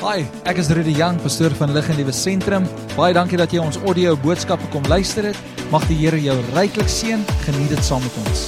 Hi, 0.00 0.22
ek 0.48 0.56
is 0.56 0.70
Rudy 0.72 0.94
Jang, 0.96 1.18
pastoor 1.20 1.52
van 1.58 1.74
Lig 1.76 1.84
en 1.92 1.98
Liewe 1.98 2.12
Sentrum. 2.16 2.64
Baie 2.96 3.12
dankie 3.12 3.36
dat 3.36 3.52
jy 3.52 3.60
ons 3.60 3.76
audio 3.84 4.14
boodskappe 4.16 4.64
kom 4.72 4.86
luister 4.88 5.26
het. 5.28 5.36
Mag 5.68 5.84
die 5.90 5.98
Here 5.98 6.16
jou 6.16 6.38
ryklik 6.54 6.88
seën. 6.88 7.20
Geniet 7.44 7.68
dit 7.68 7.84
saam 7.84 8.00
met 8.00 8.16
ons. 8.22 8.46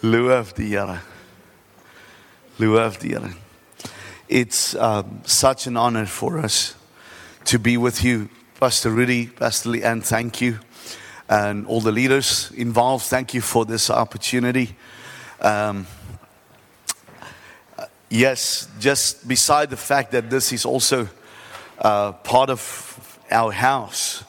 Loof 0.00 0.56
die 0.56 0.70
Here. 0.72 0.96
Loof 2.56 2.96
die 3.04 3.12
Here. 3.18 3.34
It's 4.32 4.72
um, 4.72 5.20
such 5.28 5.68
an 5.68 5.76
honor 5.76 6.06
for 6.06 6.38
us 6.38 6.72
to 7.52 7.58
be 7.58 7.76
with 7.76 8.00
you, 8.02 8.30
Pastor 8.58 8.88
Rudy, 8.88 9.26
Pastor 9.26 9.76
Lee, 9.76 9.84
and 9.84 10.02
thank 10.02 10.40
you. 10.40 10.56
And 11.28 11.66
all 11.66 11.82
the 11.82 11.92
leaders 11.92 12.50
involved, 12.56 13.04
thank 13.04 13.34
you 13.34 13.42
for 13.42 13.66
this 13.66 13.90
opportunity. 13.90 14.74
Um, 15.38 15.86
yes, 18.12 18.68
just 18.78 19.26
beside 19.26 19.70
the 19.70 19.76
fact 19.76 20.12
that 20.12 20.28
this 20.28 20.52
is 20.52 20.64
also 20.64 21.08
uh, 21.78 22.12
part 22.12 22.50
of 22.50 23.18
our 23.30 23.50
house. 23.50 24.22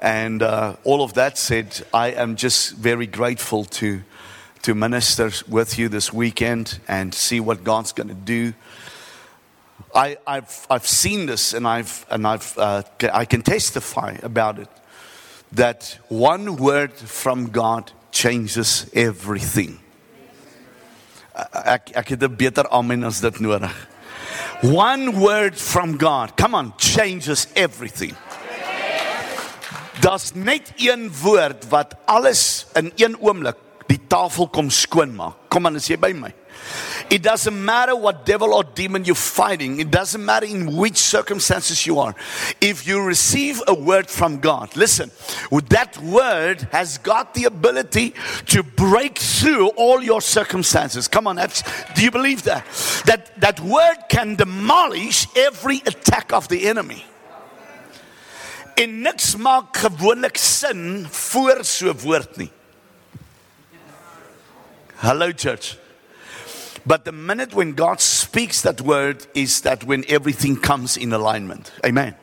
And 0.00 0.42
uh, 0.42 0.76
all 0.82 1.02
of 1.02 1.14
that 1.14 1.38
said, 1.38 1.86
I 1.94 2.08
am 2.08 2.34
just 2.34 2.74
very 2.74 3.06
grateful 3.06 3.64
to, 3.64 4.02
to 4.62 4.74
minister 4.74 5.30
with 5.48 5.78
you 5.78 5.88
this 5.88 6.12
weekend 6.12 6.80
and 6.88 7.14
see 7.14 7.38
what 7.38 7.62
God's 7.62 7.92
going 7.92 8.08
to 8.08 8.14
do. 8.14 8.54
I, 9.94 10.16
I've, 10.26 10.66
I've 10.68 10.86
seen 10.86 11.26
this 11.26 11.54
and, 11.54 11.66
I've, 11.66 12.04
and 12.10 12.26
I've, 12.26 12.58
uh, 12.58 12.82
I 13.12 13.24
can 13.24 13.42
testify 13.42 14.16
about 14.22 14.58
it 14.58 14.68
that 15.52 15.98
one 16.08 16.56
word 16.56 16.92
from 16.94 17.50
God 17.50 17.92
changes 18.10 18.90
everything. 18.94 19.81
Ek 21.64 21.90
ek 21.96 22.08
het 22.08 22.22
'n 22.22 22.36
beter 22.36 22.68
amen 22.68 23.04
as 23.04 23.20
dit 23.20 23.40
nodig. 23.40 23.72
One 24.62 25.12
word 25.12 25.58
from 25.58 25.98
God, 25.98 26.36
come 26.36 26.54
on, 26.56 26.72
changes 26.76 27.48
everything. 27.54 28.14
Daar's 30.00 30.32
net 30.34 30.72
een 30.76 31.10
woord 31.22 31.68
wat 31.68 31.94
alles 32.04 32.66
in 32.74 32.92
een 32.96 33.16
oomblik 33.20 33.56
die 33.86 34.00
tafel 34.06 34.48
kom 34.48 34.70
skoonmaak. 34.70 35.34
Kom 35.48 35.66
aan, 35.66 35.76
is 35.76 35.86
jy 35.86 35.96
by 35.96 36.12
my? 36.12 36.32
It 37.10 37.22
doesn't 37.22 37.64
matter 37.64 37.94
what 37.94 38.24
devil 38.24 38.54
or 38.54 38.64
demon 38.64 39.04
you're 39.04 39.14
fighting. 39.14 39.80
It 39.80 39.90
doesn't 39.90 40.24
matter 40.24 40.46
in 40.46 40.76
which 40.76 40.96
circumstances 40.96 41.86
you 41.86 41.98
are. 41.98 42.14
If 42.60 42.86
you 42.86 43.02
receive 43.02 43.62
a 43.66 43.74
word 43.74 44.08
from 44.08 44.40
God, 44.40 44.76
listen, 44.76 45.10
that 45.50 45.98
word 45.98 46.68
has 46.72 46.98
got 46.98 47.34
the 47.34 47.44
ability 47.44 48.14
to 48.46 48.62
break 48.62 49.18
through 49.18 49.68
all 49.70 50.02
your 50.02 50.20
circumstances. 50.20 51.08
Come 51.08 51.26
on, 51.26 51.36
do 51.94 52.02
you 52.02 52.10
believe 52.10 52.44
that? 52.44 52.64
That 53.06 53.40
that 53.40 53.60
word 53.60 53.96
can 54.08 54.36
demolish 54.36 55.26
every 55.36 55.78
attack 55.86 56.32
of 56.32 56.48
the 56.48 56.68
enemy. 56.68 57.04
En 58.74 59.02
niks 59.02 59.36
maak 59.36 59.76
gewoonlik 59.76 60.36
sin 60.36 61.06
voor 61.10 61.64
so 61.64 61.92
woord 62.02 62.36
nie. 62.36 62.50
Hello 65.02 65.32
church. 65.32 65.81
But 66.84 67.04
the 67.04 67.12
minute 67.12 67.54
when 67.54 67.72
God 67.72 68.00
speaks 68.00 68.62
that 68.62 68.80
word 68.80 69.26
is 69.34 69.60
that 69.62 69.84
when 69.84 70.04
everything 70.08 70.56
comes 70.56 70.96
in 70.96 71.12
alignment. 71.12 71.72
Amen. 71.84 72.16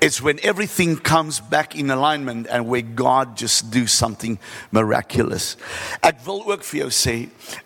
It's 0.00 0.22
when 0.22 0.38
everything 0.44 0.96
comes 0.96 1.40
back 1.40 1.74
in 1.74 1.90
alignment 1.90 2.46
and 2.48 2.68
where 2.68 2.82
God 2.82 3.36
just 3.36 3.70
do 3.70 3.86
something 3.86 4.38
miraculous. 4.70 5.56
Ek 6.02 6.24
wil 6.24 6.44
ook 6.46 6.62
vir 6.62 6.90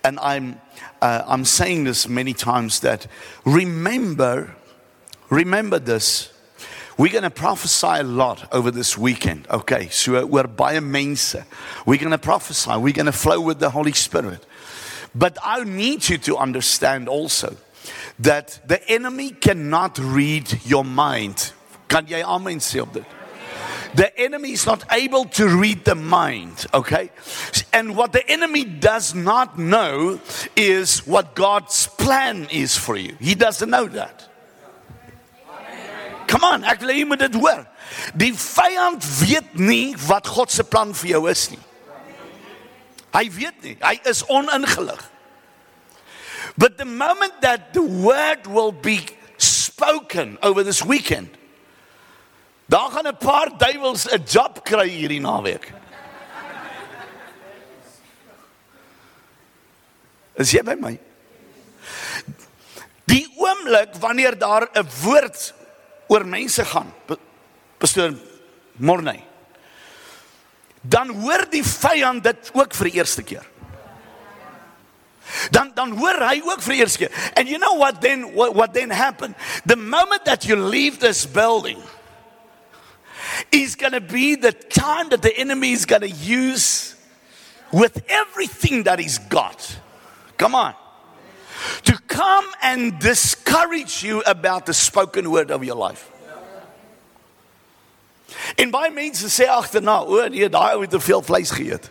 and 0.03 0.19
I'm 0.19 0.59
uh, 1.01 1.23
I'm 1.27 1.45
saying 1.45 1.83
this 1.83 2.07
many 2.07 2.33
times 2.33 2.79
that 2.79 3.07
remember 3.45 4.55
remember 5.29 5.77
this 5.77 6.33
We're 6.95 7.11
going 7.11 7.23
to 7.23 7.31
prophesy 7.31 7.87
a 7.87 8.03
lot 8.03 8.47
over 8.53 8.69
this 8.69 8.97
weekend. 8.97 9.47
Okay, 9.49 9.89
so 9.89 10.25
we're 10.27 10.43
by 10.43 10.73
a 10.73 10.81
mense. 10.81 11.35
We're 11.87 11.97
going 11.97 12.11
to 12.11 12.19
prophesy. 12.19 12.77
We're 12.77 12.93
going 12.93 13.07
to 13.07 13.11
flow 13.11 13.41
with 13.41 13.59
the 13.59 13.71
Holy 13.71 13.93
Spirit. 13.93 14.45
But 15.15 15.37
I 15.43 15.63
need 15.63 16.09
you 16.09 16.17
to 16.19 16.37
understand 16.37 17.07
also 17.07 17.55
that 18.19 18.59
the 18.65 18.81
enemy 18.89 19.31
cannot 19.31 19.97
read 19.99 20.65
your 20.65 20.85
mind. 20.85 21.53
Kan 21.87 22.07
jy 22.07 22.23
amen 22.23 22.59
sê 22.59 22.81
op 22.81 22.93
dit? 22.93 23.05
The 23.95 24.09
enemy 24.19 24.53
is 24.53 24.65
not 24.65 24.83
able 24.91 25.25
to 25.37 25.47
read 25.47 25.85
the 25.85 25.93
mind, 25.93 26.65
okay? 26.73 27.11
And 27.71 27.95
what 27.95 28.11
the 28.11 28.27
enemy 28.27 28.65
does 28.65 29.13
not 29.13 29.59
know 29.59 30.19
is 30.55 31.05
what 31.05 31.35
God's 31.35 31.85
plan 31.85 32.47
is 32.49 32.75
for 32.75 32.97
you. 32.97 33.15
He 33.19 33.35
doesn't 33.35 33.69
know 33.69 33.85
that. 33.87 34.27
Come 36.25 36.43
on, 36.43 36.63
ek 36.65 36.81
hê 36.81 36.95
jy 36.97 37.05
moet 37.05 37.21
dit 37.21 37.35
hoor. 37.37 37.67
Die 38.17 38.31
vyand 38.33 39.05
weet 39.19 39.53
nie 39.59 39.93
wat 40.07 40.25
God 40.25 40.49
se 40.49 40.65
plan 40.65 40.95
vir 40.97 41.11
jou 41.13 41.27
is 41.29 41.51
nie. 41.51 41.61
Hy 43.13 43.29
weet 43.29 43.61
nie. 43.61 43.75
Hy 43.81 43.99
is 44.09 44.23
oningelig. 44.25 45.01
But 46.57 46.77
the 46.77 46.85
moment 46.85 47.41
that 47.41 47.73
the 47.73 47.81
word 47.81 48.47
will 48.47 48.71
be 48.71 49.05
spoken 49.37 50.37
over 50.41 50.63
this 50.63 50.81
weekend, 50.81 51.29
daar 52.65 52.89
gaan 52.91 53.07
'n 53.07 53.17
paar 53.17 53.49
duiwels 53.57 54.05
'n 54.09 54.23
job 54.25 54.63
kry 54.63 54.89
hierdie 54.89 55.21
naweek. 55.21 55.71
Is 60.35 60.51
jy 60.51 60.63
by 60.63 60.73
my? 60.73 60.99
Die 63.05 63.27
oomblik 63.37 63.95
wanneer 63.99 64.37
daar 64.37 64.69
'n 64.73 64.87
woord 65.03 65.53
oor 66.07 66.25
mense 66.25 66.65
gaan, 66.65 66.93
pastoor 67.77 68.13
Morney. 68.77 69.32
Dan 70.83 71.09
hoor 71.23 71.45
die 71.49 71.63
vyand 71.63 72.23
dit 72.23 72.51
ook 72.53 72.75
vir 72.75 72.89
die 72.91 72.99
eerste 72.99 73.23
keer. 73.23 73.45
Dan 75.51 75.71
dan 75.75 75.95
hoor 75.97 76.19
hy 76.27 76.41
ook 76.43 76.61
vir 76.61 76.75
die 76.75 76.81
eerste 76.83 77.05
keer. 77.05 77.11
And 77.39 77.47
you 77.47 77.57
know 77.57 77.77
what 77.79 78.01
then 78.01 78.33
what, 78.35 78.53
what 78.55 78.73
then 78.73 78.91
happened? 78.91 79.35
The 79.65 79.79
moment 79.79 80.25
that 80.25 80.45
you 80.45 80.55
leave 80.55 80.99
this 80.99 81.25
building 81.25 81.79
is 83.51 83.75
going 83.75 83.93
to 83.93 84.01
be 84.01 84.35
the 84.35 84.51
time 84.51 85.09
that 85.09 85.21
the 85.21 85.35
enemy 85.37 85.71
is 85.71 85.85
going 85.85 86.01
to 86.01 86.11
use 86.11 86.95
with 87.71 88.03
everything 88.09 88.83
that 88.83 88.99
he's 88.99 89.17
got. 89.17 89.79
Come 90.37 90.55
on. 90.55 90.75
To 91.85 91.97
come 92.07 92.45
and 92.61 92.99
discourage 92.99 94.03
you 94.03 94.21
about 94.25 94.65
the 94.65 94.73
spoken 94.73 95.31
word 95.31 95.49
of 95.49 95.63
your 95.63 95.75
life. 95.75 96.11
En 98.55 98.71
baie 98.71 98.91
mense 98.91 99.29
sê 99.29 99.47
agterna, 99.49 100.01
o 100.03 100.27
nee, 100.29 100.49
daai 100.49 100.75
ou 100.75 100.81
het 100.81 100.91
te 100.93 100.99
veel 100.99 101.21
vleis 101.25 101.51
geëet. 101.51 101.89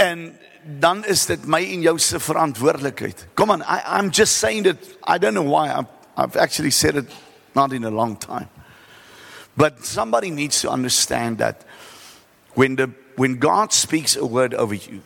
En 0.00 0.38
dan 0.64 1.04
is 1.04 1.26
dit 1.26 1.46
my 1.46 1.60
en 1.62 1.84
jou 1.84 1.98
se 1.98 2.18
verantwoordelikheid. 2.20 3.26
Come 3.34 3.52
on, 3.52 3.62
I 3.62 3.80
I'm 3.98 4.10
just 4.10 4.38
saying 4.38 4.64
that 4.64 4.76
I 5.06 5.18
don't 5.18 5.34
know 5.34 5.46
why 5.46 5.70
I've, 5.70 5.88
I've 6.16 6.36
actually 6.36 6.70
said 6.70 6.96
it 6.96 7.12
not 7.54 7.72
in 7.72 7.84
a 7.84 7.90
long 7.90 8.16
time. 8.16 8.48
But 9.56 9.84
somebody 9.84 10.30
needs 10.30 10.60
to 10.62 10.70
understand 10.70 11.38
that 11.38 11.64
when 12.54 12.76
the 12.76 12.90
when 13.16 13.38
God 13.38 13.72
speaks 13.72 14.16
a 14.16 14.26
word 14.26 14.54
over 14.54 14.74
you, 14.74 15.02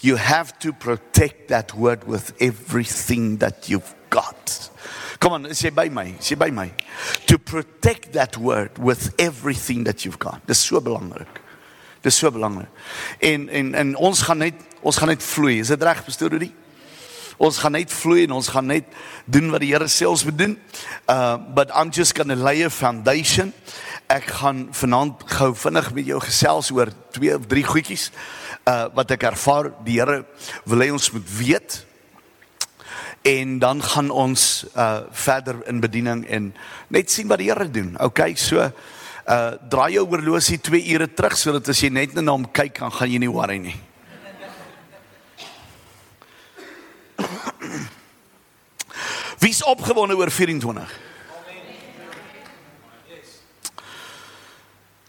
you 0.00 0.16
have 0.16 0.56
to 0.60 0.72
protect 0.72 1.48
that 1.48 1.74
word 1.74 2.04
with 2.04 2.32
everything 2.40 3.38
that 3.38 3.68
you've 3.68 3.94
got. 4.10 4.70
Come 5.28 5.44
on, 5.44 5.50
sê 5.52 5.68
by 5.68 5.90
my, 5.92 6.14
sê 6.24 6.38
by 6.40 6.48
my. 6.50 6.70
To 7.26 7.36
protect 7.38 8.14
that 8.14 8.38
word 8.38 8.78
with 8.78 9.12
everything 9.20 9.84
that 9.84 10.06
you've 10.06 10.18
got. 10.18 10.40
Dis 10.46 10.56
so 10.56 10.80
belangrik. 10.80 11.28
Dis 12.00 12.16
so 12.16 12.30
belangrik. 12.30 12.70
En 13.20 13.44
en 13.48 13.74
en 13.74 13.90
ons 13.96 14.22
gaan 14.24 14.38
net 14.38 14.54
ons 14.80 14.96
gaan 14.96 15.12
net 15.12 15.20
vloei. 15.22 15.58
Is 15.60 15.68
dit 15.68 15.82
reg, 15.84 16.00
pastoor 16.06 16.32
Rudy? 16.32 16.48
Ons 17.36 17.58
gaan 17.60 17.76
net 17.76 17.92
vloei 17.92 18.24
en 18.24 18.32
ons 18.38 18.48
gaan 18.48 18.72
net 18.72 18.88
doen 19.26 19.52
wat 19.52 19.60
die 19.60 19.68
Here 19.74 19.90
sê 19.92 20.08
ons 20.08 20.24
moet 20.24 20.38
doen. 20.38 20.54
Uh 21.04 21.36
but 21.36 21.68
I'm 21.76 21.92
just 21.92 22.16
going 22.16 22.32
to 22.32 22.40
lay 22.40 22.64
a 22.64 22.70
foundation. 22.70 23.52
Ek 24.08 24.30
gaan 24.40 24.70
vanaand 24.72 25.28
gou 25.28 25.50
vinnig 25.66 25.92
met 25.92 26.08
jou 26.08 26.22
gesels 26.24 26.72
oor 26.72 26.88
twee 27.12 27.36
of 27.36 27.44
drie 27.52 27.66
goedjies 27.68 28.08
uh 28.64 28.88
wat 28.96 29.12
ek 29.12 29.28
ervaar 29.28 29.74
die 29.84 30.00
Here 30.00 30.22
wil 30.64 30.86
hê 30.86 30.88
ons 30.96 31.12
moet 31.12 31.28
weet 31.36 31.82
en 33.22 33.58
dan 33.58 33.82
gaan 33.82 34.10
ons 34.10 34.64
uh 34.76 35.00
verder 35.10 35.66
in 35.66 35.80
bediening 35.80 36.26
en 36.26 36.54
net 36.88 37.10
sien 37.10 37.28
wat 37.28 37.38
die 37.38 37.50
Here 37.50 37.70
doen. 37.70 37.96
Okay, 38.00 38.34
so 38.34 38.60
uh 38.60 38.72
draai 39.70 39.92
jou 39.92 40.06
oorlosie 40.08 40.60
2 40.60 40.92
ure 40.94 41.14
terug 41.14 41.36
sodat 41.36 41.68
as 41.68 41.80
jy 41.82 41.88
net 41.92 42.14
na 42.14 42.32
hom 42.32 42.52
kyk 42.52 42.78
dan 42.80 42.90
gaan 42.92 43.10
jy 43.10 43.18
nie 43.18 43.30
worry 43.32 43.58
nie. 43.58 43.76
Wie's 49.42 49.62
opgewonde 49.62 50.16
oor 50.16 50.30
24? 50.30 50.88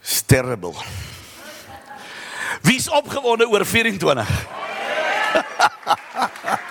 It's 0.00 0.22
terrible. 0.26 0.74
Wie's 2.62 2.88
opgewonde 2.88 3.48
oor 3.48 3.64
24? 3.64 4.26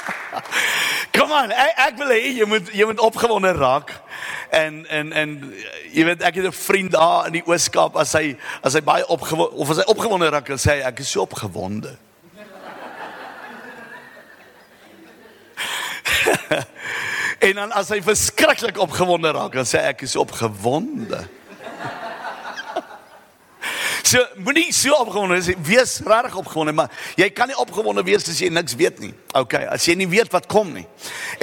Kom 1.30 1.38
aan, 1.38 1.52
ek, 1.54 1.76
ek 1.78 1.98
wil 2.02 2.10
hê 2.10 2.32
jy 2.40 2.46
moet 2.50 2.72
jy 2.74 2.86
moet 2.90 3.02
opgewonde 3.06 3.52
raak. 3.54 3.92
En 4.50 4.80
en 4.90 5.12
en 5.14 5.54
jy 5.94 6.02
weet 6.08 6.24
ek 6.26 6.40
het 6.40 6.46
'n 6.50 6.52
vriend 6.58 6.92
daar 6.92 7.30
in 7.30 7.34
die 7.38 7.46
Ooskaap 7.46 7.94
as 8.02 8.14
hy 8.18 8.34
as 8.66 8.74
hy 8.74 8.82
baie 8.82 9.06
opgewonde 9.06 9.54
of 9.54 9.70
as 9.70 9.78
hy 9.78 9.86
opgewonde 9.94 10.30
raak, 10.30 10.48
dan 10.50 10.58
sê 10.58 10.82
hy 10.82 10.90
ek 10.90 11.00
is 11.06 11.12
so 11.12 11.22
opgewonde. 11.22 11.94
en 17.46 17.54
dan 17.62 17.72
as 17.78 17.90
hy 17.94 18.02
verskriklik 18.02 18.78
opgewonde 18.82 19.32
raak, 19.32 19.54
dan 19.54 19.70
sê 19.70 19.78
ek 19.86 20.02
is 20.02 20.16
opgewonde. 20.16 21.30
So 24.04 24.22
moenie 24.42 24.70
so 24.74 24.96
opgewonde 24.96 25.36
wees, 25.38 25.50
wees 25.66 25.94
regtig 26.06 26.36
opgewonde, 26.40 26.74
maar 26.74 26.92
jy 27.20 27.30
kan 27.36 27.50
nie 27.52 27.58
opgewonde 27.60 28.04
wees 28.08 28.28
as 28.30 28.40
jy 28.42 28.50
niks 28.54 28.76
weet 28.80 29.00
nie. 29.04 29.12
OK, 29.38 29.56
as 29.70 29.86
jy 29.86 29.96
nie 30.00 30.08
weet 30.10 30.32
wat 30.34 30.48
kom 30.50 30.72
nie. 30.74 30.86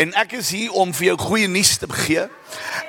En 0.00 0.14
ek 0.18 0.36
is 0.40 0.50
hier 0.54 0.74
om 0.76 0.92
vir 0.96 1.10
jou 1.10 1.16
goeie 1.26 1.50
nuus 1.50 1.76
te 1.82 1.88
gee. 2.04 2.26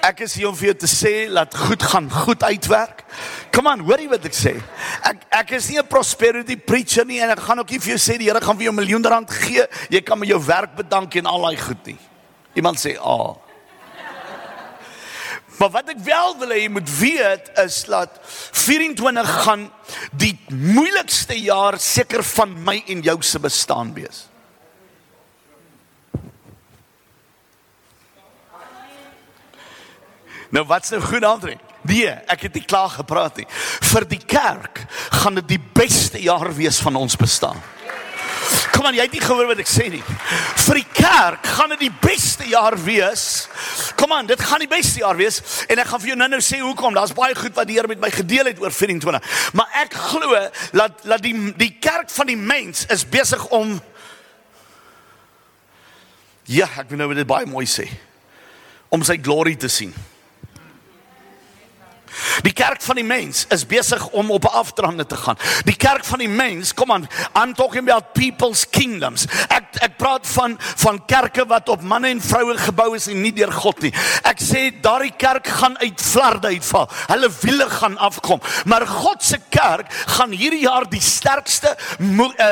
Ek 0.06 0.24
is 0.26 0.38
hier 0.38 0.50
om 0.50 0.56
vir 0.58 0.72
jou 0.72 0.78
te 0.86 0.90
sê 0.92 1.14
dat 1.34 1.56
goed 1.68 1.84
gaan 1.84 2.10
goed 2.12 2.44
uitwerk. 2.44 3.04
Kom 3.56 3.68
aan, 3.70 3.84
hoor 3.86 4.02
jy 4.02 4.10
wat 4.12 4.28
ek 4.30 4.38
sê? 4.38 4.56
Ek 5.08 5.26
ek 5.44 5.52
is 5.58 5.70
nie 5.70 5.80
'n 5.80 5.88
prosperity 5.88 6.58
preacher 6.58 7.06
nie 7.06 7.20
en 7.22 7.30
ek 7.30 7.40
gaan 7.40 7.60
ook 7.60 7.72
nie 7.72 7.80
vir 7.80 7.98
jou 7.98 8.02
sê 8.02 8.18
die 8.18 8.28
Here 8.28 8.42
gaan 8.42 8.58
vir 8.58 8.72
jou 8.72 8.74
miljoen 8.74 9.04
rand 9.04 9.30
gee. 9.30 9.66
Jy 9.90 10.02
kan 10.02 10.20
met 10.20 10.30
jou 10.30 10.40
werk 10.40 10.76
bedank 10.76 11.16
en 11.16 11.26
al 11.26 11.42
daai 11.42 11.58
goed 11.58 11.86
nie. 11.86 11.98
Iemand 12.56 12.78
sê, 12.78 12.98
"Ag." 12.98 13.04
Oh. 13.06 13.47
Maar 15.58 15.70
wat 15.74 15.90
ek 15.90 16.02
wel 16.06 16.36
wil 16.38 16.54
hê 16.54 16.60
jy 16.64 16.70
moet 16.70 16.90
weet 17.00 17.50
is 17.64 17.80
dat 17.90 18.20
24 18.28 19.30
gaan 19.44 19.68
die 20.14 20.36
moeilikste 20.54 21.38
jaar 21.42 21.80
seker 21.82 22.22
van 22.36 22.54
my 22.64 22.78
en 22.94 23.02
jou 23.06 23.18
se 23.26 23.42
bestaan 23.42 23.94
wees. 23.98 24.28
Nou 30.54 30.64
wat's 30.66 30.94
nou 30.94 31.02
goed 31.04 31.26
antwoord? 31.28 31.64
Nee, 31.88 32.12
ek 32.28 32.48
het 32.48 32.54
nie 32.58 32.66
klaar 32.68 32.90
gepraat 32.92 33.40
nie. 33.40 33.48
Vir 33.92 34.06
die 34.10 34.22
kerk 34.22 34.84
gaan 35.22 35.40
dit 35.40 35.56
die 35.56 35.62
beste 35.74 36.20
jaar 36.22 36.50
wees 36.56 36.80
van 36.84 36.96
ons 37.00 37.16
bestaan. 37.20 37.60
Kom 38.78 38.86
aan, 38.86 38.94
jy 38.94 39.08
het 39.08 39.16
nie 39.16 39.24
gehoor 39.24 39.48
wat 39.50 39.62
ek 39.64 39.70
sê 39.70 39.88
nie. 39.90 40.04
Vir 40.62 40.78
die 40.78 40.86
kerk 41.00 41.48
gaan 41.58 41.72
dit 41.74 41.88
die 41.88 41.94
beste 42.04 42.46
jaar 42.46 42.76
wees. 42.78 43.48
Kom 43.98 44.12
aan, 44.14 44.28
dit 44.30 44.42
gaan 44.46 44.62
die 44.62 44.70
beste 44.70 45.02
jaar 45.02 45.18
wees 45.18 45.40
en 45.66 45.82
ek 45.82 45.90
gaan 45.90 46.04
vir 46.04 46.12
jou 46.12 46.18
nou-nou 46.20 46.42
sê 46.46 46.60
hoekom. 46.62 46.94
Daar's 46.94 47.16
baie 47.18 47.34
goed 47.38 47.58
wat 47.58 47.66
die 47.66 47.80
Here 47.80 47.90
met 47.90 48.04
my 48.04 48.12
gedeel 48.14 48.52
het 48.52 48.62
oor 48.62 48.74
24. 48.74 49.50
Maar 49.58 49.80
ek 49.82 49.98
glo 50.12 50.44
dat 50.78 51.02
dat 51.02 51.26
die 51.26 51.34
die 51.58 51.72
kerk 51.82 52.14
van 52.14 52.30
die 52.30 52.38
mens 52.38 52.86
is 52.94 53.06
besig 53.10 53.42
om 53.50 53.80
Ja, 56.48 56.70
ek 56.80 56.88
wil 56.88 57.02
nou 57.02 57.10
dit 57.12 57.28
baie 57.28 57.50
mooi 57.50 57.66
sê. 57.68 57.90
Om 58.94 59.02
sy 59.04 59.18
glorie 59.20 59.58
te 59.60 59.68
sien. 59.68 59.92
Die 62.42 62.54
kerk 62.54 62.82
van 62.82 62.96
die 62.96 63.06
mens 63.06 63.46
is 63.54 63.66
besig 63.66 64.08
om 64.08 64.32
op 64.32 64.44
'n 64.44 64.58
afdraande 64.62 65.06
te 65.06 65.18
gaan. 65.18 65.38
Die 65.66 65.76
kerk 65.76 66.06
van 66.06 66.20
die 66.20 66.30
mens, 66.30 66.74
kom 66.74 66.92
aan, 66.92 67.08
I'm 67.34 67.54
talking 67.54 67.90
about 67.90 68.14
people's 68.14 68.70
kingdoms. 68.70 69.26
Ek 69.48 69.64
ek 69.82 69.98
praat 69.98 70.28
van 70.28 70.58
van 70.60 71.06
kerke 71.06 71.46
wat 71.46 71.70
op 71.70 71.82
manne 71.82 72.08
en 72.08 72.22
vroue 72.22 72.58
gebou 72.58 72.96
is 72.96 73.08
en 73.08 73.22
nie 73.22 73.34
deur 73.34 73.52
God 73.52 73.82
nie. 73.82 73.94
Ek 74.24 74.42
sê 74.42 74.72
daardie 74.82 75.14
kerk 75.18 75.48
gaan 75.48 75.78
uit 75.78 76.02
flarde 76.02 76.48
uitval. 76.48 76.90
Hulle 77.08 77.30
wiele 77.42 77.70
gaan 77.70 77.98
afkom. 77.98 78.42
Maar 78.66 78.88
God 78.88 79.24
se 79.24 79.40
kerk 79.50 79.92
gaan 80.18 80.32
hierdie 80.32 80.66
jaar 80.66 80.90
die 80.90 81.02
sterkste 81.02 81.76
uh, 82.00 82.50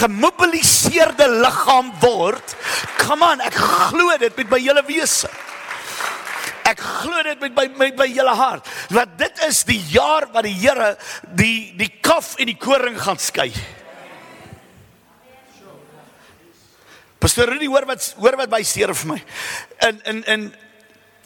gemobiliseerde 0.00 1.28
liggaam 1.28 1.92
word. 2.00 2.56
Come 2.98 3.24
on, 3.32 3.40
ek 3.44 3.54
glo 3.54 4.16
dit 4.18 4.36
met 4.36 4.50
my 4.50 4.60
hele 4.60 4.84
wese. 4.88 5.30
Ek 6.64 6.80
glo 6.80 7.22
dit 7.26 7.40
met 7.44 7.56
my 7.56 7.66
met 7.76 7.98
my 7.98 8.06
hele 8.08 8.34
hart. 8.38 8.68
Want 8.94 9.18
dit 9.20 9.40
is 9.48 9.62
die 9.68 9.80
jaar 9.92 10.30
wat 10.32 10.46
die 10.46 10.56
Here 10.56 10.94
die 11.36 11.74
die 11.76 11.90
kaf 12.00 12.34
en 12.40 12.48
die 12.48 12.58
koring 12.60 12.96
gaan 13.00 13.20
skei. 13.20 13.50
Pastor 17.20 17.48
Rudy 17.48 17.68
hoor 17.72 17.86
wat 17.88 18.10
hoor 18.20 18.36
wat 18.40 18.52
by 18.52 18.62
seer 18.64 18.94
vir 18.96 19.14
my. 19.14 19.20
In 19.88 20.00
in 20.12 20.24
in 20.24 20.46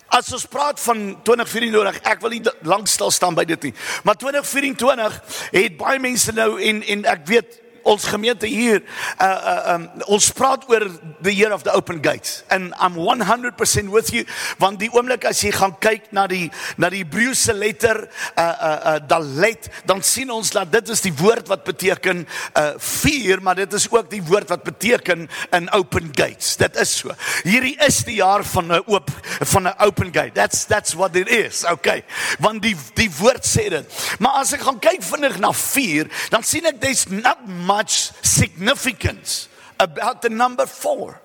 as 0.08 0.30
ons 0.32 0.46
praat 0.48 0.80
van 0.80 1.00
2024, 1.26 1.98
ek 2.08 2.22
wil 2.22 2.32
nie 2.32 2.42
lank 2.66 2.88
stil 2.88 3.10
staan 3.12 3.36
by 3.36 3.44
dit 3.48 3.68
nie. 3.68 3.72
Maar 4.08 4.16
2024 4.16 5.18
het 5.52 5.76
baie 5.80 6.00
mense 6.02 6.32
nou 6.32 6.54
en 6.62 6.82
en 6.82 7.04
ek 7.12 7.26
weet 7.28 7.58
ons 7.82 8.04
gemeente 8.04 8.46
hier 8.46 8.82
uh 9.20 9.26
uh 9.26 9.74
um, 9.74 9.88
ons 10.06 10.30
praat 10.32 10.64
oor 10.70 10.86
the 11.22 11.32
year 11.34 11.52
of 11.52 11.62
the 11.62 11.72
open 11.72 12.00
gates. 12.02 12.44
And 12.50 12.74
I'm 12.78 12.94
100% 12.94 13.88
with 13.88 14.12
you 14.12 14.24
want 14.58 14.80
die 14.80 14.90
oomblik 14.92 15.24
as 15.28 15.42
jy 15.44 15.52
gaan 15.54 15.76
kyk 15.80 16.12
na 16.12 16.26
die 16.30 16.50
na 16.76 16.90
die 16.90 17.02
Hebreëse 17.04 17.54
letter 17.56 18.06
uh 18.36 18.42
uh 18.42 18.78
uh 18.92 18.98
dalet 19.08 19.68
dan 19.88 20.02
sien 20.02 20.30
ons 20.30 20.50
dat 20.54 20.70
dit 20.72 20.88
is 20.94 21.04
die 21.04 21.14
woord 21.18 21.48
wat 21.48 21.64
beteken 21.64 22.24
uh 22.58 22.72
vuur 22.78 23.42
maar 23.42 23.58
dit 23.60 23.72
is 23.72 23.88
ook 23.90 24.10
die 24.10 24.22
woord 24.22 24.48
wat 24.48 24.64
beteken 24.66 25.28
in 25.52 25.70
open 25.76 26.10
gates. 26.14 26.56
Dit 26.56 26.76
is 26.80 26.96
so. 27.02 27.14
Hierdie 27.46 27.76
is 27.84 28.02
die 28.06 28.18
jaar 28.20 28.44
van 28.44 28.72
'n 28.72 28.82
oop 28.86 29.10
van 29.52 29.68
'n 29.68 29.74
open 29.78 30.12
gate. 30.12 30.34
That's 30.34 30.64
that's 30.64 30.94
what 30.94 31.16
it 31.16 31.28
is. 31.28 31.64
Okay. 31.64 32.04
Want 32.38 32.62
die 32.62 32.76
die 32.94 33.10
woord 33.18 33.44
sê 33.46 33.68
dit. 33.68 33.86
Maar 34.18 34.40
as 34.42 34.52
ek 34.52 34.60
gaan 34.60 34.78
kyk 34.78 35.02
vinnig 35.02 35.38
na 35.38 35.52
vuur 35.52 36.08
dan 36.30 36.42
sien 36.42 36.66
ek 36.66 36.80
there's 36.80 37.06
not 37.08 37.38
much 37.68 38.10
significance 38.22 39.48
about 39.76 40.22
the 40.22 40.30
number 40.30 40.66
4. 40.66 41.20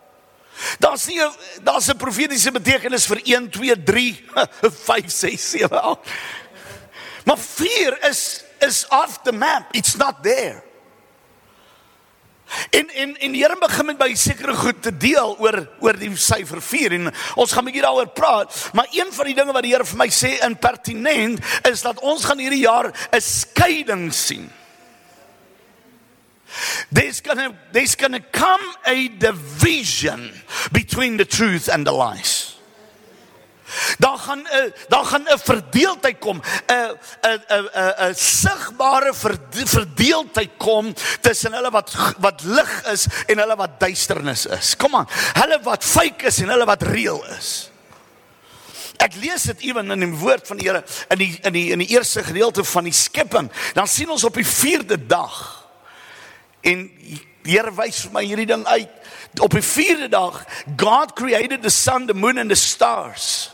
Daar's 0.80 1.08
nie 1.08 1.20
daar's 1.64 1.88
'n 1.90 1.98
profetiese 1.98 2.52
betekenis 2.52 3.08
vir 3.08 3.22
1 3.24 3.50
2 3.50 3.84
3 3.84 4.24
5 4.86 5.12
6 5.12 5.50
7 5.50 5.82
8. 5.82 6.10
Maar 7.26 7.38
4 7.38 7.98
is 8.10 8.44
is 8.60 8.86
off 8.90 9.24
the 9.24 9.32
map. 9.32 9.72
It's 9.72 9.96
not 9.96 10.24
there. 10.24 10.64
En 12.70 12.90
en 12.90 13.18
en 13.18 13.32
die 13.32 13.42
Here 13.42 13.56
begin 13.60 13.86
met 13.86 13.98
by 13.98 14.14
sekere 14.14 14.54
goed 14.54 14.82
te 14.82 14.92
deel 14.98 15.36
oor 15.40 15.58
oor 15.80 15.98
die 15.98 16.12
syfer 16.16 16.62
4 16.62 16.98
en 17.00 17.14
ons 17.36 17.52
gaan 17.52 17.64
'n 17.64 17.72
bietjie 17.72 17.86
daaroor 17.86 18.12
praat, 18.14 18.70
maar 18.74 18.88
een 18.92 19.12
van 19.12 19.26
die 19.26 19.36
dinge 19.36 19.54
wat 19.54 19.64
die 19.64 19.72
Here 19.72 19.86
vir 19.86 19.98
my 19.98 20.10
sê 20.10 20.38
in 20.44 20.58
pertinent 20.58 21.40
is 21.66 21.82
dat 21.82 22.00
ons 22.00 22.26
gaan 22.26 22.38
hierdie 22.38 22.66
jaar 22.68 22.94
'n 23.12 23.22
skeiding 23.22 24.14
sien. 24.14 24.52
There's 26.94 27.22
gonna, 27.22 27.58
there's 27.72 27.96
gonna 27.96 28.20
come 28.20 28.62
a 28.86 29.08
division 29.08 30.32
between 30.72 31.18
the 31.18 31.26
truth 31.26 31.68
and 31.68 31.88
the 31.88 31.92
lies. 31.92 32.54
Daar 33.98 34.18
gaan 34.18 34.40
'n 34.40 34.74
daar 34.88 35.06
gaan 35.06 35.26
'n 35.26 35.40
verdeeldheid 35.40 36.20
kom, 36.20 36.42
'n 36.68 36.98
'n 37.22 37.42
'n 37.50 37.70
'n 37.74 38.10
'n 38.10 38.16
sigbare 38.16 39.14
verdeeldheid 39.14 40.52
kom 40.58 40.94
tussen 41.22 41.54
hulle 41.54 41.72
wat 41.72 41.96
wat 42.20 42.44
lig 42.44 42.84
is 42.86 43.08
en 43.26 43.38
hulle 43.38 43.56
wat 43.56 43.80
duisternis 43.80 44.46
is. 44.46 44.76
Kom 44.76 44.96
aan, 44.96 45.08
hulle 45.34 45.60
wat 45.64 45.84
fake 45.84 46.26
is 46.26 46.40
en 46.40 46.50
hulle 46.50 46.66
wat 46.66 46.82
reël 46.82 47.26
is. 47.38 47.70
Ek 48.98 49.16
lees 49.16 49.44
dit 49.44 49.60
ewen 49.60 49.92
in 49.92 50.00
die 50.00 50.20
woord 50.20 50.48
van 50.48 50.58
die 50.58 50.68
Here 50.70 50.84
in 51.10 51.18
die 51.18 51.40
in 51.42 51.54
die 51.54 51.72
in 51.72 51.80
die 51.80 51.90
eerste 51.90 52.24
gedeelte 52.24 52.64
van 52.64 52.84
die 52.84 52.94
skepping. 52.94 53.52
Dan 53.74 53.88
sien 53.88 54.10
ons 54.10 54.24
op 54.24 54.34
die 54.34 54.46
4de 54.46 55.06
dag 55.08 55.63
En 56.64 56.90
Here 57.44 57.72
wys 57.76 58.06
vir 58.06 58.14
my 58.16 58.24
hierdie 58.24 58.48
ding 58.48 58.64
uit. 58.66 58.92
Op 59.44 59.52
die 59.52 59.64
4de 59.66 60.08
dag, 60.14 60.44
God 60.80 61.16
created 61.18 61.62
the 61.64 61.72
sun, 61.74 62.08
the 62.08 62.14
moon 62.14 62.38
and 62.38 62.50
the 62.50 62.56
stars. 62.56 63.50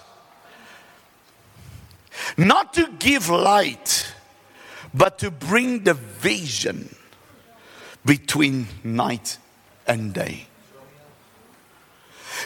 Not 2.37 2.73
to 2.73 2.85
give 2.99 3.29
light, 3.29 4.13
but 4.93 5.17
to 5.19 5.31
bring 5.31 5.83
division 5.83 6.89
between 8.05 8.67
night 8.83 9.39
and 9.87 10.13
day. 10.13 10.45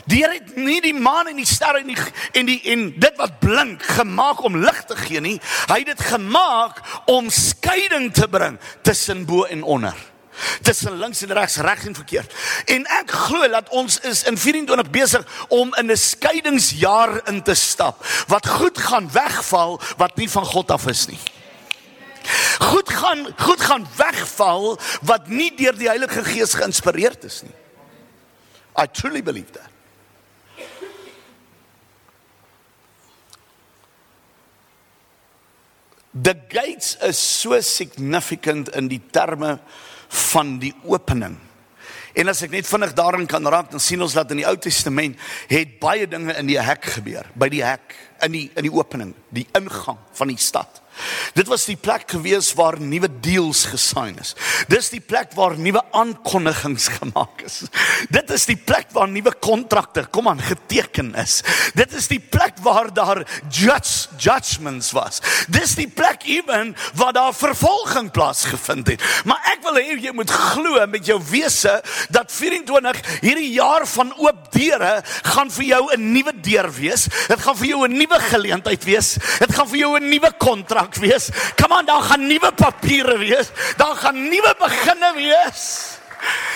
Die 0.09 0.23
het 0.23 0.55
nie 0.57 0.79
die 0.81 0.95
maan 0.95 1.27
en 1.29 1.37
die 1.37 1.45
sterre 1.45 1.83
en 1.83 1.91
die 1.91 1.99
en 2.33 2.47
die 2.47 2.61
en 2.73 2.87
dit 2.97 3.19
wat 3.19 3.35
blink 3.43 3.83
gemaak 3.99 4.41
om 4.41 4.55
lig 4.57 4.79
te 4.89 4.95
gee 4.97 5.21
nie. 5.21 5.35
Hy 5.69 5.83
het 5.83 5.91
dit 5.91 6.07
gemaak 6.07 6.81
om 7.11 7.29
skeiding 7.29 8.09
te 8.13 8.25
bring 8.31 8.57
tussen 8.81 9.27
bo 9.29 9.43
en 9.45 9.61
onder 9.63 10.12
tussen 10.61 10.99
links 10.99 11.21
en 11.21 11.33
regs, 11.33 11.55
reg 11.55 11.85
en 11.85 11.95
verkeerd. 11.95 12.33
En 12.65 12.85
ek 12.99 13.11
glo 13.11 13.47
dat 13.49 13.69
ons 13.69 13.99
is 13.99 14.23
in 14.29 14.37
24 14.37 14.89
besig 14.89 15.45
om 15.47 15.73
in 15.75 15.91
'n 15.91 15.97
skeidingsjaar 15.97 17.27
in 17.27 17.43
te 17.43 17.53
stap. 17.53 18.05
Wat 18.27 18.47
goed 18.47 18.77
gaan 18.77 19.11
wegval 19.11 19.81
wat 19.97 20.15
nie 20.15 20.29
van 20.29 20.45
God 20.45 20.71
af 20.71 20.87
is 20.87 21.07
nie. 21.07 21.19
Goed 22.59 22.89
gaan 22.89 23.27
goed 23.37 23.61
gaan 23.61 23.87
wegval 23.95 24.79
wat 25.01 25.27
nie 25.27 25.55
deur 25.55 25.77
die 25.77 25.87
Heilige 25.87 26.23
Gees 26.23 26.53
geïnspireerd 26.53 27.23
is 27.23 27.41
nie. 27.41 27.55
I 28.75 28.87
truly 28.87 29.21
believe 29.21 29.51
that. 29.51 29.69
The 36.13 36.35
gates 36.49 36.95
is 37.01 37.17
so 37.17 37.59
significant 37.61 38.69
in 38.69 38.87
die 38.87 39.01
terme 39.11 39.59
van 40.13 40.57
die 40.61 40.73
opening. 40.85 41.37
En 42.13 42.29
as 42.29 42.43
ek 42.45 42.53
net 42.53 42.67
vinnig 42.69 42.93
daarin 42.93 43.25
kan 43.29 43.47
raak, 43.49 43.71
dan 43.73 43.81
sien 43.81 44.01
ons 44.05 44.13
dat 44.13 44.29
in 44.31 44.43
die 44.43 44.47
Ou 44.47 44.53
Testament 44.61 45.17
het 45.49 45.79
baie 45.81 46.05
dinge 46.07 46.35
in 46.37 46.49
die 46.49 46.59
hek 46.61 46.85
gebeur, 46.99 47.25
by 47.33 47.49
die 47.49 47.63
hek, 47.65 47.95
in 48.25 48.35
die 48.35 48.45
in 48.53 48.67
die 48.67 48.73
opening, 48.73 49.15
die 49.33 49.47
ingang 49.57 49.97
van 50.13 50.29
die 50.29 50.37
stad. 50.37 50.82
Dit 51.33 51.47
was 51.47 51.65
die 51.65 51.77
plek 51.79 52.05
gewees 52.11 52.53
waar 52.57 52.79
nuwe 52.79 53.09
deals 53.21 53.65
gesign 53.71 54.17
is. 54.21 54.35
Dis 54.71 54.89
die 54.93 55.01
plek 55.01 55.33
waar 55.37 55.57
nuwe 55.57 55.81
aankondigings 55.91 56.87
gemaak 56.97 57.43
is. 57.45 57.63
Dit 58.13 58.29
is 58.33 58.45
die 58.49 58.57
plek 58.57 58.91
waar 58.95 59.09
nuwe 59.09 59.33
kontrakte, 59.43 60.05
kom 60.13 60.27
aan, 60.27 60.41
geteken 60.41 61.13
is. 61.19 61.41
Dit 61.77 61.93
is 61.97 62.07
die 62.11 62.19
plek 62.19 62.59
waar 62.63 62.91
daar 62.93 63.23
judge 63.49 64.09
judgments 64.17 64.91
was. 64.95 65.21
Dis 65.51 65.75
die 65.75 65.87
plek 65.87 66.25
ewen 66.29 66.73
waar 66.99 67.13
daar 67.13 67.33
vervolging 67.33 68.11
plaasgevind 68.11 68.93
het. 68.93 69.03
Maar 69.25 69.41
ek 69.53 69.63
wil 69.65 69.79
hê 69.79 69.97
jy 70.03 70.13
moet 70.15 70.31
glo 70.31 70.81
met 70.89 71.05
jou 71.07 71.19
wese 71.29 71.79
dat 72.13 72.31
24 72.31 72.99
hierdie 73.23 73.51
jaar 73.55 73.85
van 73.89 74.13
oop 74.19 74.49
deure 74.53 75.01
gaan 75.33 75.51
vir 75.51 75.65
jou 75.65 75.83
'n 75.93 76.11
nuwe 76.13 76.33
deur 76.41 76.69
wees. 76.71 77.07
Dit 77.27 77.39
gaan 77.39 77.57
vir 77.57 77.67
jou 77.67 77.87
'n 77.87 77.97
nuwe 77.97 78.19
geleentheid 78.19 78.83
wees. 78.83 79.17
Dit 79.39 79.53
gaan 79.53 79.67
vir 79.67 79.77
jou 79.77 79.97
'n 79.97 80.09
nuwe 80.09 80.31
kontrak 80.37 80.82
kontrak 80.83 80.95
wees. 80.95 81.29
Come 81.55 81.75
on, 81.75 81.85
daar 81.85 82.01
gaan 82.01 82.27
nuwe 82.27 82.51
papiere 82.55 83.17
wees. 83.17 83.51
Daar 83.77 83.95
gaan 83.95 84.29
nuwe 84.29 84.55
beginne 84.59 85.13
wees. 85.15 85.97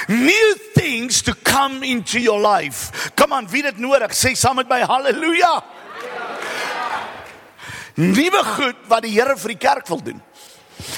New 0.08 0.56
things 0.74 1.22
to 1.22 1.34
come 1.44 1.86
into 1.86 2.20
your 2.20 2.40
life. 2.40 3.12
Come 3.16 3.36
on, 3.36 3.50
wie 3.50 3.64
dit 3.64 3.78
nodig, 3.78 4.14
sê 4.16 4.36
saam 4.36 4.56
met 4.56 4.70
my 4.70 4.82
haleluja. 4.82 5.64
Nuwe 7.98 8.44
goed 8.44 8.88
wat 8.88 9.04
die 9.04 9.12
Here 9.12 9.36
vir 9.38 9.56
die 9.56 9.60
kerk 9.60 9.88
wil 9.90 10.02
doen. 10.04 10.22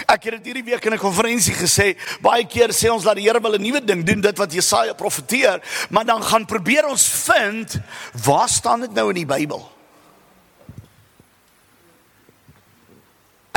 Ek 0.10 0.28
het 0.28 0.36
dit 0.38 0.52
hierdie 0.52 0.66
week 0.68 0.86
in 0.86 0.94
'n 0.94 1.00
konferensie 1.00 1.54
gesê, 1.56 1.96
baie 2.22 2.46
keer 2.46 2.70
sê 2.70 2.92
ons 2.92 3.04
dat 3.04 3.16
die 3.16 3.24
Here 3.24 3.40
wil 3.40 3.56
'n 3.56 3.62
nuwe 3.62 3.82
ding 3.82 4.06
doen, 4.06 4.22
dit 4.22 4.38
wat 4.38 4.54
Jesaja 4.54 4.94
profeteer, 4.94 5.62
maar 5.90 6.06
dan 6.06 6.22
gaan 6.22 6.46
probeer 6.46 6.86
ons 6.86 7.08
vind 7.08 7.80
waar 8.24 8.50
staan 8.50 8.82
dit 8.82 8.94
nou 8.94 9.10
in 9.10 9.16
die 9.16 9.26
Bybel? 9.26 9.79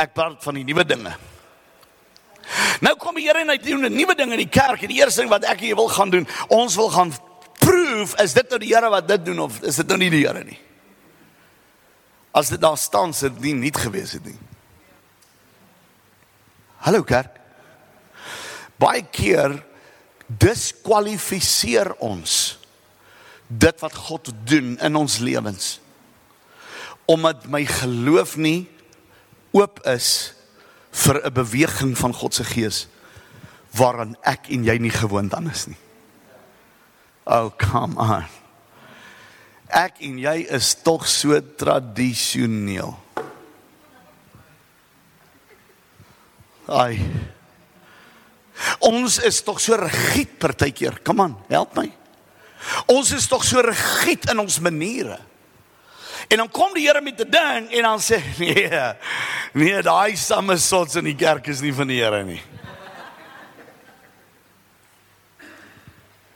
Ek 0.03 0.11
praat 0.15 0.41
van 0.43 0.57
die 0.59 0.65
nuwe 0.67 0.83
dinge. 0.87 1.13
Nou 2.83 2.95
kom 2.99 3.15
die 3.15 3.27
Here 3.29 3.43
en 3.43 3.53
hy 3.53 3.59
doen 3.61 3.85
'n 3.85 3.95
nuwe 3.95 4.15
ding 4.15 4.31
in 4.31 4.41
die 4.41 4.51
kerk 4.51 4.81
en 4.81 4.91
die 4.91 4.99
eerste 4.99 5.21
ding 5.21 5.29
wat 5.29 5.45
ek 5.45 5.59
hier 5.59 5.75
wil 5.75 5.87
gaan 5.87 6.09
doen, 6.09 6.27
ons 6.49 6.75
wil 6.75 6.89
gaan 6.89 7.13
proef 7.59 8.19
is 8.19 8.33
dit 8.33 8.49
nou 8.49 8.59
die 8.59 8.73
Here 8.73 8.89
wat 8.89 9.07
dit 9.07 9.25
doen 9.25 9.39
of 9.39 9.61
is 9.61 9.75
dit 9.75 9.87
nou 9.87 9.97
nie 9.97 10.09
die 10.09 10.25
Here 10.25 10.43
nie? 10.43 10.59
As 12.33 12.49
dit 12.49 12.59
daar 12.59 12.77
staan 12.77 13.13
sit 13.13 13.39
nie 13.39 13.53
nie 13.53 13.71
gewees 13.71 14.11
het 14.11 14.25
nie. 14.25 14.37
Hallo 16.83 17.03
kerk. 17.03 17.39
Baie 18.77 19.05
keer 19.11 19.63
diskwalifiseer 20.27 21.93
ons 21.99 22.57
dit 23.47 23.79
wat 23.79 23.95
God 23.95 24.31
doen 24.43 24.77
in 24.81 24.95
ons 24.95 25.19
lewens 25.19 25.79
omdat 27.05 27.47
my 27.51 27.65
geloof 27.67 28.37
nie 28.39 28.72
oop 29.53 29.79
is 29.87 30.33
vir 30.91 31.21
'n 31.25 31.33
beweging 31.33 31.97
van 31.97 32.13
God 32.13 32.33
se 32.33 32.43
gees 32.43 32.87
waaraan 33.77 34.15
ek 34.21 34.49
en 34.49 34.63
jy 34.63 34.77
nie 34.77 34.93
gewoond 34.93 35.33
aan 35.33 35.49
is 35.49 35.67
nie. 35.67 35.77
Oh, 37.25 37.49
come 37.57 37.95
on. 37.97 38.25
Ek 39.73 40.01
en 40.05 40.19
jy 40.19 40.35
is 40.53 40.75
tog 40.83 41.07
so 41.07 41.39
tradisioneel. 41.41 42.93
Ai. 46.67 46.99
Ons 48.85 49.17
is 49.25 49.41
tog 49.43 49.59
so 49.59 49.75
rigied 49.79 50.37
partykeer. 50.39 50.99
Come 51.03 51.23
on, 51.23 51.37
help 51.49 51.75
my. 51.75 51.89
Ons 52.91 53.11
is 53.17 53.27
tog 53.27 53.43
so 53.43 53.63
rigied 53.65 54.29
in 54.29 54.39
ons 54.43 54.59
maniere. 54.63 55.19
En 56.27 56.37
dan 56.37 56.49
kom 56.49 56.73
die 56.73 56.87
Here 56.87 57.01
met 57.01 57.19
'n 57.19 57.29
ding 57.29 57.71
en 57.71 57.81
dan 57.81 57.99
sê 57.99 58.21
nee. 58.39 58.93
Nee, 59.53 59.81
daai 59.81 60.15
samme 60.15 60.57
sots 60.57 60.95
in 60.95 61.03
die 61.03 61.15
kerk 61.15 61.47
is 61.47 61.61
nie 61.61 61.73
van 61.73 61.87
die 61.87 62.01
Here 62.01 62.23
nie. 62.23 62.41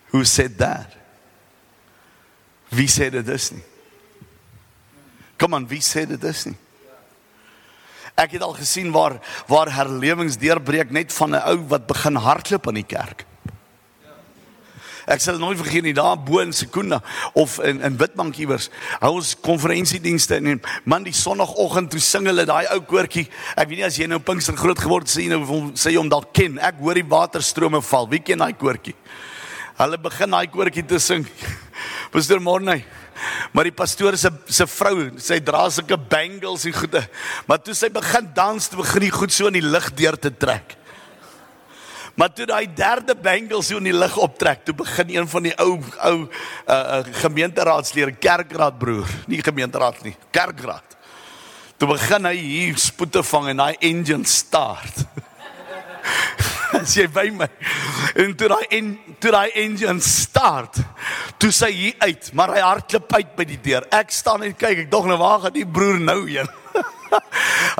Who 0.10 0.24
said 0.24 0.58
that? 0.58 0.96
Wie 2.70 2.88
sê 2.88 3.10
dit 3.12 3.28
is 3.28 3.52
nie? 3.52 3.64
Kom 5.38 5.54
aan, 5.54 5.68
wie 5.68 5.82
sê 5.84 6.08
dit 6.08 6.24
is 6.24 6.46
nie? 6.50 6.58
Ek 8.18 8.34
het 8.34 8.42
al 8.42 8.56
gesien 8.58 8.90
waar 8.92 9.20
waar 9.46 9.70
herlewings 9.70 10.40
deurbreek 10.42 10.90
net 10.90 11.14
van 11.14 11.36
'n 11.36 11.44
ou 11.54 11.68
wat 11.70 11.86
begin 11.88 12.16
hardloop 12.16 12.68
in 12.68 12.82
die 12.82 12.90
kerk. 12.98 13.27
Ek 15.08 15.24
sal 15.24 15.38
nooit 15.40 15.56
vergeet 15.60 15.86
nie 15.86 15.96
daar 15.96 16.18
bo 16.20 16.42
in 16.44 16.52
Sekunda 16.52 17.00
of 17.40 17.58
in 17.64 17.80
in 17.86 17.96
Witbank 18.00 18.36
iewers. 18.44 18.68
Hou 19.00 19.14
ons 19.22 19.34
konferensiedienste 19.40 20.36
en 20.42 20.60
man 20.84 21.06
die 21.08 21.16
sonoggend 21.16 21.94
toe 21.94 22.02
sing 22.04 22.28
hulle 22.28 22.44
daai 22.48 22.68
ou 22.76 22.82
koortjie. 22.84 23.28
Ek 23.56 23.70
weet 23.70 23.80
nie 23.80 23.88
as 23.88 24.00
jy 24.00 24.10
nou 24.12 24.20
Pinkster 24.20 24.58
groot 24.60 24.80
geword 24.84 25.08
het 25.08 25.16
sê 25.16 25.24
jy 25.24 25.32
nou 25.32 25.42
hom 25.48 26.12
dalk 26.12 26.34
ken. 26.36 26.60
Ek 26.60 26.82
hoor 26.84 27.00
die 27.00 27.08
waterstrome 27.08 27.82
val. 27.82 28.12
Wie 28.12 28.20
ken 28.20 28.44
daai 28.44 28.54
koortjie? 28.60 28.98
Hulle 29.80 30.02
begin 30.02 30.36
daai 30.36 30.48
koortjie 30.52 30.84
te 30.88 31.00
sing. 31.00 31.24
Pastor 32.14 32.44
Morney 32.44 32.84
Maar 33.52 33.70
die 33.70 33.76
pastoor 33.76 34.18
se 34.18 34.30
se 34.46 34.68
vrou, 34.70 35.08
sy 35.22 35.40
dra 35.44 35.64
sulke 35.74 35.98
bangles 35.98 36.68
en 36.70 36.76
goede. 36.76 37.02
Maar 37.48 37.62
toe 37.64 37.76
sy 37.78 37.90
begin 37.94 38.30
dans, 38.36 38.70
toe 38.70 38.82
begin 38.84 39.08
hy 39.08 39.14
goed 39.14 39.34
so 39.34 39.50
in 39.50 39.58
die 39.58 39.66
lug 39.66 39.90
deur 39.98 40.18
te 40.20 40.32
trek. 40.34 40.77
Maar 42.18 42.32
toe 42.34 42.48
daai 42.50 42.66
derde 42.74 43.14
bangle 43.14 43.60
so 43.62 43.78
in 43.78 43.92
die 43.92 43.94
lig 43.94 44.16
optrek, 44.18 44.64
toe 44.66 44.74
begin 44.78 45.12
een 45.14 45.28
van 45.30 45.46
die 45.46 45.54
ou 45.62 45.76
ou 46.10 46.16
uh, 46.26 47.04
gemeenteraadslede, 47.22 48.16
kerkraad 48.18 48.80
broer, 48.82 49.12
nie 49.30 49.38
gemeenteraad 49.46 50.02
nie, 50.02 50.16
kerkraad. 50.34 50.98
Toe 51.78 51.92
begin 51.92 52.26
hy 52.26 52.34
hier 52.40 52.82
spoete 52.82 53.22
vang 53.22 53.52
en 53.54 53.62
daai 53.62 53.78
engine 53.86 54.26
start. 54.26 55.06
As 56.82 56.98
jy 56.98 57.06
by 57.14 57.28
my. 57.38 57.52
En 58.18 58.34
toe 58.34 58.50
daai 58.50 58.66
en 58.80 58.92
toe 59.22 59.38
daai 59.38 59.54
engine 59.68 60.02
start, 60.02 60.82
toe 61.38 61.54
sy 61.54 61.70
hier 61.70 62.02
uit, 62.02 62.34
maar 62.34 62.58
hy 62.58 62.66
hardloop 62.66 63.14
uit 63.14 63.36
by 63.38 63.46
die 63.54 63.62
deur. 63.62 63.86
Ek 63.94 64.10
staan 64.10 64.42
en 64.48 64.58
kyk, 64.58 64.88
ek 64.88 64.90
dog 64.90 65.06
nou 65.06 65.22
waar 65.22 65.46
gaan 65.46 65.60
die 65.62 65.70
broer 65.70 66.02
nou 66.02 66.24
heen? 66.26 66.50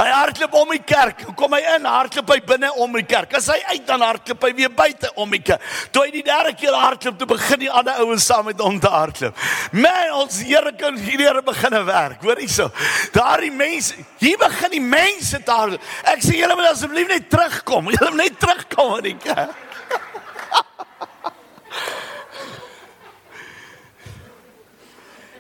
hy 0.02 0.08
hardloop 0.12 0.56
om 0.62 0.72
die 0.76 0.82
kerk. 0.86 1.24
Kom 1.40 1.56
hy 1.56 1.62
in, 1.76 1.88
hardloop 1.88 2.32
hy 2.34 2.40
binne 2.48 2.72
om 2.84 2.98
die 2.98 3.06
kerk. 3.08 3.36
As 3.40 3.50
hy 3.52 3.58
uit 3.74 3.86
dan 3.88 4.06
hardloop 4.06 4.48
hy 4.48 4.54
weer 4.58 4.74
buite 4.74 5.12
om 5.16 5.36
die 5.36 5.42
kerk. 5.44 5.64
Toe 5.92 6.06
hy 6.06 6.14
die 6.16 6.24
derde 6.28 6.54
keer 6.58 6.78
hardloop, 6.78 7.20
toe 7.20 7.30
begin 7.34 7.64
die 7.66 7.72
ander 7.72 8.02
ouens 8.04 8.28
saam 8.28 8.48
met 8.50 8.62
hom 8.64 8.80
te 8.82 8.92
hardloop. 8.92 9.46
Man, 9.76 10.16
ons 10.24 10.42
Here 10.48 10.72
kan 10.80 10.96
hierdie 11.02 11.30
beginne 11.44 11.84
werk. 11.88 12.22
Hoor 12.24 12.40
hierso. 12.40 12.70
Daardie 13.16 13.52
mense, 13.52 13.98
hier 14.22 14.40
begin 14.42 14.76
die 14.78 14.84
mense 14.84 15.42
te 15.44 15.54
hardloop. 15.54 15.94
Ek 16.14 16.24
sê 16.24 16.40
julle 16.40 16.58
moet 16.58 16.72
asseblief 16.72 17.12
net 17.12 17.30
terugkom. 17.32 17.92
Julle 17.96 18.14
moet 18.14 18.28
net 18.28 18.42
terugkom 18.42 19.00
in 19.02 19.10
die 19.12 19.18
kerk. 19.28 19.67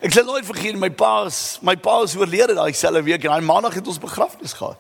Ek 0.01 0.13
sal 0.13 0.27
nooit 0.27 0.45
vergeet 0.45 0.77
my 0.77 0.89
pa 0.93 1.25
is 1.25 1.57
my 1.65 1.73
pa 1.75 2.03
is 2.05 2.13
oorlede 2.17 2.53
daai 2.57 2.73
selfde 2.77 3.01
week 3.07 3.23
en 3.25 3.33
daai 3.33 3.45
maandag 3.45 3.79
het 3.79 3.87
ons 3.87 3.97
begrafnis 4.01 4.53
gehad. 4.53 4.77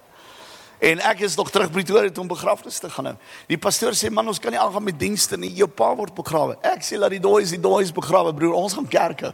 En 0.77 0.99
ek 1.09 1.23
is 1.25 1.35
nog 1.35 1.49
terug 1.49 1.71
Pretoria 1.73 2.11
om 2.21 2.27
begrafnis 2.29 2.77
te 2.79 2.89
gaan 2.89 3.05
hou. 3.09 3.15
Die 3.49 3.57
pastoor 3.57 3.97
sê 3.97 4.11
man 4.13 4.27
ons 4.29 4.39
kan 4.39 4.53
nie 4.53 4.61
aangaan 4.61 4.85
met 4.85 4.99
dienste 4.99 5.37
nie. 5.37 5.49
Jou 5.57 5.67
pa 5.67 5.89
word 5.97 6.13
begrawe. 6.13 6.59
Ek 6.61 6.85
sê 6.85 6.99
laat 7.01 7.15
die 7.15 7.21
dooies 7.23 7.55
die 7.55 7.61
dooies 7.61 7.89
begrawe 7.95 8.33
broer. 8.37 8.53
Ons 8.53 8.77
gaan 8.77 8.85
kerke. 8.87 9.33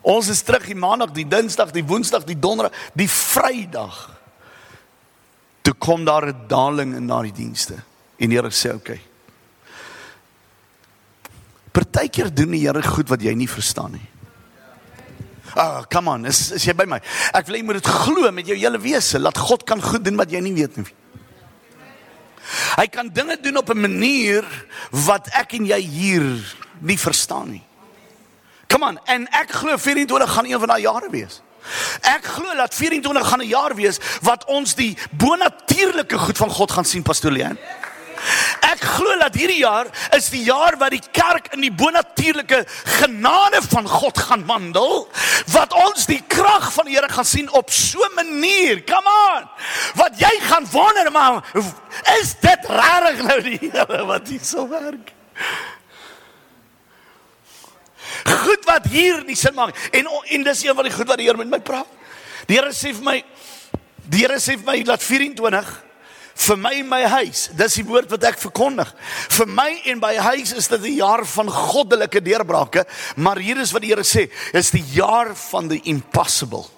Ons 0.00 0.30
is 0.32 0.40
terug 0.46 0.64
die 0.70 0.78
maandag, 0.78 1.12
die 1.12 1.26
dinsdag, 1.28 1.74
die 1.74 1.84
woensdag, 1.84 2.24
die 2.24 2.38
donderdag, 2.38 2.72
die 2.96 3.08
vrydag. 3.10 3.98
Toe 5.66 5.74
kom 5.74 6.04
daar 6.04 6.28
'n 6.28 6.48
daling 6.48 6.94
in 6.94 7.06
daai 7.06 7.32
dienste. 7.32 7.74
En 8.16 8.28
die 8.30 8.38
Here 8.38 8.50
sê 8.50 8.72
oké. 8.72 8.76
Okay. 8.76 9.00
Partykeer 11.76 12.30
doen 12.32 12.54
die 12.56 12.62
Here 12.64 12.82
goed 12.82 13.10
wat 13.12 13.24
jy 13.24 13.34
nie 13.36 13.48
verstaan 13.50 13.98
nie. 13.98 14.06
Ah, 15.56 15.78
oh, 15.78 15.82
come 15.88 16.10
on, 16.10 16.26
is, 16.28 16.50
is 16.52 16.64
jy 16.68 16.74
by 16.76 16.84
my? 16.88 16.98
Ek 17.36 17.46
wil 17.48 17.56
jy 17.56 17.64
moet 17.64 17.78
dit 17.78 17.88
glo 17.88 18.30
met 18.34 18.48
jou 18.48 18.56
hele 18.58 18.80
wese, 18.82 19.20
laat 19.20 19.38
God 19.40 19.64
kan 19.68 19.80
goed 19.80 20.04
doen 20.04 20.18
wat 20.20 20.32
jy 20.32 20.42
nie 20.44 20.52
weet 20.56 20.76
nie. 20.76 20.88
Hy 22.76 22.86
kan 22.92 23.08
dinge 23.10 23.38
doen 23.42 23.56
op 23.56 23.70
'n 23.72 23.80
manier 23.80 24.44
wat 24.90 25.28
ek 25.32 25.56
en 25.56 25.66
jy 25.66 25.80
hier 25.80 26.28
nie 26.80 26.98
verstaan 26.98 27.50
nie. 27.50 27.64
Come 28.68 28.86
on, 28.86 28.98
en 29.06 29.26
ek 29.32 29.50
glo 29.50 29.76
24 29.76 30.30
gaan 30.30 30.46
een 30.46 30.58
van 30.58 30.68
daai 30.68 30.82
jare 30.82 31.10
wees. 31.10 31.40
Ek 32.02 32.24
glo 32.24 32.54
dat 32.54 32.74
24 32.74 33.28
gaan 33.28 33.40
'n 33.40 33.48
jaar 33.48 33.74
wees 33.74 33.98
wat 34.22 34.44
ons 34.44 34.74
die 34.74 34.96
bonatuurlike 35.10 36.18
goed 36.18 36.36
van 36.36 36.50
God 36.50 36.70
gaan 36.70 36.84
sien, 36.84 37.02
pastoor 37.02 37.32
Leon. 37.32 37.58
Ek 38.60 38.80
glo 38.80 39.18
dat 39.20 39.34
hierdie 39.34 39.60
jaar 39.60 39.88
is 40.16 40.28
die 40.32 40.42
jaar 40.46 40.76
wat 40.80 40.94
die 40.94 41.02
kerk 41.12 41.52
in 41.56 41.60
die 41.64 41.72
bonatuurlike 41.72 42.62
genade 42.98 43.60
van 43.68 43.88
God 43.88 44.18
gaan 44.18 44.46
wandel, 44.48 45.06
wat 45.52 45.74
ons 45.76 46.06
die 46.06 46.22
krag 46.28 46.70
van 46.72 46.88
die 46.88 46.96
Here 46.96 47.08
gaan 47.12 47.28
sien 47.28 47.50
op 47.52 47.70
so 47.70 48.00
'n 48.00 48.14
manier. 48.14 48.84
Come 48.84 49.08
on. 49.08 49.48
Wat 49.94 50.18
jy 50.18 50.40
gaan 50.40 50.66
wonder 50.70 51.12
maar 51.12 51.44
is 52.20 52.34
dit 52.40 52.60
regtig 52.68 53.22
nou 53.22 53.40
die 53.42 53.58
Here 53.60 54.04
wat 54.06 54.28
hier 54.28 54.44
so 54.44 54.68
werk? 54.68 55.12
Goed 58.24 58.64
wat 58.64 58.86
hier 58.86 59.24
nie 59.24 59.36
sin 59.36 59.54
maak 59.54 59.76
en 59.92 60.06
en 60.06 60.42
dis 60.42 60.64
een 60.64 60.74
van 60.74 60.84
die 60.84 60.92
goed 60.92 61.06
wat 61.06 61.18
die 61.18 61.26
Here 61.26 61.36
met 61.36 61.48
my 61.50 61.60
praat. 61.60 61.86
Die 62.46 62.56
Here 62.56 62.72
sê 62.72 62.94
vir 62.94 63.04
my 63.04 63.24
die 64.08 64.24
Here 64.24 64.40
sê 64.40 64.56
vir 64.56 64.64
my 64.64 64.82
laat 64.86 65.02
24 65.02 65.85
vir 66.36 66.58
my 66.60 66.72
en 66.82 66.88
my 66.88 67.02
huis, 67.16 67.46
dis 67.56 67.78
die 67.80 67.84
woord 67.88 68.10
wat 68.12 68.24
ek 68.28 68.38
verkondig. 68.38 68.90
Vir 69.32 69.48
my 69.48 69.70
en 69.88 70.00
my 70.02 70.14
huis 70.28 70.52
is 70.52 70.68
dit 70.68 70.82
'n 70.82 70.96
jaar 71.00 71.24
van 71.24 71.48
goddelike 71.48 72.20
deurbrake, 72.20 72.84
maar 73.16 73.38
hier 73.38 73.58
is 73.58 73.72
wat 73.72 73.82
die 73.82 73.90
Here 73.90 74.04
sê, 74.04 74.30
is 74.52 74.70
die 74.70 74.84
jaar 74.92 75.34
van 75.34 75.68
the 75.68 75.80
impossible. 75.84 76.75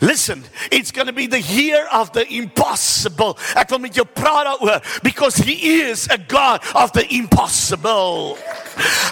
Listen, 0.00 0.44
it's 0.70 0.90
going 0.90 1.06
to 1.06 1.12
be 1.12 1.26
the 1.26 1.40
year 1.40 1.86
of 1.92 2.12
the 2.12 2.26
impossible. 2.32 3.38
Ek 3.56 3.70
wil 3.70 3.82
met 3.82 3.96
jou 3.96 4.06
praat 4.06 4.48
daaroor 4.48 5.02
because 5.04 5.36
he 5.42 5.82
is 5.82 6.06
a 6.10 6.18
God 6.18 6.62
of 6.74 6.92
the 6.92 7.04
impossible. 7.14 8.38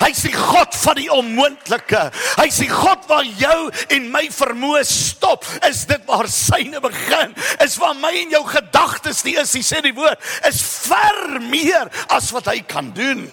Hy 0.01 0.11
sê 0.17 0.31
God 0.33 0.75
van 0.81 0.97
die 0.99 1.11
onmoontlike. 1.13 2.05
Hy 2.39 2.49
sê 2.55 2.69
God 2.71 3.05
waar 3.11 3.27
jou 3.39 3.59
en 3.93 4.09
my 4.13 4.25
vermoë 4.33 4.85
stop, 4.89 5.45
is 5.69 5.85
dit 5.91 6.07
waar 6.09 6.31
syne 6.33 6.81
begin. 6.83 7.35
Is 7.65 7.77
waar 7.81 7.99
my 8.01 8.13
en 8.23 8.33
jou 8.39 8.45
gedagtes 8.49 9.25
die 9.27 9.37
is, 9.41 9.53
hy 9.57 9.65
sê 9.67 9.83
die 9.85 9.95
woord, 9.97 10.23
is 10.49 10.63
ver 10.89 11.39
meer 11.45 11.93
as 12.09 12.33
wat 12.35 12.49
hy 12.51 12.61
kan 12.65 12.91
doen. 12.97 13.29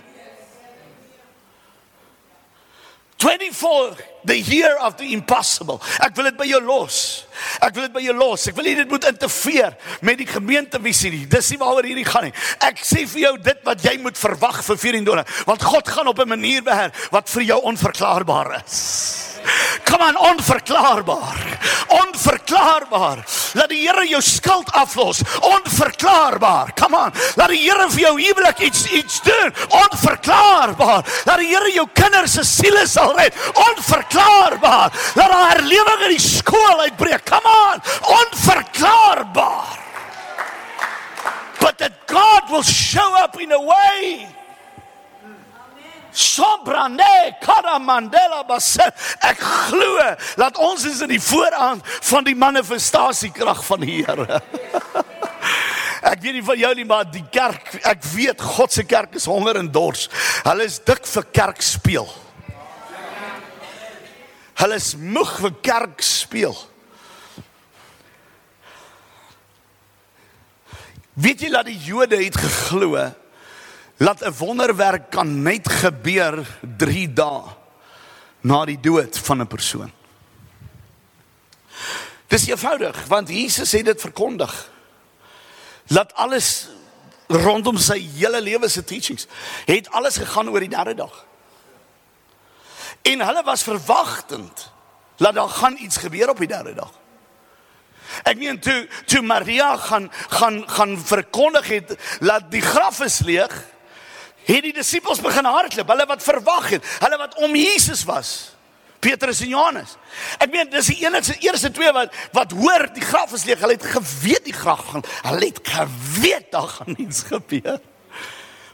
24 3.17 3.97
the 4.27 4.37
year 4.37 4.77
of 4.83 4.97
the 4.97 5.13
impossible. 5.13 5.81
Ek 6.03 6.15
wil 6.15 6.29
dit 6.29 6.37
by 6.37 6.47
jou 6.49 6.61
los. 6.61 7.25
Ek 7.63 7.73
wil 7.75 7.87
dit 7.87 7.95
by 7.95 8.03
jou 8.05 8.15
los. 8.17 8.47
Ek 8.51 8.57
wil 8.57 8.67
nie 8.69 8.75
dit 8.77 8.91
moet 8.91 9.07
interfereer 9.09 9.77
met 10.05 10.19
die 10.19 10.27
gemeentevisie 10.29 11.13
nie. 11.13 11.23
Dis 11.31 11.51
nie 11.53 11.59
waaroor 11.61 11.87
hierdie 11.87 12.07
gaan 12.07 12.27
nie. 12.29 12.35
Ek 12.67 12.83
sê 12.85 13.07
vir 13.07 13.23
jou 13.27 13.33
dit 13.49 13.63
wat 13.67 13.85
jy 13.87 13.97
moet 14.03 14.19
verwag 14.19 14.59
vir 14.67 14.81
24, 14.83 15.37
want 15.49 15.69
God 15.71 15.95
gaan 15.95 16.11
op 16.11 16.19
'n 16.19 16.35
manier 16.35 16.63
werk 16.63 16.93
wat 17.11 17.29
vir 17.29 17.43
jou 17.53 17.61
onverklaarbaar 17.71 18.63
is. 18.65 19.27
Kom 19.83 20.01
aan 20.01 20.17
onverklaarbaar. 20.19 21.59
Onverklaarbaar. 21.87 23.17
Laat 23.53 23.69
die 23.69 23.87
Here 23.87 24.07
jou 24.07 24.21
skuld 24.21 24.71
aflos. 24.71 25.21
Onverklaarbaar. 25.39 26.73
Kom 26.73 26.95
aan. 26.95 27.13
Laat 27.35 27.49
die 27.49 27.61
Here 27.63 27.89
vir 27.89 27.99
jou 27.99 28.13
huwelik 28.19 28.59
iets 28.59 28.85
iets 28.91 29.21
doen. 29.21 29.53
Onverklaarbaar. 29.69 31.05
Laat 31.25 31.39
die 31.39 31.47
Here 31.47 31.71
jou 31.73 31.87
kinders 31.93 32.31
se 32.31 32.43
siele 32.43 32.87
sal 32.87 33.15
red. 33.15 33.33
Onverklaarbaar. 33.53 34.16
Laat 34.17 34.93
daar 35.15 35.35
herlewing 35.53 36.07
in 36.09 36.15
die 36.15 36.23
skool 36.23 36.81
uitbreek. 36.87 37.25
Kom 37.29 37.45
aan. 37.45 37.83
Onverklaarbaar. 38.01 39.77
But 41.59 41.77
that 41.77 41.93
God 42.07 42.49
will 42.49 42.63
show 42.63 43.15
up 43.23 43.39
in 43.41 43.51
a 43.51 43.61
way 43.61 44.27
Sombrane 46.17 47.37
kada 47.41 47.77
Mandela 47.77 48.41
basse. 48.47 48.81
Ek 49.21 49.37
glo 49.37 50.01
dat 50.39 50.57
ons 50.57 50.85
is 50.89 51.03
in 51.05 51.13
die 51.13 51.21
vooraan 51.21 51.83
van 51.83 52.25
die 52.25 52.33
manifestasiekrag 52.35 53.61
van 53.65 53.85
die 53.85 53.99
Here. 54.01 54.41
Ek 56.11 56.21
weet 56.23 56.39
nie 56.39 56.45
van 56.45 56.57
jou 56.57 56.71
nie, 56.77 56.85
maar 56.87 57.05
die 57.09 57.23
kerk, 57.33 57.71
ek 57.89 58.03
weet 58.13 58.41
God 58.55 58.71
se 58.71 58.85
kerk 58.87 59.17
is 59.17 59.25
honger 59.27 59.57
en 59.59 59.67
dors. 59.73 60.05
Hulle 60.45 60.65
is 60.69 60.77
dik 60.85 61.05
vir 61.09 61.25
kerk 61.35 61.61
speel. 61.65 62.07
Hulle 64.57 64.79
is 64.79 64.95
moeg 64.97 65.35
vir 65.43 65.53
kerk 65.61 66.01
speel. 66.01 66.55
Weet 71.17 71.41
jy 71.41 71.49
dat 71.53 71.65
die 71.65 71.77
Jode 71.81 72.17
het 72.21 72.37
geglo 72.37 72.97
laat 73.97 74.21
'n 74.21 74.33
wonderwerk 74.37 75.09
kan 75.09 75.41
net 75.41 75.69
gebeur 75.69 76.45
3 76.77 77.13
dae 77.13 77.41
na 78.41 78.65
die 78.65 78.79
dood 78.79 79.17
van 79.17 79.41
'n 79.41 79.47
persoon. 79.47 79.91
Dis 82.27 82.47
eenvoudig 82.47 83.05
want 83.07 83.29
Jesus 83.29 83.71
het 83.71 83.85
dit 83.85 84.01
verkondig. 84.01 84.69
Laat 85.87 86.13
alles 86.13 86.67
rondom 87.27 87.77
sy 87.77 87.99
hele 87.99 88.41
lewe 88.41 88.69
se 88.69 88.83
teachings 88.83 89.27
het 89.65 89.89
alles 89.89 90.17
gegaan 90.17 90.49
oor 90.49 90.59
die 90.59 90.75
derde 90.75 90.93
dag. 90.93 91.25
En 93.07 93.23
hulle 93.23 93.43
was 93.43 93.63
verwagtend 93.63 94.71
dat 95.17 95.33
daar 95.33 95.49
gaan 95.49 95.77
iets 95.79 95.97
gebeur 95.97 96.29
op 96.29 96.37
die 96.37 96.47
derde 96.47 96.73
dag. 96.73 96.91
Ek 98.23 98.37
meen 98.39 98.59
toe 98.63 98.87
toe 99.05 99.21
Maria 99.21 99.75
gaan 99.77 100.11
gaan 100.27 100.61
gaan 100.69 100.95
verkondig 100.99 101.67
het 101.67 101.95
dat 102.19 102.51
die 102.51 102.61
graf 102.61 102.99
is 103.03 103.19
leeg 103.19 103.53
het 104.47 104.63
die 104.63 104.73
disippels 104.73 105.19
begin 105.19 105.45
hardloop, 105.45 105.89
hulle 105.91 106.05
wat 106.07 106.23
verwag 106.23 106.69
het, 106.77 106.85
hulle 107.03 107.17
wat 107.19 107.33
om 107.43 107.55
Jesus 107.55 108.05
was. 108.07 108.29
Petrus 109.03 109.41
en 109.43 109.51
Johannes. 109.51 109.97
Ek 110.41 110.49
meen 110.53 110.69
dis 110.71 110.87
die 110.89 111.01
enigste 111.03 111.35
eerste 111.43 111.69
twee 111.75 111.91
wat 111.93 112.15
wat 112.33 112.55
hoor 112.55 112.87
die 112.95 113.03
graf 113.05 113.35
is 113.37 113.43
leeg. 113.45 113.59
Hulle 113.61 113.75
het 113.77 113.91
geweet 113.91 114.47
die 114.47 114.55
graf 114.55 114.87
gaan. 114.93 115.03
Hulle 115.27 115.51
het 115.51 115.59
geweet 115.67 116.47
daar 116.55 116.71
gaan 116.79 116.95
iets 116.97 117.27
gebeur. 117.27 117.77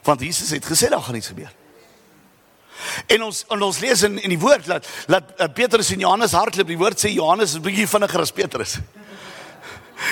Want 0.06 0.24
Jesus 0.24 0.54
het 0.54 0.64
gesê 0.64 0.88
daar 0.88 1.04
gaan 1.04 1.18
iets 1.20 1.32
gebeur. 1.34 1.52
En 3.06 3.22
ons 3.22 3.44
en 3.48 3.62
ons 3.62 3.80
lees 3.80 4.02
in 4.02 4.18
in 4.22 4.34
die 4.34 4.40
woord 4.40 4.66
dat 4.66 4.88
dat 5.06 5.54
Petrus 5.54 5.90
en 5.92 6.04
Johannes 6.04 6.32
hardloop. 6.32 6.66
Die 6.66 6.78
woord 6.78 7.00
sê 7.00 7.12
Johannes 7.12 7.54
is 7.54 7.60
bietjie 7.60 7.88
vinniger 7.88 8.20
as 8.20 8.32
Petrus. 8.32 8.78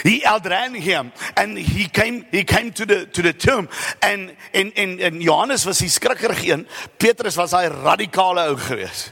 he 0.02 0.24
outran 0.24 0.74
him 0.74 1.12
and 1.36 1.58
he 1.58 1.88
came 1.88 2.24
he 2.30 2.44
came 2.44 2.72
to 2.72 2.86
the 2.86 3.06
to 3.06 3.22
the 3.22 3.32
tomb. 3.32 3.68
And 4.00 4.36
in 4.52 4.72
in 4.72 4.98
in 4.98 5.20
Johannes 5.20 5.64
was 5.64 5.80
hy 5.80 5.88
skrikkerig 5.88 6.44
een. 6.48 6.66
Petrus 6.98 7.36
was 7.36 7.52
hy 7.52 7.66
radikale 7.68 8.48
ou 8.50 8.56
gewees 8.56 9.10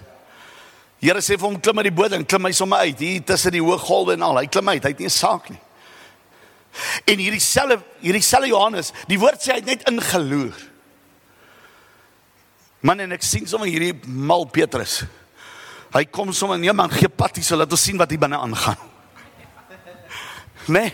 Here 1.00 1.22
sê 1.24 1.38
vir 1.38 1.46
hom 1.48 1.56
klim 1.64 1.78
uit 1.80 1.86
die 1.88 1.96
boot 1.96 2.12
en 2.12 2.26
klim 2.28 2.44
hy 2.44 2.52
sommer 2.52 2.84
uit. 2.84 2.98
Hier 3.00 3.22
tussen 3.24 3.54
die 3.54 3.62
hoë 3.64 3.78
golwe 3.80 4.18
en 4.18 4.24
al. 4.26 4.42
Hy 4.42 4.50
klim 4.52 4.68
uit. 4.68 4.82
Hy 4.84 4.90
het 4.92 4.98
nie 5.00 5.08
'n 5.08 5.16
saak 5.16 5.48
nie. 5.48 5.60
En 7.08 7.18
hierdie 7.18 7.40
selfe 7.40 7.80
hierdie 8.02 8.22
selfe 8.22 8.48
Johannes 8.48 8.92
die 9.08 9.18
woord 9.18 9.40
sê 9.40 9.52
hy 9.52 9.60
het 9.62 9.66
net 9.66 9.88
ingeloer 9.88 10.69
Man 12.80 13.00
en 13.00 13.12
ek 13.12 13.22
sien 13.22 13.46
sommer 13.46 13.68
hierdie 13.68 13.94
mal 14.06 14.46
Petrus 14.48 15.02
Hy 15.90 16.04
kom 16.04 16.32
sommer 16.32 16.58
nee 16.58 16.72
man 16.72 16.90
gee 16.90 17.08
patties 17.08 17.50
so 17.50 17.56
laat 17.56 17.72
ons 17.72 17.82
sien 17.82 17.98
wat 17.98 18.10
hier 18.10 18.20
binne 18.20 18.38
aangaan 18.38 18.88
Nee. 20.70 20.92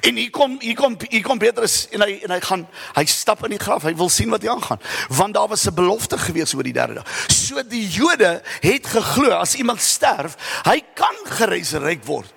En 0.00 0.16
hier 0.16 0.30
kom 0.30 0.56
hier 0.60 0.74
kom 0.74 0.96
hier 1.08 1.22
kom 1.22 1.38
Petrus 1.38 1.86
en 1.94 2.02
hy 2.02 2.18
en 2.26 2.32
hy 2.34 2.38
gaan 2.42 2.64
hy 2.96 3.04
stap 3.10 3.44
in 3.46 3.54
die 3.54 3.60
graf. 3.62 3.86
Hy 3.86 3.94
wil 3.98 4.10
sien 4.12 4.30
wat 4.32 4.42
hier 4.42 4.52
aangaan. 4.54 4.80
Want 5.14 5.34
daar 5.34 5.48
was 5.48 5.66
'n 5.66 5.74
belofte 5.74 6.18
gewees 6.18 6.54
oor 6.54 6.62
die 6.62 6.72
derde 6.72 6.94
dag. 6.94 7.06
So 7.30 7.62
die 7.62 7.86
Jode 7.86 8.42
het 8.60 8.86
geglo 8.86 9.30
as 9.30 9.54
iemand 9.54 9.80
sterf, 9.80 10.36
hy 10.64 10.80
kan 10.94 11.14
geresurrek 11.24 12.04
word. 12.04 12.32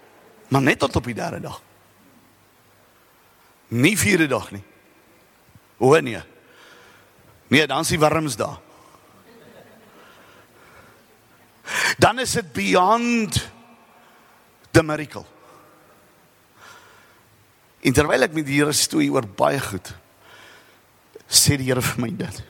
Maar 0.48 0.62
net 0.62 0.80
tot 0.80 0.96
op 0.96 1.04
die 1.04 1.14
derde 1.14 1.40
dag. 1.40 1.62
Nie 3.68 3.98
vierde 3.98 4.28
dag 4.28 4.52
nie. 4.52 4.64
O 5.78 6.00
nee. 6.00 6.22
Nee, 7.48 7.68
dan 7.68 7.80
is 7.82 7.88
die 7.88 8.00
warms 8.00 8.36
daar. 8.36 8.60
Dan 11.98 12.20
is 12.20 12.32
dit 12.32 12.52
beyond 12.54 13.50
the 14.72 14.84
miracle. 14.84 15.26
En 17.82 17.94
terwyl 17.94 18.28
ek 18.28 18.36
met 18.38 18.46
die 18.46 18.60
Here 18.60 18.74
stoei 18.78 19.10
oor 19.10 19.26
baie 19.26 19.60
goed, 19.60 19.90
sê 21.26 21.58
die 21.58 21.72
Here 21.72 21.82
vir 21.82 22.02
my 22.04 22.12
dit. 22.14 22.42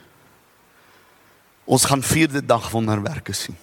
Ons 1.64 1.86
gaan 1.88 2.02
vierde 2.04 2.42
dag 2.44 2.68
wonderwerke 2.72 3.32
sien. 3.32 3.56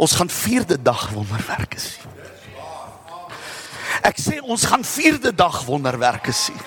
Ons 0.00 0.16
gaan 0.16 0.30
vierde 0.32 0.76
dag 0.82 1.08
wonderwerke 1.14 1.80
sien. 1.80 2.08
Ek 4.04 4.16
sê 4.20 4.38
ons 4.40 4.62
gaan 4.64 4.84
vierde 4.84 5.32
dag 5.36 5.62
wonderwerke 5.66 6.32
sien. 6.32 6.60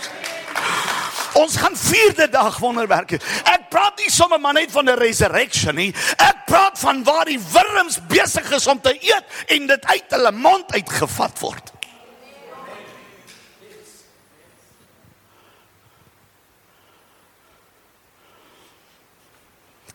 Ons 1.43 1.55
gaan 1.59 1.75
vierde 1.77 2.29
dag 2.31 2.57
wonderwerke. 2.63 3.19
Ek 3.43 3.67
praat 3.71 3.99
nie 3.99 4.11
sommer 4.11 4.39
maar 4.39 4.55
net 4.55 4.71
van 4.71 4.89
'n 4.89 4.97
resurrection 4.97 5.75
nie. 5.75 5.93
Ek 6.17 6.45
praat 6.45 6.79
van 6.79 7.03
waar 7.03 7.25
die 7.25 7.39
wurms 7.39 7.99
besig 8.07 8.51
is 8.51 8.67
om 8.67 8.81
te 8.81 8.95
eet 9.01 9.25
en 9.47 9.67
dit 9.67 9.85
uit 9.85 10.05
hulle 10.09 10.31
mond 10.31 10.71
uitgevat 10.71 11.39
word. 11.39 11.71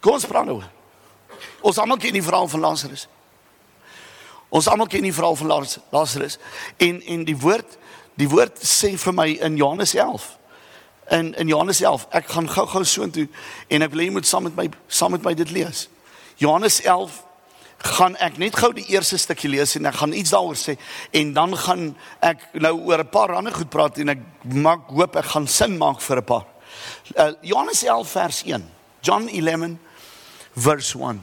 Kom 0.00 0.12
ons 0.12 0.26
praat 0.26 0.44
nou. 0.44 0.62
Ons 1.61 1.78
almal 1.78 1.96
ken 1.96 2.12
die 2.12 2.22
verhaal 2.22 2.48
van 2.48 2.61
Lazarus. 2.61 3.08
Ons 4.48 4.68
almal 4.68 4.87
ken 4.87 5.02
die 5.02 5.12
verhaal 5.12 5.37
van 5.37 5.66
Lazarus 5.90 6.38
en 6.76 7.02
en 7.02 7.24
die 7.24 7.37
woord 7.37 7.78
Die 8.18 8.26
woord 8.26 8.58
sê 8.66 8.96
vir 8.98 9.14
my 9.14 9.28
in 9.46 9.56
Johannes 9.56 9.94
11. 9.94 10.38
In 11.10 11.34
in 11.34 11.48
Johannes 11.48 11.80
11, 11.80 12.06
ek 12.10 12.26
gaan 12.28 12.48
gou-gou 12.50 12.84
soontoe 12.84 13.28
en 13.68 13.82
ek 13.82 13.90
wil 13.94 14.04
jy 14.04 14.10
moet 14.10 14.26
saam 14.26 14.42
met 14.42 14.56
my 14.56 14.68
saam 14.86 15.10
met 15.16 15.24
my 15.24 15.34
dit 15.34 15.50
lees. 15.50 15.88
Johannes 16.36 16.80
11 16.84 17.22
gaan 17.78 18.16
ek 18.16 18.38
net 18.38 18.56
gou 18.58 18.72
die 18.74 18.86
eerste 18.90 19.18
stukkie 19.18 19.50
lees 19.50 19.76
en 19.78 19.86
ek 19.86 20.00
gaan 20.00 20.12
iets 20.12 20.34
daaroor 20.34 20.58
sê 20.58 20.74
en 21.14 21.32
dan 21.32 21.56
gaan 21.56 21.96
ek 22.20 22.48
nou 22.52 22.74
oor 22.90 22.98
'n 22.98 23.08
paar 23.08 23.34
ander 23.34 23.54
goed 23.54 23.70
praat 23.70 23.98
en 23.98 24.08
ek 24.08 24.22
maak 24.42 24.90
hoop 24.90 25.16
ek 25.16 25.24
gaan 25.24 25.46
sin 25.46 25.78
maak 25.78 26.00
vir 26.00 26.18
'n 26.18 26.24
paar. 26.24 26.46
Uh, 27.16 27.32
Johannes 27.42 27.82
11 27.82 28.08
vers 28.08 28.42
1. 28.44 28.70
John 29.00 29.28
11 29.28 29.78
verse 30.54 30.98
1. 30.98 31.22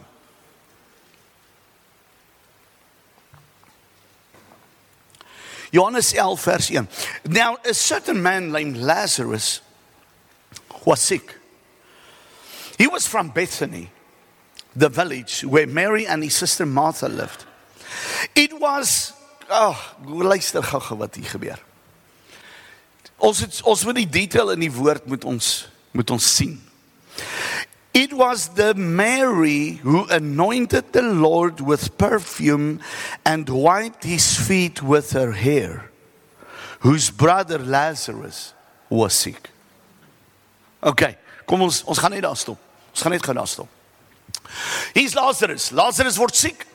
Johannes 5.72 6.14
11 6.14 6.42
vers 6.42 6.70
1. 6.70 6.90
Now 7.24 7.58
a 7.70 7.74
certain 7.74 8.22
man 8.22 8.52
named 8.52 8.78
Lazarus 8.78 9.62
was 10.86 11.02
sick. 11.02 11.38
He 12.78 12.88
was 12.88 13.08
from 13.08 13.30
Bethany, 13.30 13.90
the 14.76 14.90
village 14.90 15.44
where 15.44 15.68
Mary 15.68 16.06
and 16.06 16.24
his 16.24 16.36
sister 16.36 16.66
Martha 16.66 17.08
lived. 17.08 17.46
It 18.36 18.60
was 18.60 19.14
oh, 19.50 19.96
luister 20.06 20.62
gou 20.62 20.98
wat 20.98 21.16
hier 21.16 21.30
gebeur. 21.30 21.60
Ons 23.18 23.40
het, 23.40 23.62
ons 23.64 23.86
moet 23.88 24.02
die 24.02 24.10
detail 24.10 24.52
in 24.56 24.66
die 24.66 24.74
woord 24.74 25.06
moet 25.08 25.26
ons 25.26 25.68
moet 25.96 26.12
ons 26.12 26.26
sien. 26.36 26.58
It 27.96 28.12
was 28.12 28.50
the 28.60 28.74
Mary 28.76 29.80
who 29.82 30.04
anointed 30.12 30.92
the 30.92 31.02
Lord 31.02 31.62
with 31.62 31.98
perfume 31.98 32.82
and 33.24 33.48
wiped 33.48 34.04
his 34.04 34.36
feet 34.36 34.84
with 34.84 35.12
her 35.12 35.32
hair, 35.32 35.90
whose 36.82 37.10
brother 37.10 37.58
Lazarus 37.58 38.54
was 38.90 39.14
sick. 39.14 39.55
Okay, 40.80 41.18
kom 41.46 41.62
ons 41.62 41.84
ons 41.84 41.98
gaan 41.98 42.12
net 42.12 42.22
daar 42.22 42.38
stop. 42.38 42.60
Ons 42.92 43.02
gaan 43.02 43.12
net 43.12 43.24
gou 43.24 43.36
daar 43.36 43.48
stop. 43.48 43.68
Hier's 44.94 45.14
Lazarus. 45.14 45.70
Lazarus 45.72 46.18
word 46.18 46.36
siek. 46.36 46.66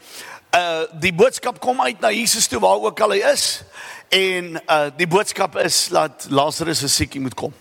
Uh 0.50 0.86
die 1.00 1.12
boodskap 1.14 1.60
kom 1.62 1.80
uit 1.80 2.00
na 2.00 2.10
Jesus 2.10 2.48
toe 2.50 2.60
waar 2.60 2.80
ook 2.82 3.00
al 3.00 3.14
hy 3.14 3.20
is 3.30 3.62
en 4.10 4.56
uh 4.66 4.88
die 4.96 5.06
boodskap 5.06 5.56
is 5.62 5.88
dat 5.88 6.26
Lazarus 6.30 6.82
se 6.82 6.88
siekie 6.88 7.20
moet 7.20 7.34
kom. 7.34 7.54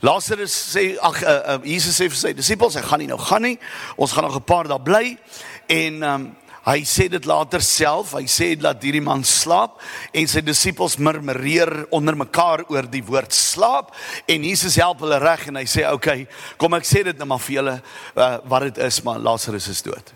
Lazarus 0.00 0.52
sê 0.76 0.96
ag 0.96 1.22
uh, 1.22 1.28
uh, 1.28 1.56
Jesus 1.64 1.96
sê 2.00 2.08
vir 2.08 2.16
sy 2.16 2.32
disippels, 2.32 2.76
hy 2.76 2.84
gaan 2.84 3.02
nie 3.02 3.08
nou 3.08 3.18
gaan 3.20 3.44
nie. 3.44 3.56
Ons 4.00 4.12
gaan 4.16 4.24
nog 4.24 4.36
'n 4.36 4.44
paar 4.48 4.68
dae 4.68 4.80
bly 4.80 5.18
en 5.68 6.02
um, 6.02 6.36
hy 6.66 6.80
sê 6.84 7.08
dit 7.10 7.26
later 7.28 7.62
self. 7.64 8.14
Hy 8.18 8.26
sê 8.30 8.54
dat 8.60 8.82
hierdie 8.84 9.02
man 9.04 9.24
slaap 9.26 9.80
en 10.16 10.28
sy 10.30 10.42
disippels 10.44 10.98
murmureer 11.00 11.86
onder 11.94 12.16
mekaar 12.18 12.64
oor 12.68 12.88
die 12.90 13.04
woord 13.06 13.32
slaap 13.36 13.94
en 14.30 14.44
Jesus 14.44 14.76
help 14.80 15.00
hulle 15.04 15.18
reg 15.22 15.48
en 15.50 15.60
hy 15.60 15.66
sê 15.70 15.86
okay, 15.90 16.26
kom 16.60 16.74
ek 16.78 16.88
sê 16.88 17.04
dit 17.06 17.18
nou 17.20 17.28
maar 17.32 17.42
vir 17.44 17.56
julle 17.60 17.76
uh, 17.80 18.38
wat 18.50 18.62
dit 18.68 18.78
is, 18.86 19.02
maar 19.06 19.18
Lazarus 19.22 19.68
is 19.72 19.82
dood. 19.86 20.12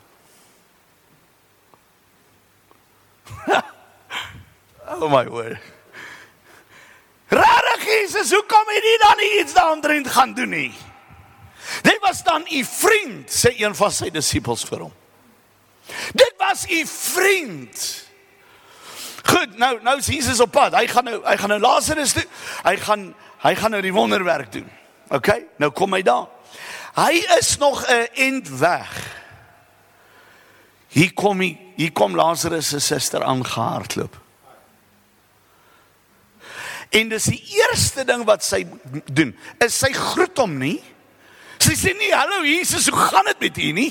oh 5.01 5.09
my 5.09 5.25
word. 5.31 5.59
Rarig 7.35 7.87
Jesus, 7.89 8.31
hoe 8.37 8.45
kom 8.49 8.69
jy 8.71 8.81
nie 8.85 8.99
dan 9.03 9.23
iets 9.27 9.55
daarin 9.57 10.05
gaan 10.07 10.35
doen 10.37 10.53
nie? 10.55 10.73
Dit 11.83 11.97
was 12.05 12.21
dan 12.25 12.45
u 12.45 12.65
vriend, 12.69 13.31
sê 13.33 13.55
een 13.57 13.75
van 13.75 13.91
sy 13.93 14.11
disippels 14.13 14.65
vir 14.69 14.85
hom. 14.87 14.93
Dit 16.13 16.35
was 16.39 16.71
u 16.71 16.87
vriend. 16.87 18.05
Goed, 19.25 19.57
nou 19.57 19.79
nou 19.83 19.99
is 19.99 20.07
Jesus 20.07 20.41
op 20.41 20.51
pad. 20.51 20.75
Hy 20.77 20.87
gaan 20.87 21.05
nou 21.05 21.21
hy 21.25 21.37
gaan 21.37 21.49
nou 21.49 21.61
Lazarus 21.61 22.13
toe. 22.13 22.25
Hy 22.63 22.77
gaan 22.77 23.15
hy 23.45 23.55
gaan 23.55 23.71
nou 23.71 23.83
die 23.83 23.93
wonderwerk 23.93 24.53
doen. 24.53 24.69
OK? 25.09 25.31
Nou 25.57 25.71
kom 25.73 25.93
hy 25.97 26.03
daar. 26.03 26.29
Hy 26.95 27.25
is 27.39 27.57
nog 27.59 27.85
'n 27.89 28.09
end 28.15 28.49
weg. 28.49 29.23
Hier 30.89 31.13
kom 31.13 31.41
hy, 31.41 31.59
hier 31.77 31.93
kom 31.93 32.15
Lazarus 32.15 32.69
se 32.69 32.79
suster 32.79 33.23
aangehardloop. 33.23 34.21
En 36.95 37.09
dis 37.09 37.25
die 37.25 37.43
eerste 37.59 38.05
ding 38.05 38.23
wat 38.25 38.45
sy 38.45 38.63
doen, 39.11 39.33
is 39.59 39.79
sy 39.79 39.91
groet 39.93 40.39
hom 40.39 40.59
nie. 40.59 40.79
Sy 41.59 41.75
sê 41.75 41.95
nie 41.99 42.13
hallo 42.15 42.45
Jesus, 42.47 42.87
hoe 42.89 42.99
gaan 42.99 43.25
dit 43.25 43.41
met 43.41 43.59
u 43.59 43.73
nie? 43.73 43.91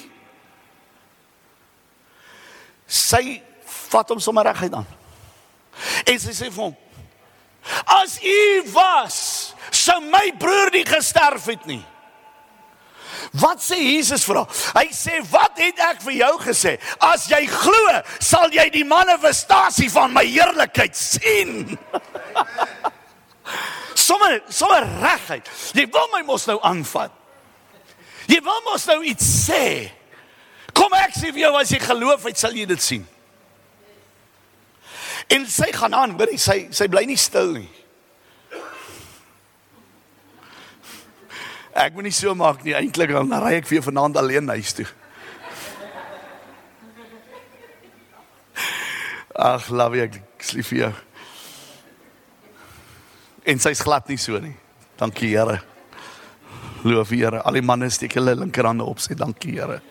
Sy 2.87 3.41
vat 3.91 4.09
hom 4.09 4.19
sommer 4.19 4.45
reguit 4.51 4.73
aan. 4.73 4.87
En 6.05 6.19
sy 6.19 6.35
sê 6.35 6.49
vir 6.49 6.63
hom: 6.63 6.75
As 7.87 8.19
u 8.19 8.63
was, 8.73 9.17
sou 9.71 9.99
my 10.05 10.29
broer 10.39 10.73
nie 10.75 10.85
gesterf 10.87 11.47
het 11.51 11.65
nie. 11.69 11.81
Wat 13.39 13.61
sê 13.63 13.79
Jesus 13.79 14.25
vir 14.27 14.41
haar? 14.41 14.49
Hy 14.75 14.87
sê, 14.93 15.21
"Wat 15.31 15.57
het 15.57 15.79
ek 15.79 16.01
vir 16.01 16.13
jou 16.13 16.39
gesê? 16.39 16.79
As 16.99 17.27
jy 17.27 17.47
glo, 17.47 18.01
sal 18.19 18.49
jy 18.49 18.69
die 18.69 18.83
manifestasie 18.83 19.89
van 19.89 20.13
my 20.13 20.25
heerlikheid 20.25 20.95
sien." 20.95 21.77
Sommige 23.95 24.41
sommige 24.49 24.87
regheid. 25.01 25.49
Jy 25.73 25.87
wil 25.91 26.07
my 26.11 26.21
mos 26.21 26.45
nou 26.45 26.59
aanvat. 26.61 27.11
Jy 28.27 28.41
wil 28.41 28.61
mos 28.65 28.85
nou 28.85 29.03
iets 29.03 29.49
sê. 29.49 29.91
Kom 30.73 30.93
ek 30.97 31.15
sê 31.17 31.31
vir 31.31 31.45
jou 31.45 31.53
as 31.59 31.71
jy 31.71 31.79
geloof 31.83 32.25
het, 32.29 32.39
sal 32.39 32.55
jy 32.57 32.65
dit 32.69 32.81
sien. 32.81 33.05
En 35.31 35.45
sy 35.49 35.69
gaan 35.73 35.95
aan, 35.95 36.17
hoor 36.17 36.33
sy 36.37 36.67
sy 36.75 36.89
bly 36.91 37.05
nie 37.07 37.19
stil 37.19 37.55
nie. 37.61 37.69
Ek 41.73 41.95
moet 41.95 42.05
nie 42.05 42.13
so 42.13 42.33
maak 42.37 42.61
nie. 42.65 42.75
Eintlik 42.77 43.13
dan 43.15 43.33
ry 43.41 43.55
ek 43.57 43.69
vir 43.69 43.81
vanaand 43.81 44.19
alleen 44.21 44.51
huis 44.53 44.75
toe. 44.77 44.85
Ag, 49.33 49.71
love 49.73 49.97
you, 49.97 50.05
ek 50.05 50.53
lief 50.53 50.69
vir 50.69 50.79
jou. 50.83 50.91
En 53.49 53.59
sy's 53.59 53.81
glad 53.83 54.07
nie 54.07 54.19
so 54.21 54.37
nie. 54.39 54.53
Dankie 55.01 55.33
Here. 55.33 55.57
Loof 56.85 57.09
Here. 57.09 57.41
Al 57.41 57.57
die 57.57 57.65
manne 57.65 57.89
steek 57.91 58.13
hulle 58.19 58.37
linkerhande 58.37 58.85
op 58.85 59.01
sê 59.01 59.17
dankie 59.17 59.57
Here. 59.57 59.81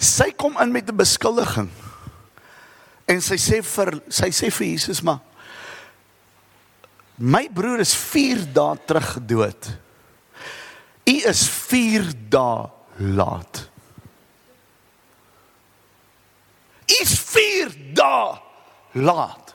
Sy 0.00 0.29
kom 0.40 0.56
in 0.58 0.72
met 0.72 0.88
'n 0.88 0.96
beskuldiging. 0.96 1.68
En 3.04 3.20
sy 3.20 3.36
sê 3.36 3.60
vir 3.62 4.00
sy 4.08 4.30
sê 4.30 4.50
vir 4.50 4.66
Jesus 4.66 5.02
maar 5.02 5.20
my 7.20 7.48
broer 7.52 7.80
is 7.80 7.94
4 7.94 8.46
dae 8.52 8.78
terug 8.86 9.18
dood. 9.28 9.78
U 11.04 11.16
is 11.28 11.48
4 11.48 12.06
dae 12.32 12.70
laat. 12.96 13.68
U 16.88 16.96
is 17.02 17.18
4 17.20 17.74
dae 17.92 18.40
laat. 18.92 19.54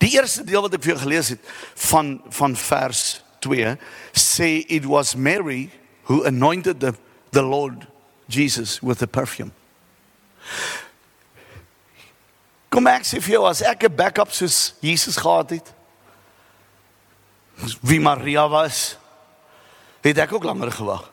Die 0.00 0.16
eerste 0.16 0.42
deel 0.44 0.62
wat 0.64 0.74
ek 0.74 0.82
vir 0.82 0.94
jou 0.94 1.02
gelees 1.04 1.28
het 1.28 1.46
van 1.92 2.16
van 2.32 2.56
vers 2.56 3.22
2 3.38 3.76
sê 4.16 4.50
it 4.66 4.84
was 4.88 5.14
Mary 5.14 5.70
who 6.10 6.24
anointed 6.24 6.80
the 6.80 6.92
the 7.30 7.42
Lord 7.42 7.86
Jesus 8.28 8.82
with 8.82 8.98
the 8.98 9.06
perfume. 9.06 9.52
Kom 12.70 12.86
ek 12.90 13.06
sê 13.06 13.20
vir 13.22 13.38
jou 13.38 13.46
as 13.46 13.62
ek 13.62 13.86
'n 13.86 13.94
backup 13.94 14.34
soos 14.34 14.74
Jesus 14.82 15.16
gehad 15.16 15.50
het 15.50 15.72
wie 17.82 18.00
Maria 18.00 18.48
was 18.48 18.96
het 20.02 20.18
ek 20.18 20.32
ook 20.32 20.44
langer 20.44 20.72
gewag. 20.72 21.12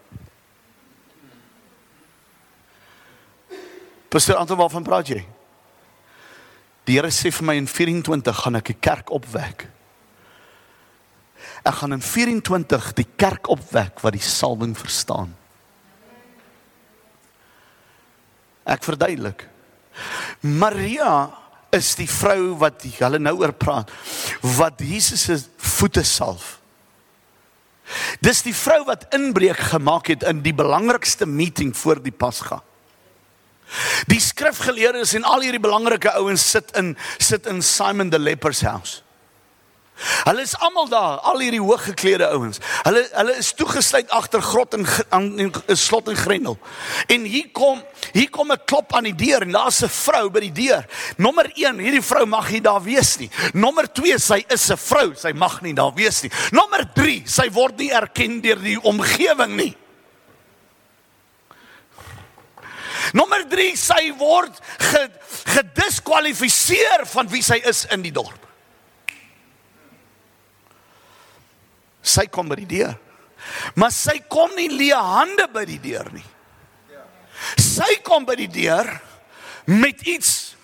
Pastor 4.09 4.35
Anton 4.35 4.57
waarvan 4.57 4.83
praat 4.83 5.07
jy? 5.07 5.25
Die 6.85 6.95
Here 6.95 7.11
sê 7.11 7.29
vir 7.29 7.45
my 7.45 7.55
in 7.55 7.67
24 7.67 8.33
gaan 8.33 8.55
ek 8.55 8.69
'n 8.69 8.79
kerk 8.79 9.11
opwek. 9.11 9.67
Ek 11.67 11.81
gaan 11.81 11.97
in 11.97 12.03
24 12.03 12.93
die 12.95 13.07
kerk 13.19 13.49
opwek 13.51 13.99
wat 14.03 14.15
die 14.15 14.23
salwing 14.23 14.75
verstaan. 14.77 15.33
Ek 18.67 18.83
verduidelik. 18.83 19.47
Maria 20.43 21.31
is 21.75 21.95
die 21.99 22.07
vrou 22.07 22.55
wat 22.61 22.85
hulle 22.99 23.19
nou 23.19 23.35
oor 23.41 23.51
praat 23.55 23.91
wat 24.57 24.79
Jesus 24.83 25.25
se 25.27 25.37
voete 25.57 26.03
salf. 26.07 26.57
Dis 28.23 28.43
die 28.43 28.55
vrou 28.55 28.81
wat 28.87 29.07
inbreuk 29.15 29.59
gemaak 29.71 30.11
het 30.11 30.25
in 30.27 30.41
die 30.43 30.55
belangrikste 30.55 31.27
meeting 31.27 31.73
voor 31.75 32.01
die 32.03 32.11
Pasga. 32.15 32.61
Die 34.07 34.19
skrifgeleerdes 34.23 35.13
en 35.17 35.27
al 35.27 35.43
hierdie 35.43 35.63
belangrike 35.63 36.13
ouens 36.19 36.43
sit 36.51 36.71
in 36.79 36.95
sit 37.19 37.47
in 37.47 37.61
Simon 37.63 38.11
the 38.11 38.19
leper's 38.19 38.63
house. 38.63 39.01
Hulle 39.97 40.41
is 40.41 40.55
almal 40.61 40.89
daar, 40.89 41.19
al 41.25 41.39
hierdie 41.41 41.61
hooggeklede 41.61 42.27
ouens. 42.35 42.59
Hulle 42.85 43.07
hulle 43.11 43.35
is 43.37 43.51
toegesluit 43.57 44.09
agter 44.13 44.41
grot 44.41 44.73
en 44.77 44.85
aan 45.09 45.27
'n 45.41 45.75
slot 45.75 46.07
en 46.07 46.15
grendel. 46.15 46.57
En 47.07 47.23
hier 47.23 47.49
kom 47.51 47.83
hier 48.11 48.29
kom 48.29 48.51
'n 48.51 48.61
klop 48.65 48.93
aan 48.93 49.03
die 49.03 49.15
deur 49.15 49.41
en 49.41 49.51
daar's 49.51 49.81
'n 49.83 49.89
vrou 49.89 50.29
by 50.29 50.39
die 50.39 50.51
deur. 50.51 50.85
Nommer 51.17 51.51
1, 51.55 51.79
hierdie 51.79 52.01
vrou 52.01 52.25
mag 52.25 52.51
nie 52.51 52.61
daar 52.61 52.83
wees 52.83 53.17
nie. 53.17 53.29
Nommer 53.53 53.87
2, 53.93 54.19
sy 54.19 54.45
is 54.47 54.69
'n 54.69 54.77
vrou, 54.77 55.13
sy 55.15 55.31
mag 55.31 55.61
nie 55.61 55.73
daar 55.73 55.93
wees 55.93 56.21
nie. 56.21 56.31
Nommer 56.51 56.85
3, 56.93 57.23
sy 57.25 57.49
word 57.51 57.77
nie 57.77 57.91
erken 57.91 58.41
deur 58.41 58.59
die 58.61 58.81
omgewing 58.81 59.55
nie. 59.55 59.75
Nommer 63.13 63.47
3, 63.47 63.75
sy 63.75 64.13
word 64.17 64.59
gediskwalifiseer 65.45 67.05
van 67.05 67.29
wie 67.29 67.41
sy 67.41 67.61
is 67.63 67.85
in 67.85 68.01
die 68.01 68.11
dorp. 68.11 68.46
Sy 72.07 72.27
kom 72.31 72.47
by 72.51 72.55
die 72.61 72.69
deur. 72.77 72.95
Maar 73.75 73.93
sy 73.93 74.17
kom 74.31 74.53
nie 74.57 74.69
leë 74.71 74.97
hande 74.97 75.47
by 75.53 75.63
die 75.67 75.79
deur 75.81 76.09
nie. 76.15 76.25
Sy 77.61 77.99
kom 78.05 78.25
by 78.25 78.37
die 78.39 78.49
deur 78.49 78.89
met 79.67 80.01
iets 80.07 80.55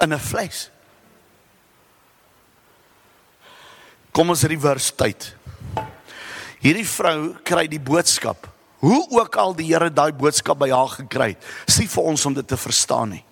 in 0.00 0.12
'n 0.12 0.18
fles. 0.18 0.70
Kom 4.12 4.30
ons 4.30 4.44
reverse 4.44 4.92
tyd. 4.96 5.34
Hierdie 6.60 6.86
vrou 6.86 7.34
kry 7.42 7.66
die 7.66 7.80
boodskap. 7.80 8.48
Hoe 8.78 9.06
ook 9.10 9.36
al 9.36 9.54
die 9.54 9.66
Here 9.66 9.90
daai 9.90 10.12
boodskap 10.12 10.58
by 10.58 10.70
haar 10.70 10.88
gekry 10.88 11.28
het, 11.28 11.44
sê 11.66 11.86
vir 11.88 12.02
ons 12.02 12.26
om 12.26 12.34
dit 12.34 12.46
te 12.48 12.56
verstaan 12.56 13.10
nie. 13.10 13.24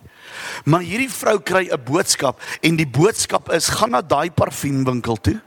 Maar 0.64 0.80
hierdie 0.80 1.10
vrou 1.10 1.38
kry 1.40 1.68
'n 1.70 1.84
boodskap 1.84 2.40
en 2.62 2.76
die 2.76 2.86
boodskap 2.86 3.50
is 3.50 3.68
gaan 3.68 3.90
na 3.90 4.00
daai 4.00 4.30
parfuumwinkel 4.30 5.16
toe 5.16 5.40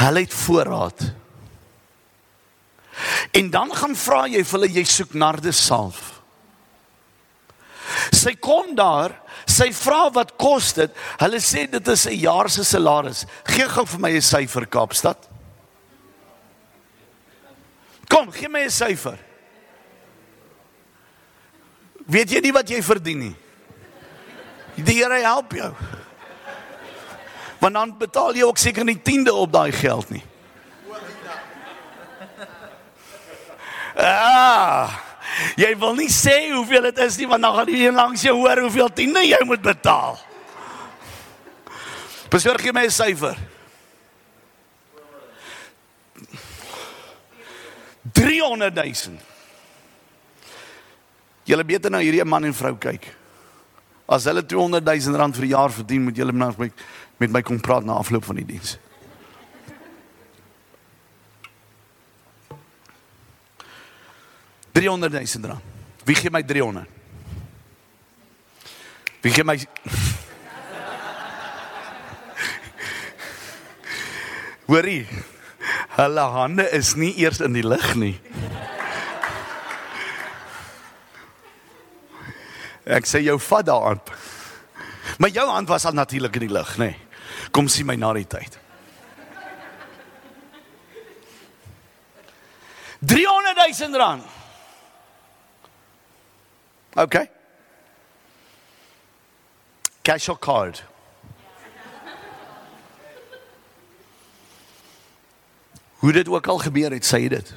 Hulle 0.00 0.20
het 0.20 0.34
voorraad. 0.34 1.02
En 3.30 3.50
dan 3.50 3.74
gaan 3.74 3.96
vra 3.96 4.24
jy 4.28 4.42
vir 4.44 4.58
hulle 4.58 4.72
jy 4.74 4.84
soek 4.88 5.14
nardes 5.14 5.60
salf. 5.66 6.20
Sy 8.14 8.34
kom 8.42 8.74
daar, 8.78 9.14
sy 9.48 9.70
vra 9.74 10.08
wat 10.14 10.34
kos 10.40 10.72
dit? 10.76 10.92
Hulle 11.20 11.40
sê 11.42 11.66
dit 11.70 11.88
is 11.88 12.06
'n 12.06 12.18
jaar 12.20 12.50
se 12.50 12.64
salaris. 12.64 13.26
Gee 13.44 13.68
gou 13.68 13.86
vir 13.86 14.00
my 14.00 14.10
'n 14.10 14.22
syfer 14.22 14.66
Kaapstad. 14.66 15.28
Kom, 18.08 18.30
gee 18.32 18.48
my 18.48 18.64
'n 18.64 18.70
syfer. 18.70 19.18
Weet 22.06 22.30
jy 22.30 22.40
nie 22.40 22.52
wat 22.52 22.68
jy 22.68 22.82
verdien 22.82 23.18
nie? 23.18 23.36
Die 24.76 24.94
Here 24.94 25.20
help 25.22 25.52
jou 25.52 25.74
want 27.60 27.74
dan 27.74 27.92
betaal 27.98 28.34
jy 28.34 28.46
ook 28.48 28.58
seker 28.58 28.84
nie 28.84 28.98
tiende 29.02 29.32
op 29.36 29.52
daai 29.52 29.72
geld 29.72 30.10
nie. 30.10 30.24
Ah, 34.00 34.96
jy 35.60 35.74
wil 35.78 35.94
nie 35.98 36.08
sê 36.08 36.50
hoeveel 36.54 36.88
dit 36.88 36.98
is 37.04 37.18
nie 37.20 37.28
want 37.28 37.44
dan 37.44 37.54
gaan 37.58 37.72
jy 37.74 37.92
langs 37.92 38.24
jou 38.24 38.34
hoor 38.38 38.62
hoeveel 38.64 38.88
tiende 38.96 39.22
jy 39.26 39.40
moet 39.44 39.62
betaal. 39.62 40.18
Besorg 42.30 42.64
jy 42.64 42.72
my 42.72 42.86
'n 42.86 42.90
syfer? 42.94 43.36
300 48.12 48.74
000. 48.74 49.18
Julle 51.44 51.64
beter 51.64 51.90
nou 51.90 52.00
hierdie 52.02 52.24
man 52.24 52.44
en 52.44 52.54
vrou 52.54 52.76
kyk. 52.78 53.06
As 54.10 54.26
hulle 54.26 54.42
200 54.42 54.82
000 54.82 55.18
rand 55.18 55.36
vir 55.36 55.46
jaar 55.52 55.70
verdien, 55.70 56.02
moet 56.02 56.16
julle 56.16 56.32
nou 56.34 56.50
met 57.20 57.28
my 57.30 57.42
kom 57.44 57.60
praat 57.60 57.84
na 57.84 57.92
afloop 58.00 58.24
van 58.24 58.38
die 58.40 58.46
diens. 58.48 58.78
Driehonderd 64.72 65.12
duisend 65.12 65.44
rand. 65.44 65.60
Wie 66.08 66.16
gee 66.16 66.30
my 66.32 66.42
300? 66.42 66.86
Wie 69.20 69.32
gee 69.32 69.44
my 69.44 69.58
Hoorie. 74.70 75.06
Hulle 75.98 76.24
hande 76.32 76.70
is 76.72 76.94
nie 76.96 77.12
eers 77.20 77.40
in 77.44 77.52
die 77.52 77.66
lug 77.66 77.94
nie. 78.00 78.20
Ek 82.88 83.04
sê 83.04 83.20
jou 83.20 83.36
vat 83.50 83.66
daaraan. 83.68 84.00
Maar 85.20 85.28
jou 85.36 85.48
hand 85.50 85.68
was 85.68 85.84
al 85.84 85.92
natuurlik 85.98 86.34
in 86.40 86.48
die 86.48 86.54
lug, 86.56 86.72
nê. 86.80 86.96
Nee. 86.96 87.09
Kom 87.50 87.68
sien 87.68 87.86
my 87.86 87.96
na 87.96 88.12
die 88.12 88.26
tyd. 88.26 88.58
300 93.00 93.56
000 93.78 93.96
rand. 93.96 94.22
OK. 96.96 97.28
Cash 100.02 100.28
or 100.28 100.38
card? 100.38 100.84
Hoe 106.00 106.12
dit 106.12 106.28
ook 106.28 106.46
al 106.46 106.58
gebeur 106.58 106.90
het, 106.90 107.04
sê 107.04 107.28
dit. 107.28 107.54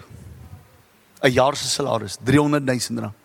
'n 1.24 1.32
Jaar 1.32 1.56
se 1.56 1.68
salaris, 1.68 2.18
300 2.24 2.66
000 2.66 3.00
rand. 3.00 3.16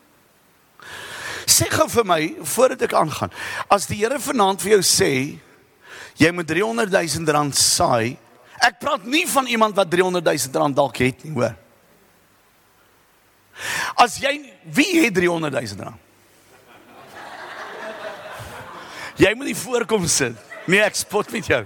Sê 1.47 1.67
gou 1.71 1.89
vir 1.89 2.05
my 2.05 2.37
voordat 2.43 2.83
ek 2.83 2.93
aangaan. 2.93 3.33
As 3.69 3.87
die 3.87 3.99
Here 3.99 4.19
vanaand 4.19 4.63
vir 4.63 4.71
jou 4.79 4.83
sê 4.83 5.41
jy 6.19 6.31
moet 6.35 6.49
300 6.51 6.91
000 6.93 7.33
rand 7.35 7.57
saai. 7.57 8.17
Ek 8.59 8.81
praat 8.83 9.07
nie 9.07 9.25
van 9.31 9.47
iemand 9.47 9.77
wat 9.79 9.91
300 9.91 10.25
000 10.27 10.63
rand 10.63 10.77
dalk 10.77 10.99
het 11.03 11.25
nie, 11.25 11.35
hoor. 11.37 11.55
As 13.99 14.19
jy 14.23 14.35
wie 14.75 15.05
het 15.05 15.15
300 15.15 15.55
000 15.55 15.87
rand? 15.87 16.05
Jy 19.19 19.33
moet 19.35 19.51
nie 19.51 19.59
voorkom 19.59 20.07
sit. 20.07 20.37
Nee, 20.71 20.83
ek 20.85 20.95
spot 20.95 21.31
met 21.35 21.47
jou. 21.51 21.65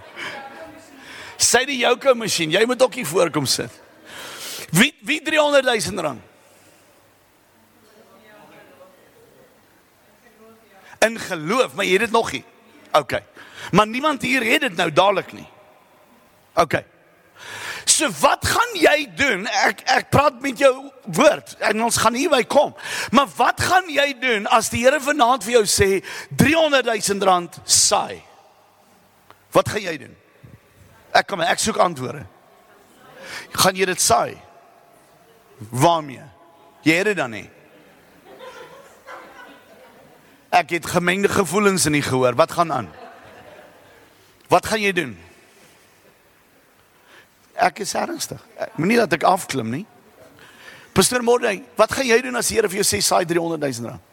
Sy 1.43 1.65
die 1.69 1.81
jouke 1.83 2.15
masjien, 2.17 2.53
jy 2.55 2.63
moet 2.69 2.81
ook 2.85 3.01
hier 3.01 3.09
voorkom 3.09 3.49
sit. 3.51 3.73
Wie 4.73 4.93
wie 5.05 5.21
300 5.21 5.67
000 5.69 6.05
rand? 6.07 6.23
In 11.03 11.19
geloof, 11.19 11.75
maar 11.75 11.85
jy 11.85 11.99
het 11.99 12.07
dit 12.07 12.15
nog 12.15 12.31
nie. 12.33 12.45
OK. 12.95 13.19
Maar 13.71 13.87
niemand 13.87 14.23
hier 14.23 14.45
het 14.45 14.61
dit 14.61 14.77
nou 14.77 14.93
dadelik 14.93 15.33
nie. 15.33 15.47
OK. 16.55 16.83
So 17.85 18.09
wat 18.21 18.47
gaan 18.47 18.75
jy 18.79 19.09
doen? 19.17 19.47
Ek 19.47 19.83
ek 19.91 20.11
praat 20.11 20.41
met 20.43 20.59
jou 20.59 20.73
woord 21.05 21.57
en 21.59 21.83
ons 21.83 21.97
gaan 21.97 22.15
hierby 22.15 22.43
kom. 22.47 22.75
Maar 23.11 23.31
wat 23.37 23.61
gaan 23.61 23.89
jy 23.91 24.13
doen 24.21 24.47
as 24.47 24.71
die 24.73 24.85
Here 24.85 25.01
vanaand 25.03 25.45
vir 25.45 25.59
jou 25.59 25.65
sê 25.67 25.89
300 26.31 26.87
000 26.87 27.27
rand 27.27 27.59
saai? 27.65 28.23
Wat 29.53 29.69
gaan 29.69 29.85
jy 29.85 29.97
doen? 30.07 30.15
Ek 31.13 31.27
kom 31.29 31.43
ek 31.45 31.61
soek 31.61 31.81
antwoorde. 31.83 32.25
Gaan 33.53 33.77
jy 33.77 33.89
dit 33.91 34.01
saai? 34.01 34.39
Waarmee? 35.71 36.25
Jy 36.83 36.97
het 36.99 37.11
dit 37.13 37.19
dan 37.19 37.35
nie. 37.37 37.47
Ek 40.53 40.73
het 40.75 40.87
gemengde 40.87 41.31
gevoelens 41.33 41.87
in 41.89 41.97
die 41.97 42.05
gehoor. 42.05 42.37
Wat 42.37 42.53
gaan 42.53 42.73
aan? 42.73 42.91
Wat 44.53 44.67
gaan 44.69 44.83
jy 44.83 44.93
doen? 44.93 45.13
Ek 47.57 47.79
is 47.85 47.95
ernstig. 47.97 48.41
Moenie 48.77 48.99
dat 49.01 49.15
ek 49.17 49.25
afklim 49.29 49.71
nie. 49.73 49.85
Pastor 50.93 51.25
Mordey, 51.25 51.63
wat 51.79 51.95
gaan 51.97 52.05
jy 52.05 52.19
doen 52.27 52.37
as 52.37 52.51
die 52.51 52.59
Here 52.59 52.69
vir 52.69 52.83
jou 52.83 52.89
sê 52.91 53.01
saai 53.01 53.25
300 53.29 53.63
000 53.81 53.89
rand? 53.89 54.11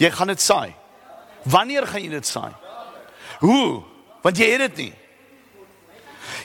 Jy 0.00 0.08
gaan 0.14 0.32
dit 0.32 0.40
saai. 0.40 0.72
Wanneer 1.44 1.88
gaan 1.90 2.04
jy 2.04 2.12
dit 2.14 2.28
saai? 2.28 2.52
Hoe? 3.42 3.84
Want 4.24 4.40
jy 4.40 4.48
het 4.54 4.64
dit 4.70 4.86
nie. 4.86 4.92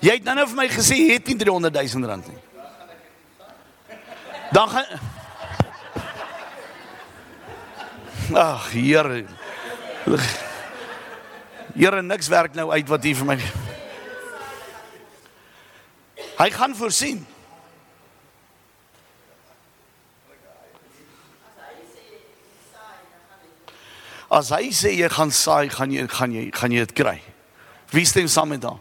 Jy 0.04 0.18
het 0.18 0.28
nou 0.28 0.36
net 0.36 0.52
vir 0.52 0.60
my 0.60 0.68
gesê 0.74 1.00
jy 1.00 1.16
het 1.16 1.32
nie 1.32 1.38
300 1.46 1.80
000 1.96 2.12
rand 2.12 2.28
nie. 2.28 2.42
Dan 4.52 4.74
gaan 4.74 5.12
Ag, 8.34 8.72
Here. 8.72 9.24
Here 11.74 12.02
niks 12.02 12.28
werk 12.30 12.54
nou 12.54 12.70
uit 12.72 12.90
wat 12.90 13.06
U 13.06 13.14
vir 13.16 13.26
my 13.26 13.38
Hy 16.34 16.50
gaan 16.50 16.74
voorsien. 16.76 17.22
As 24.34 24.50
hy 24.50 24.72
sê 24.74 24.96
jy 24.98 25.10
gaan 25.14 25.30
saai, 25.30 25.70
gaan 25.70 25.94
jy 25.94 26.08
gaan 26.10 26.34
jy 26.34 26.48
gaan 26.58 26.74
jy 26.74 26.86
dit 26.88 26.96
kry. 26.98 27.20
Wie 27.94 28.06
stem 28.10 28.28
saam 28.28 28.50
met 28.50 28.66
hom? 28.66 28.80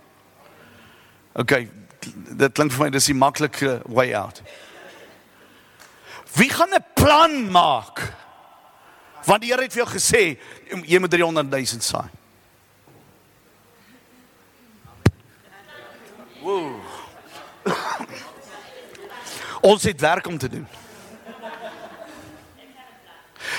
OK, 1.37 1.52
dit 2.40 2.57
klink 2.57 2.72
vir 2.72 2.87
my 2.87 2.88
dis 2.92 3.11
die 3.11 3.16
maklike 3.16 3.74
way 3.85 4.14
out. 4.16 4.40
Wie 6.37 6.48
gaan 6.48 6.72
'n 6.72 6.85
plan 6.96 7.50
maak? 7.52 8.00
Want 9.24 9.42
die 9.42 9.52
Here 9.52 9.62
het 9.62 9.72
vir 9.72 9.85
jou 9.85 9.92
gesê 9.92 10.38
jy 10.88 10.98
moet 10.98 11.11
300 11.11 11.50
000 11.50 11.81
saai. 11.85 12.21
Wow. 16.42 16.74
Ons 19.61 19.83
het 19.83 20.00
werk 20.00 20.26
om 20.26 20.38
te 20.38 20.48
doen. 20.48 20.66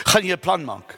Gaan 0.04 0.24
jy 0.24 0.34
'n 0.34 0.40
plan 0.40 0.64
maak? 0.64 0.98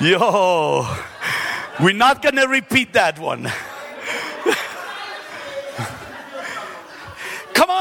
Yo, 0.10 0.86
we're 1.78 1.96
not 1.96 2.22
going 2.22 2.36
to 2.36 2.46
repeat 2.46 2.92
that 2.92 3.18
one. 3.18 3.50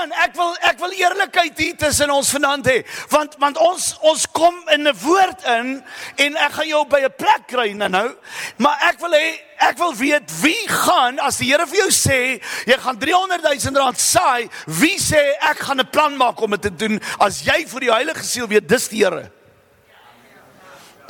On, 0.10 0.16
ek 0.26 0.34
wil 0.34 0.56
ek 0.66 0.80
wil 0.82 0.94
eerlikheid 0.98 1.60
hier 1.62 1.76
tussen 1.78 2.10
ons 2.10 2.32
vanaand 2.34 2.66
hê, 2.66 2.78
want 3.12 3.36
want 3.42 3.60
ons 3.62 3.84
ons 4.10 4.24
kom 4.34 4.56
in 4.74 4.88
'n 4.88 4.96
woord 5.04 5.44
in 5.54 5.68
en 6.26 6.38
ek 6.46 6.52
gaan 6.52 6.68
jou 6.68 6.86
by 6.90 7.02
'n 7.06 7.14
plek 7.14 7.46
kry 7.48 7.74
nou 7.74 7.90
nou, 7.90 8.16
maar 8.58 8.78
ek 8.90 9.00
wil 9.00 9.14
hê 9.14 9.38
ek 9.60 9.78
wil 9.78 9.94
weet 9.94 10.26
wie 10.42 10.68
gaan 10.68 11.20
as 11.20 11.38
die 11.38 11.52
Here 11.52 11.66
vir 11.66 11.78
jou 11.78 11.92
sê 11.92 12.42
jy 12.66 12.78
gaan 12.78 12.98
300 12.98 13.44
000 13.44 13.78
rand 13.78 14.00
saai, 14.00 14.50
wie 14.66 14.98
sê 14.98 15.38
ek 15.42 15.60
gaan 15.60 15.80
'n 15.80 15.92
plan 15.92 16.18
maak 16.18 16.42
om 16.42 16.52
dit 16.52 16.62
te 16.62 16.70
doen 16.70 17.00
as 17.20 17.46
jy 17.46 17.68
vir 17.68 17.80
die 17.80 17.94
Heilige 17.94 18.24
Siel 18.24 18.48
weet 18.48 18.68
dis 18.68 18.88
die 18.88 19.06
Here. 19.06 19.32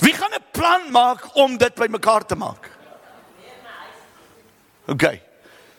Wie 0.02 0.14
gaan 0.14 0.34
'n 0.34 0.44
plan 0.52 0.92
maak 0.92 1.36
om 1.36 1.58
dit 1.58 1.76
bymekaar 1.76 2.26
te 2.26 2.36
maak? 2.36 2.70
OK. 4.88 5.22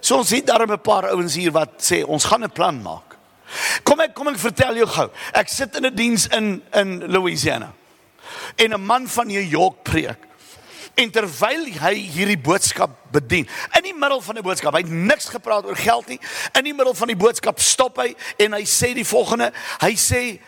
So 0.00 0.16
ons 0.16 0.30
het 0.30 0.46
daar 0.46 0.64
'n 0.64 0.80
paar 0.80 1.10
ouens 1.10 1.34
hier 1.34 1.52
wat 1.52 1.82
sê 1.82 2.04
ons 2.06 2.24
gaan 2.24 2.44
'n 2.44 2.50
plan 2.50 2.82
maak. 2.82 3.09
Kom 3.82 4.00
ek 4.00 4.14
kom 4.14 4.28
ek 4.28 4.38
vertel 4.38 4.76
jou 4.76 4.86
gou. 4.86 5.08
Ek 5.32 5.48
sit 5.48 5.76
in 5.76 5.86
'n 5.86 5.94
diens 5.94 6.26
in 6.26 6.62
in 6.74 7.06
Louisiana. 7.06 7.72
En 8.56 8.72
'n 8.72 8.80
man 8.80 9.08
van 9.08 9.26
New 9.26 9.42
York 9.42 9.82
preek. 9.82 10.28
En 10.94 11.10
terwyl 11.10 11.64
hy 11.80 11.94
hierdie 11.94 12.38
boodskap 12.38 12.90
bedien, 13.12 13.48
in 13.76 13.82
die 13.82 13.94
middel 13.94 14.20
van 14.20 14.36
'n 14.36 14.42
boodskap, 14.42 14.74
hy 14.74 14.80
het 14.80 14.90
niks 14.90 15.28
gepraat 15.28 15.64
oor 15.64 15.76
geld 15.76 16.08
nie. 16.08 16.20
In 16.52 16.64
die 16.64 16.74
middel 16.74 16.94
van 16.94 17.08
die 17.08 17.16
boodskap 17.16 17.60
stop 17.60 17.96
hy 17.96 18.14
en 18.38 18.52
hy 18.52 18.64
sê 18.64 18.94
die 18.94 19.06
volgende, 19.06 19.52
hy 19.80 19.94
sê 19.94 20.40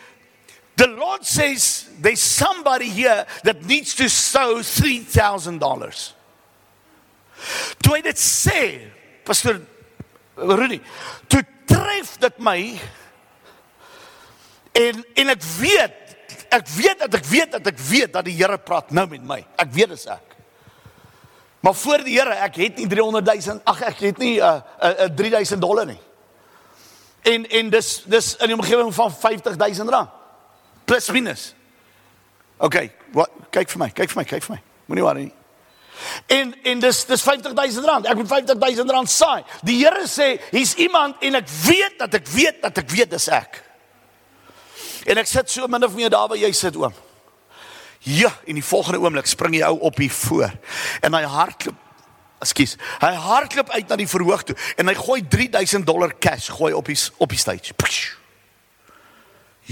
The 0.75 0.87
Lord 0.87 1.25
says 1.25 1.85
there's 2.01 2.21
somebody 2.21 2.89
here 2.89 3.25
that 3.43 3.63
needs 3.65 3.93
to 3.95 4.09
sow 4.09 4.61
$3,000. 4.61 6.13
Toe 7.83 7.93
hy 7.93 8.01
dit 8.01 8.17
sê, 8.17 8.89
Pastor 9.23 9.61
Rudy, 10.35 10.81
toe 11.29 11.43
tref 11.93 12.17
dit 12.17 12.39
my 12.41 12.59
en 14.73 15.01
en 15.21 15.31
ek 15.33 15.43
weet, 15.59 16.13
ek 16.57 16.69
weet 16.73 17.01
dat 17.03 17.17
ek 17.19 17.25
weet 17.29 17.51
dat 17.53 17.67
ek 17.69 17.81
weet 17.89 18.13
dat 18.15 18.25
die 18.25 18.33
Here 18.33 18.57
praat 18.57 18.89
nou 18.89 19.05
met 19.11 19.21
my. 19.21 19.37
Ek 19.61 19.69
weet 19.73 19.93
dit 19.93 20.05
ek. 20.09 20.31
Maar 21.63 21.75
voor 21.77 22.01
die 22.03 22.15
Here, 22.17 22.33
ek 22.41 22.57
het 22.57 22.81
nie 22.81 22.87
300 22.89 23.29
000, 23.29 23.61
ag 23.69 23.83
ek 23.91 24.01
het 24.07 24.17
nie 24.17 24.39
'n 24.39 24.41
uh, 24.41 24.61
uh, 24.81 25.05
uh, 25.05 25.15
3000 25.15 25.61
dollar 25.61 25.85
nie. 25.85 25.99
En 27.21 27.45
en 27.45 27.69
dis 27.69 28.03
dis 28.05 28.35
in 28.35 28.47
die 28.47 28.57
omgewing 28.57 28.93
van 28.93 29.11
50 29.11 29.57
000 29.57 29.89
rand 29.89 30.09
plus 30.85 31.09
minus. 31.09 31.53
OK, 32.57 32.89
wat 33.13 33.29
kyk 33.49 33.69
vir 33.69 33.79
my, 33.79 33.89
kyk 33.89 34.09
vir 34.09 34.21
my, 34.21 34.25
kyk 34.25 34.43
vir 34.43 34.55
my. 34.55 34.61
Moenie 34.87 35.03
worry 35.03 35.23
nie. 35.29 35.42
En 36.27 36.53
en 36.63 36.79
dis 36.79 37.05
dis 37.05 37.21
50000 37.21 37.85
rand. 37.85 38.07
Ek 38.09 38.15
moet 38.15 38.27
50000 38.27 38.91
rand 38.91 39.09
saai. 39.09 39.43
Die 39.63 39.77
Here 39.83 40.07
sê, 40.09 40.35
hier's 40.51 40.75
iemand 40.81 41.21
en 41.23 41.39
ek 41.41 41.49
weet 41.65 41.99
dat 41.99 42.19
ek 42.19 42.27
weet 42.33 42.61
dat 42.61 42.77
ek 42.83 42.89
weet 42.89 43.13
dis 43.13 43.27
ek. 43.27 43.61
En 45.05 45.19
ek 45.19 45.27
sit 45.27 45.51
so 45.51 45.67
min 45.67 45.83
of 45.83 45.95
meer 45.95 46.11
daar 46.11 46.29
waar 46.31 46.39
jy 46.39 46.51
sit 46.55 46.77
oom. 46.79 46.93
Ja, 48.03 48.33
in 48.49 48.59
die 48.59 48.65
volgende 48.65 48.99
oomblik 48.99 49.27
spring 49.31 49.55
jy 49.55 49.63
ou 49.67 49.79
op 49.87 49.97
hier 50.01 50.11
voor. 50.11 50.51
En 51.01 51.15
hy 51.15 51.23
hardloop 51.23 51.79
Ekskuus. 52.43 52.75
Hy 52.99 53.13
hardloop 53.23 53.69
uit 53.71 53.87
na 53.87 53.95
die 53.99 54.09
verhoog 54.09 54.43
toe 54.43 54.55
en 54.75 54.89
hy 54.91 54.95
gooi 54.97 55.21
3000 55.31 55.85
dollar 55.87 56.11
cash 56.19 56.49
gooi 56.51 56.73
op 56.75 56.89
die 56.91 56.97
op 57.23 57.31
die 57.31 57.39
stage. 57.39 57.71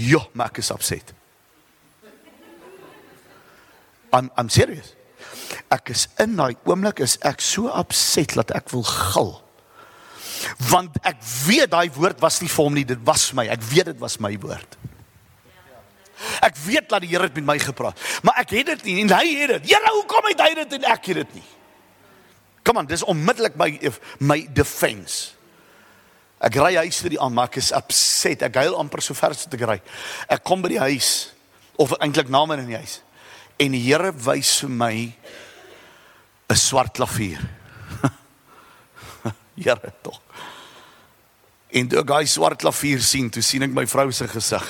Ja, 0.00 0.22
maak 0.32 0.56
is 0.58 0.70
upset. 0.72 1.12
I'm 4.12 4.30
I'm 4.36 4.48
serious. 4.48 4.94
Ek 5.72 5.92
is 5.94 6.06
in 6.20 6.36
daai 6.36 6.52
oomblik 6.68 7.00
is 7.04 7.16
ek 7.24 7.40
so 7.44 7.70
upset 7.72 8.36
dat 8.36 8.52
ek 8.56 8.68
wil 8.74 8.84
gil. 8.84 9.32
Want 10.68 10.98
ek 11.06 11.20
weet 11.46 11.72
daai 11.72 11.88
woord 11.94 12.20
was 12.20 12.40
nie 12.42 12.50
vir 12.50 12.64
hom 12.66 12.76
nie, 12.76 12.86
dit 12.86 13.00
was 13.06 13.30
my. 13.36 13.46
Ek 13.52 13.62
weet 13.70 13.92
dit 13.92 14.00
was 14.02 14.18
my 14.20 14.34
woord. 14.42 14.78
Ek 16.42 16.58
weet 16.66 16.90
dat 16.90 17.02
die 17.02 17.10
Here 17.10 17.26
het 17.26 17.34
met 17.34 17.48
my 17.48 17.58
gepraat, 17.58 17.98
maar 18.22 18.36
ek 18.42 18.52
het 18.54 18.68
dit 18.74 18.84
nie 18.86 18.96
en 19.02 19.10
hy 19.16 19.24
het 19.40 19.56
dit. 19.56 19.72
Here, 19.72 19.90
hoekom 19.96 20.28
het 20.30 20.42
hy 20.44 20.50
dit 20.60 20.76
en 20.78 20.88
ek 20.92 21.08
het 21.10 21.22
dit 21.22 21.38
nie? 21.40 21.46
Kom 22.62 22.78
aan, 22.78 22.86
dis 22.86 23.02
onmiddellik 23.02 23.56
my 23.58 23.70
my 24.22 24.38
defense. 24.54 25.32
Ek 26.42 26.58
ry 26.58 26.74
huis 26.82 26.98
toe 27.02 27.10
die 27.10 27.20
aan, 27.22 27.34
maar 27.34 27.50
ek 27.50 27.58
is 27.62 27.72
upset. 27.74 28.42
Ek 28.46 28.58
huil 28.62 28.74
amper 28.78 29.02
so 29.02 29.14
ver 29.18 29.34
as 29.34 29.46
te 29.46 29.58
ry. 29.66 29.78
Ek 30.30 30.42
kom 30.46 30.62
by 30.62 30.72
die 30.74 30.82
huis 30.82 31.32
of 31.78 31.94
eintlik 31.98 32.30
na 32.30 32.44
my 32.46 32.58
in 32.58 32.70
die 32.70 32.78
huis. 32.78 33.00
En 33.62 33.74
die 33.74 33.82
Here 33.82 34.10
wys 34.26 34.56
vir 34.62 34.72
my 34.74 34.94
'n 36.52 36.56
swart 36.56 36.92
klavier. 36.92 37.40
Here 39.56 39.92
tog. 40.04 40.20
En 41.72 41.88
toe 41.88 42.02
ek 42.02 42.08
daai 42.08 42.26
swart 42.28 42.60
klavier 42.60 43.00
sien, 43.00 43.30
toe 43.32 43.42
sien 43.42 43.64
ek 43.64 43.72
my 43.72 43.86
vrou 43.88 44.10
se 44.12 44.28
gesig. 44.28 44.66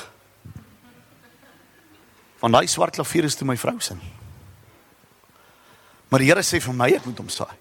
Want 2.42 2.54
daai 2.54 2.68
swart 2.70 2.94
klavier 2.94 3.26
is 3.26 3.34
toe 3.38 3.48
my 3.48 3.56
vrou 3.58 3.74
se. 3.82 3.96
Maar 6.08 6.22
die 6.22 6.30
Here 6.30 6.44
sê 6.46 6.60
vir 6.62 6.76
my 6.76 6.90
ek 6.92 7.06
moet 7.08 7.18
hom 7.18 7.30
saai. 7.32 7.58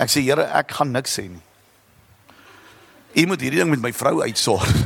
Ek 0.00 0.08
sê 0.08 0.24
Here, 0.24 0.48
ek 0.56 0.72
gaan 0.78 0.94
niks 0.94 1.18
sê 1.18 1.26
nie. 1.28 1.44
U 3.20 3.26
moet 3.26 3.42
hierdie 3.42 3.60
ding 3.60 3.72
met 3.72 3.82
my 3.82 3.92
vrou 3.92 4.22
uitsorg. 4.22 4.68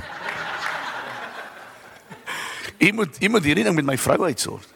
U 2.85 2.89
moet 2.93 3.17
u 3.23 3.29
moet 3.31 3.45
hierdie 3.47 3.65
ding 3.65 3.77
met 3.77 3.87
my 3.87 3.95
vrou 4.01 4.25
uitsorg. 4.27 4.74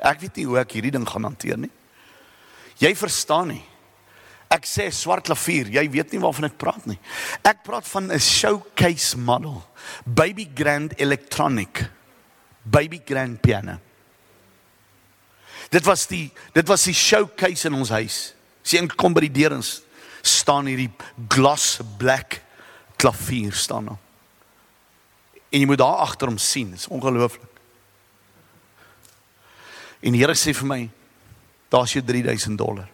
Ek 0.00 0.20
weet 0.20 0.36
nie 0.36 0.46
hoe 0.46 0.60
ek 0.60 0.76
hierdie 0.76 0.92
ding 0.94 1.06
gaan 1.08 1.24
hanteer 1.24 1.58
nie. 1.58 1.72
Jy 2.82 2.92
verstaan 2.98 3.54
nie. 3.54 3.64
Ek 4.52 4.66
sê 4.68 4.86
swart 4.94 5.26
klavier, 5.26 5.68
jy 5.74 5.82
weet 5.90 6.12
nie 6.12 6.20
waarvan 6.22 6.46
ek 6.50 6.58
praat 6.60 6.84
nie. 6.86 6.98
Ek 7.42 7.64
praat 7.66 7.86
van 7.88 8.12
'n 8.12 8.18
showcase 8.18 9.16
model. 9.16 9.64
Baby 10.06 10.48
grand 10.54 10.94
electronic. 11.00 11.90
Baby 12.62 13.02
grand 13.04 13.40
piano. 13.42 13.80
Dit 15.70 15.84
was 15.84 16.06
die 16.06 16.30
dit 16.52 16.68
was 16.68 16.84
die 16.84 16.94
showcase 16.94 17.66
in 17.66 17.74
ons 17.74 17.90
huis. 17.90 18.34
Sien 18.62 18.88
kom 18.88 19.14
by 19.14 19.20
die 19.20 19.42
deur 19.42 19.52
en 19.52 19.62
staan 20.22 20.66
hierdie 20.66 20.92
glas 21.28 21.80
black 21.98 22.42
klavier 22.96 23.52
staan 23.52 23.86
daar. 23.86 23.98
En 25.50 25.60
jy 25.60 25.66
moet 25.66 25.78
daar 25.78 26.02
agter 26.04 26.28
hom 26.28 26.38
sien, 26.38 26.70
dit 26.70 26.78
is 26.78 26.88
ongelooflik. 26.88 27.55
En 30.00 30.12
die 30.12 30.20
Here 30.20 30.34
sê 30.36 30.52
vir 30.56 30.68
my, 30.68 30.82
daar's 31.72 31.92
jou 31.96 32.04
3000 32.04 32.58
dollar. 32.58 32.88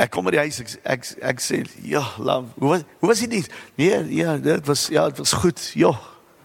Ek 0.00 0.08
kom 0.14 0.24
by 0.24 0.32
die 0.32 0.40
huis 0.46 0.60
ek 0.62 0.70
ek, 0.94 1.08
ek 1.32 1.42
sê 1.44 1.60
ja, 1.84 2.00
love. 2.16 2.48
Hoe 2.56 2.70
was 2.72 2.84
hoe 3.02 3.08
was 3.10 3.20
dit? 3.20 3.50
Nee, 3.76 3.98
ja, 4.16 4.36
dit 4.40 4.66
was 4.66 4.86
ja, 4.88 5.08
dit 5.10 5.20
was 5.20 5.32
goed. 5.36 5.60
Ja. 5.76 5.92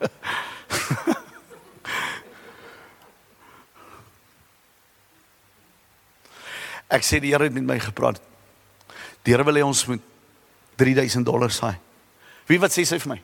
Ek 6.96 7.04
sê 7.04 7.20
die 7.20 7.32
Here 7.34 7.48
het 7.48 7.56
met 7.56 7.66
my 7.66 7.80
gepraat. 7.82 8.20
Die 9.26 9.34
Here 9.34 9.44
wil 9.48 9.58
hê 9.58 9.64
ons 9.66 9.86
moet 9.90 10.04
3000 10.78 11.26
dollar 11.26 11.52
saai. 11.52 11.76
Wie 12.46 12.60
wat 12.62 12.76
sê 12.76 12.86
sy 12.86 13.00
vir 13.02 13.16
my? 13.16 13.22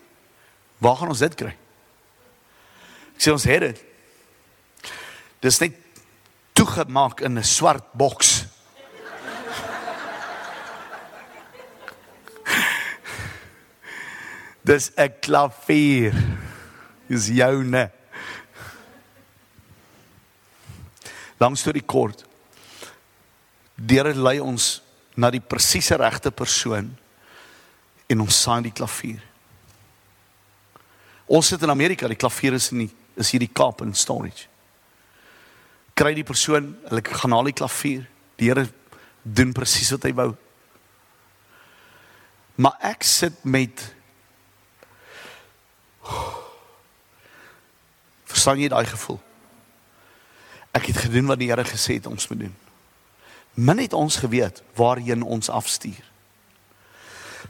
Waar 0.81 0.97
gaan 1.01 1.13
ons 1.13 1.21
dit 1.21 1.35
kry? 1.37 1.53
Ek 3.21 3.27
sê 3.27 3.33
ons 3.37 3.43
het 3.45 3.61
dit. 3.61 3.77
Dis 5.45 5.61
net 5.61 5.77
toegemaak 6.57 7.21
in 7.21 7.37
'n 7.37 7.45
swart 7.45 7.93
boks. 7.93 8.41
Dis 14.65 14.89
'n 14.97 15.13
klavier. 15.21 16.17
Dis 17.05 17.27
joune. 17.27 17.91
Langs 21.37 21.61
toe 21.61 21.73
die 21.73 21.85
kort 21.85 22.25
Deur 23.75 24.15
lei 24.15 24.39
ons 24.39 24.81
na 25.15 25.29
die 25.29 25.41
presiese 25.41 25.95
regte 25.95 26.31
persoon 26.31 26.97
en 28.07 28.19
ons 28.19 28.41
saai 28.41 28.61
die 28.61 28.71
klavier. 28.71 29.21
Ons 31.27 31.47
sit 31.47 31.61
in 31.61 31.69
Amerika, 31.69 32.07
die 32.07 32.15
klavier 32.15 32.53
is 32.53 32.71
nie 32.71 32.89
is 33.21 33.31
hier 33.33 33.43
die 33.43 33.51
Kaap 33.51 33.81
in 33.85 33.93
storage. 33.97 34.49
Kry 35.97 36.13
die 36.17 36.25
persoon, 36.25 36.73
hulle 36.89 37.03
gaan 37.05 37.35
haal 37.35 37.49
die 37.49 37.57
klavier. 37.57 38.05
Die 38.41 38.49
Here 38.49 38.65
doen 39.21 39.53
presies 39.53 39.91
wat 39.93 40.07
hy 40.07 40.13
wou. 40.17 40.31
Maar 42.61 42.77
ek 42.91 43.05
sit 43.07 43.43
met 43.45 43.91
Verstaan 48.31 48.61
jy 48.61 48.69
daai 48.71 48.87
gevoel? 48.87 49.19
Ek 50.71 50.87
het 50.87 51.01
gedoen 51.03 51.27
wat 51.29 51.39
die 51.41 51.49
Here 51.51 51.65
gesê 51.67 51.99
het 51.99 52.07
ons 52.09 52.29
moet 52.31 52.45
doen. 52.47 52.55
Min 53.59 53.81
het 53.83 53.93
ons 53.93 54.15
geweet 54.23 54.61
waarheen 54.79 55.21
ons 55.21 55.51
afstuur. 55.51 55.99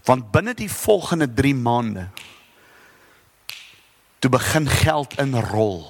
Want 0.10 0.32
binne 0.34 0.56
die 0.58 0.72
volgende 0.72 1.30
3 1.30 1.56
maande 1.56 2.08
toe 4.22 4.30
begin 4.30 4.70
geld 4.70 5.18
inrol. 5.22 5.82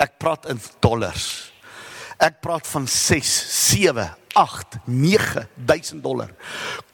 Ek 0.00 0.16
praat 0.18 0.48
in 0.48 0.60
dollars. 0.80 1.52
Ek 2.22 2.40
praat 2.40 2.66
van 2.70 2.86
6, 2.88 3.32
7, 3.74 4.06
8, 4.34 4.78
9000 4.88 6.02
dollar. 6.02 6.30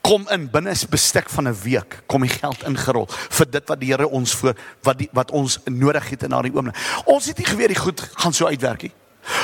Kom 0.02 0.26
in 0.28 0.48
binne 0.50 0.72
'n 0.72 0.90
bestek 0.90 1.30
van 1.30 1.48
'n 1.48 1.60
week 1.62 2.02
kom 2.06 2.22
die 2.22 2.36
geld 2.42 2.62
ingerol 2.66 3.06
vir 3.08 3.50
dit 3.50 3.68
wat 3.68 3.80
die 3.80 3.92
Here 3.92 4.08
ons 4.08 4.34
voor 4.34 4.54
wat 4.82 4.98
die, 4.98 5.08
wat 5.12 5.30
ons 5.30 5.58
nodig 5.64 6.10
het 6.10 6.22
in 6.22 6.30
daardie 6.30 6.52
oomblik. 6.54 6.76
Ons 7.04 7.26
het 7.26 7.38
nie 7.38 7.46
geweet 7.46 7.68
die 7.68 7.82
goed 7.84 8.00
gaan 8.00 8.32
so 8.32 8.46
uitwerk 8.46 8.82
nie. 8.82 8.92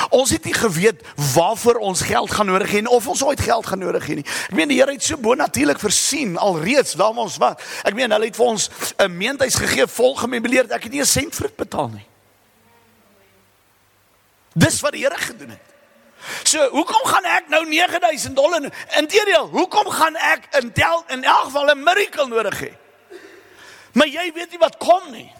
Ons 0.09 0.29
het 0.29 0.43
nie 0.43 0.53
geweet 0.53 1.01
waarvoor 1.33 1.75
ons 1.75 2.01
geld 2.01 2.31
gaan 2.31 2.45
nodig 2.45 2.71
hê 2.71 2.83
of 2.87 3.07
ons 3.07 3.23
ooit 3.23 3.41
geld 3.41 3.65
gaan 3.65 3.79
nodig 3.79 4.07
hê 4.07 4.15
nie. 4.19 4.25
Ek 4.49 4.55
meen 4.55 4.71
die 4.71 4.79
Here 4.79 4.91
het 4.91 5.03
so 5.03 5.17
bonatuurlik 5.17 5.79
voorsien 5.79 6.37
alreeds 6.37 6.95
waar 6.95 7.15
ons 7.15 7.37
was. 7.37 7.61
Ek 7.83 7.95
meen 7.97 8.11
hulle 8.11 8.25
het 8.25 8.35
vir 8.35 8.45
ons 8.45 8.69
'n 8.97 9.17
meentuis 9.17 9.55
gegee 9.55 9.87
vol 9.87 10.15
gemeubileerd. 10.15 10.71
Ek 10.71 10.83
het 10.83 10.91
nie 10.91 11.01
'n 11.01 11.05
sent 11.05 11.35
vir 11.35 11.47
dit 11.47 11.55
betaal 11.55 11.89
nie. 11.89 12.07
Dis 14.53 14.81
wat 14.81 14.91
die 14.91 15.03
Here 15.03 15.17
gedoen 15.17 15.49
het. 15.49 15.67
So, 16.43 16.69
hoekom 16.69 17.05
gaan 17.05 17.25
ek 17.25 17.47
nou 17.47 17.65
9000 17.65 18.35
dollar? 18.35 18.61
Inteendeel, 18.97 19.47
hoekom 19.47 19.89
gaan 19.89 20.15
ek 20.15 20.47
in 20.61 20.71
tel 20.73 21.03
in 21.07 21.23
elk 21.23 21.43
geval 21.43 21.69
'n 21.71 21.83
miracle 21.83 22.27
nodig 22.27 22.59
hê? 22.59 22.73
Maar 23.93 24.07
jy 24.07 24.31
weet 24.33 24.49
nie 24.49 24.59
wat 24.59 24.77
kom 24.77 25.11
nie. 25.11 25.31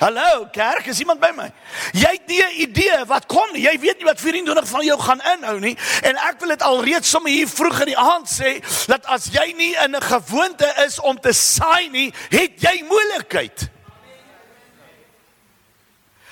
Hallo, 0.00 0.46
kerk, 0.48 0.86
is 0.88 0.98
iemand 1.02 1.20
by 1.20 1.28
my? 1.36 1.50
Jy 1.92 2.08
het 2.08 2.26
nie 2.26 2.40
'n 2.40 2.60
idee 2.64 3.04
wat 3.04 3.26
kom 3.26 3.52
nie. 3.52 3.66
Jy 3.68 3.78
weet 3.80 3.98
nie 3.98 4.06
wat 4.08 4.20
24 4.20 4.68
van 4.68 4.84
jou 4.84 5.00
gaan 5.00 5.20
inhou 5.20 5.60
nie. 5.60 5.76
En 6.02 6.16
ek 6.16 6.40
wil 6.40 6.48
dit 6.48 6.62
alreeds 6.62 7.10
sommer 7.10 7.30
hier 7.30 7.48
vroeg 7.48 7.80
in 7.80 7.92
die 7.92 7.98
aand 7.98 8.28
sê 8.28 8.64
dat 8.86 9.04
as 9.06 9.28
jy 9.28 9.52
nie 9.56 9.76
in 9.76 9.96
'n 9.96 10.00
gewoonte 10.00 10.72
is 10.86 11.00
om 11.00 11.20
te 11.20 11.32
saai 11.32 11.88
nie, 11.90 12.14
het 12.30 12.52
jy 12.56 12.84
moeilikheid. 12.88 13.68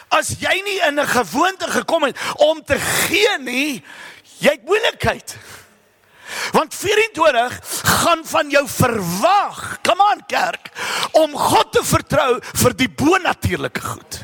As 0.09 0.29
jy 0.41 0.63
nie 0.65 0.81
in 0.89 1.01
'n 1.01 1.07
gewoonte 1.07 1.69
gekom 1.69 2.03
het 2.03 2.17
om 2.37 2.65
te 2.65 2.79
gee 2.79 3.39
nie, 3.39 3.85
jy 4.39 4.51
het 4.51 4.65
moeilikheid. 4.65 5.37
Want 6.53 6.75
24 6.75 7.59
gaan 8.03 8.25
van 8.25 8.51
jou 8.51 8.65
verwag, 8.69 9.79
kom 9.83 10.01
aan 10.01 10.25
kerk, 10.27 10.71
om 11.13 11.37
God 11.37 11.73
te 11.73 11.85
vertrou 11.85 12.39
vir 12.63 12.77
die 12.77 12.91
bonatuurlike 12.91 13.85
goed. 13.85 14.21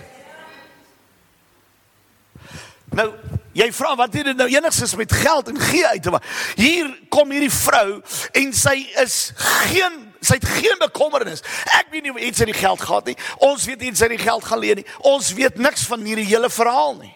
Nou, 2.95 3.09
jy 3.57 3.67
vra 3.75 3.95
wat 3.99 4.15
het 4.15 4.29
dit 4.31 4.39
nou 4.39 4.47
enigsins 4.51 4.95
met 4.99 5.13
geld 5.13 5.49
en 5.51 5.61
gee 5.61 5.87
uit 5.87 6.03
te 6.03 6.13
maak? 6.15 6.27
Hier 6.59 6.91
kom 7.11 7.33
hierdie 7.35 7.53
vrou 7.53 8.01
en 8.33 8.53
sy 8.55 8.77
is 9.03 9.19
geen 9.37 10.03
sy 10.25 10.39
het 10.39 10.47
geen 10.49 10.79
bekommernis. 10.81 11.43
Ek 11.77 11.91
weet 11.93 12.07
nie 12.07 12.13
of 12.15 12.21
iets 12.21 12.41
uit 12.41 12.49
die 12.49 12.57
geld 12.57 12.81
gehad 12.81 13.11
nie. 13.11 13.17
Ons 13.45 13.67
weet 13.69 13.83
iets 13.85 14.03
uit 14.03 14.15
die 14.15 14.23
geld 14.23 14.45
gaan 14.45 14.63
leen 14.63 14.81
nie. 14.81 14.87
Ons 15.05 15.35
weet 15.37 15.59
niks 15.61 15.85
van 15.91 16.01
hierdie 16.01 16.25
hele 16.31 16.49
verhaal 16.51 16.97
nie. 17.03 17.13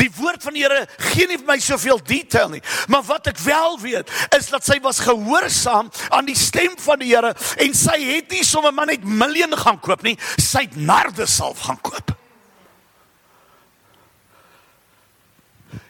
Die 0.00 0.10
woord 0.16 0.42
van 0.42 0.56
die 0.56 0.64
Here 0.64 0.86
gee 1.12 1.28
nie 1.30 1.38
vir 1.38 1.46
my 1.46 1.58
soveel 1.62 2.00
detail 2.02 2.50
nie, 2.56 2.62
maar 2.90 3.04
wat 3.06 3.30
ek 3.30 3.38
wel 3.44 3.78
weet 3.82 4.10
is 4.34 4.50
dat 4.50 4.66
sy 4.66 4.80
was 4.82 4.98
gehoorsaam 5.04 5.90
aan 6.10 6.26
die 6.26 6.38
stem 6.38 6.74
van 6.82 6.98
die 7.02 7.12
Here 7.12 7.30
en 7.62 7.78
sy 7.78 8.00
het 8.02 8.34
nie 8.34 8.42
sommer 8.46 8.74
maar 8.74 8.90
net 8.90 9.06
miljoene 9.06 9.58
gaan 9.60 9.78
koop 9.78 10.02
nie, 10.06 10.16
sy 10.42 10.66
het 10.66 10.76
nardesalf 10.76 11.62
gaan 11.68 11.80
koop. 11.84 12.14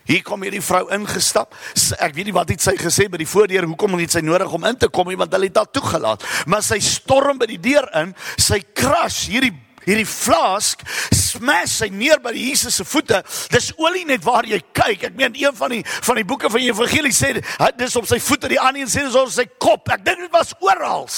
Hier 0.04 0.20
kom 0.20 0.42
hierdie 0.44 0.60
vrou 0.60 0.82
ingestap. 0.92 1.54
Ek 1.96 2.12
weet 2.12 2.28
nie 2.28 2.36
wat 2.36 2.50
het 2.52 2.60
sy 2.60 2.74
gesê 2.76 3.06
by 3.08 3.16
die 3.22 3.28
voordeur, 3.28 3.64
hoekom 3.70 3.96
het 3.96 4.12
sy 4.12 4.20
nodig 4.24 4.52
om 4.52 4.66
in 4.68 4.76
te 4.76 4.90
kom 4.92 5.08
nie 5.08 5.16
want 5.16 5.32
hulle 5.32 5.48
het 5.48 5.56
haar 5.56 5.70
toegelaat. 5.72 6.26
Maar 6.50 6.64
sy 6.66 6.76
storm 6.84 7.40
by 7.40 7.48
die 7.48 7.60
deur 7.62 7.88
in, 8.02 8.12
sy 8.36 8.60
crash 8.76 9.24
hierdie 9.32 9.54
hierdie 9.84 10.08
flask 10.08 10.82
smash 11.14 11.78
sy 11.80 11.88
neer 11.92 12.20
by 12.22 12.32
Jesus 12.36 12.78
se 12.80 12.86
voete. 12.88 13.20
Dis 13.52 13.72
olie 13.80 14.04
net 14.08 14.24
waar 14.24 14.46
jy 14.48 14.60
kyk. 14.72 15.08
Ek 15.10 15.16
meen 15.18 15.36
een 15.38 15.54
van 15.56 15.76
die 15.76 15.82
van 15.84 16.20
die 16.20 16.26
boeke 16.28 16.50
van 16.50 16.62
die 16.62 16.72
evangelie 16.72 17.14
sê 17.14 17.34
dis 17.78 17.96
op 18.00 18.08
sy 18.08 18.20
voete, 18.22 18.50
die 18.52 18.60
ander 18.60 18.84
een 18.84 18.92
sê 18.92 19.06
dis 19.06 19.18
op 19.18 19.32
sy 19.32 19.46
kop. 19.58 19.88
Ek 19.92 20.04
dink 20.06 20.26
dit 20.26 20.34
was 20.34 20.54
oral. 20.64 21.08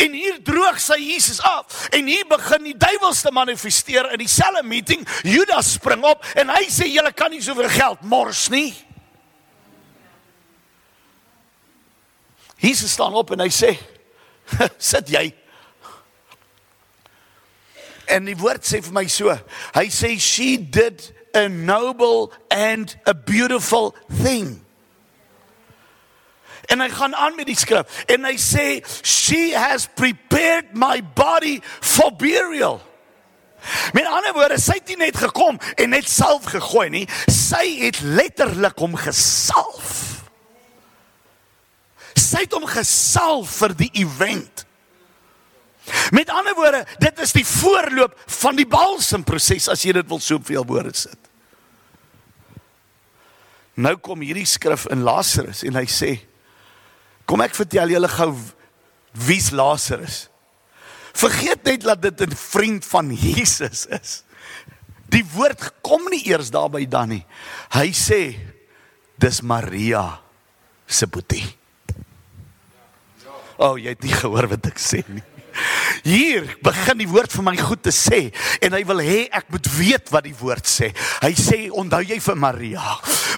En 0.00 0.12
hier 0.16 0.38
droog 0.44 0.78
sy 0.80 0.96
Jesus 1.02 1.40
af 1.44 1.86
en 1.94 2.08
hier 2.08 2.24
begin 2.28 2.64
die 2.70 2.76
duiwels 2.78 3.20
te 3.24 3.32
manifesteer 3.34 4.08
in 4.14 4.22
dieselfde 4.22 4.62
meeting. 4.66 5.04
Judas 5.26 5.74
spring 5.76 6.04
op 6.06 6.24
en 6.38 6.52
hy 6.54 6.64
sê 6.72 6.88
julle 6.90 7.12
kan 7.16 7.32
nie 7.32 7.42
soveel 7.44 7.68
geld 7.72 8.04
mors 8.08 8.46
nie. 8.52 8.70
Jesus 12.62 12.94
staan 12.96 13.14
op 13.14 13.34
en 13.34 13.44
hy 13.44 13.50
sê 13.52 13.74
sit 14.92 15.12
jy. 15.12 15.28
En 18.06 18.28
die 18.28 18.36
woord 18.38 18.66
sê 18.66 18.82
vir 18.84 18.94
my 18.94 19.06
so. 19.10 19.34
Hy 19.74 19.86
sê 19.90 20.14
she 20.20 20.56
did 20.56 21.12
a 21.34 21.48
noble 21.48 22.32
and 22.50 22.96
a 23.06 23.14
beautiful 23.14 23.94
thing. 24.22 24.62
En 26.66 26.80
hy 26.80 26.88
gaan 26.90 27.14
aan 27.14 27.36
met 27.36 27.46
die 27.46 27.58
skrif 27.58 28.04
en 28.10 28.26
hy 28.26 28.34
sê 28.40 28.80
she 29.06 29.52
has 29.54 29.86
prepared 29.94 30.74
my 30.74 30.98
body 31.14 31.60
for 31.80 32.10
burial. 32.18 32.80
Met 33.92 34.06
ander 34.06 34.34
woorde, 34.34 34.58
sy 34.62 34.78
het 34.78 34.90
nie 34.92 35.00
net 35.06 35.18
gekom 35.18 35.58
en 35.74 35.90
net 35.94 36.08
salf 36.10 36.46
gegooi 36.50 36.88
nie, 36.92 37.06
sy 37.30 37.64
het 37.82 37.98
letterlik 38.02 38.78
hom 38.78 38.94
gesalf. 38.98 39.94
Sy 42.16 42.44
het 42.46 42.54
hom 42.54 42.66
gesalf 42.70 43.58
vir 43.62 43.74
die 43.78 43.90
event. 44.02 44.65
Met 46.10 46.30
ander 46.30 46.54
woorde, 46.54 46.84
dit 46.98 47.18
is 47.22 47.32
die 47.32 47.46
voorloop 47.46 48.16
van 48.40 48.56
die 48.58 48.66
balsemproses 48.66 49.68
as 49.72 49.84
jy 49.86 49.92
dit 49.92 50.08
wil 50.10 50.20
soveel 50.22 50.66
woorde 50.66 50.94
sit. 50.96 51.20
Nou 53.76 53.96
kom 54.00 54.22
hierdie 54.24 54.46
skrif 54.48 54.86
in 54.90 55.04
Lazarus 55.06 55.62
en 55.66 55.76
hy 55.76 55.84
sê 55.90 56.16
Kom 57.26 57.42
ek 57.42 57.56
vertel 57.58 57.90
julle 57.90 58.06
gou 58.06 58.30
wie's 59.26 59.50
Lazarus. 59.50 60.28
Vergeet 61.16 61.64
net 61.66 61.82
dat 61.82 62.02
dit 62.02 62.20
'n 62.22 62.36
vriend 62.36 62.84
van 62.84 63.10
Jesus 63.10 63.86
is. 63.86 64.22
Die 65.10 65.24
woord 65.34 65.72
kom 65.82 66.06
nie 66.10 66.22
eers 66.30 66.50
daarby 66.50 66.86
dan 66.86 67.08
nie. 67.08 67.26
Hy 67.70 67.90
sê 67.90 68.38
dis 69.18 69.40
Maria 69.40 70.20
se 70.86 71.06
boetie. 71.06 71.56
O, 73.56 73.72
oh, 73.72 73.78
jy 73.78 73.88
het 73.88 74.02
nie 74.02 74.12
gehoor 74.12 74.46
wat 74.46 74.66
ek 74.66 74.78
sê 74.78 75.02
nie. 75.08 75.24
Hier 76.06 76.46
begin 76.64 77.00
die 77.00 77.08
woord 77.10 77.32
vir 77.34 77.46
my 77.46 77.56
goed 77.58 77.82
te 77.86 77.92
sê 77.94 78.26
en 78.64 78.76
hy 78.76 78.82
wil 78.88 79.02
hê 79.02 79.24
ek 79.34 79.48
moet 79.52 79.70
weet 79.76 80.12
wat 80.14 80.26
die 80.26 80.36
woord 80.38 80.68
sê. 80.70 80.92
Hy 81.22 81.32
sê 81.38 81.58
onthou 81.70 82.02
jy 82.06 82.20
vir 82.22 82.38
Maria. 82.38 82.84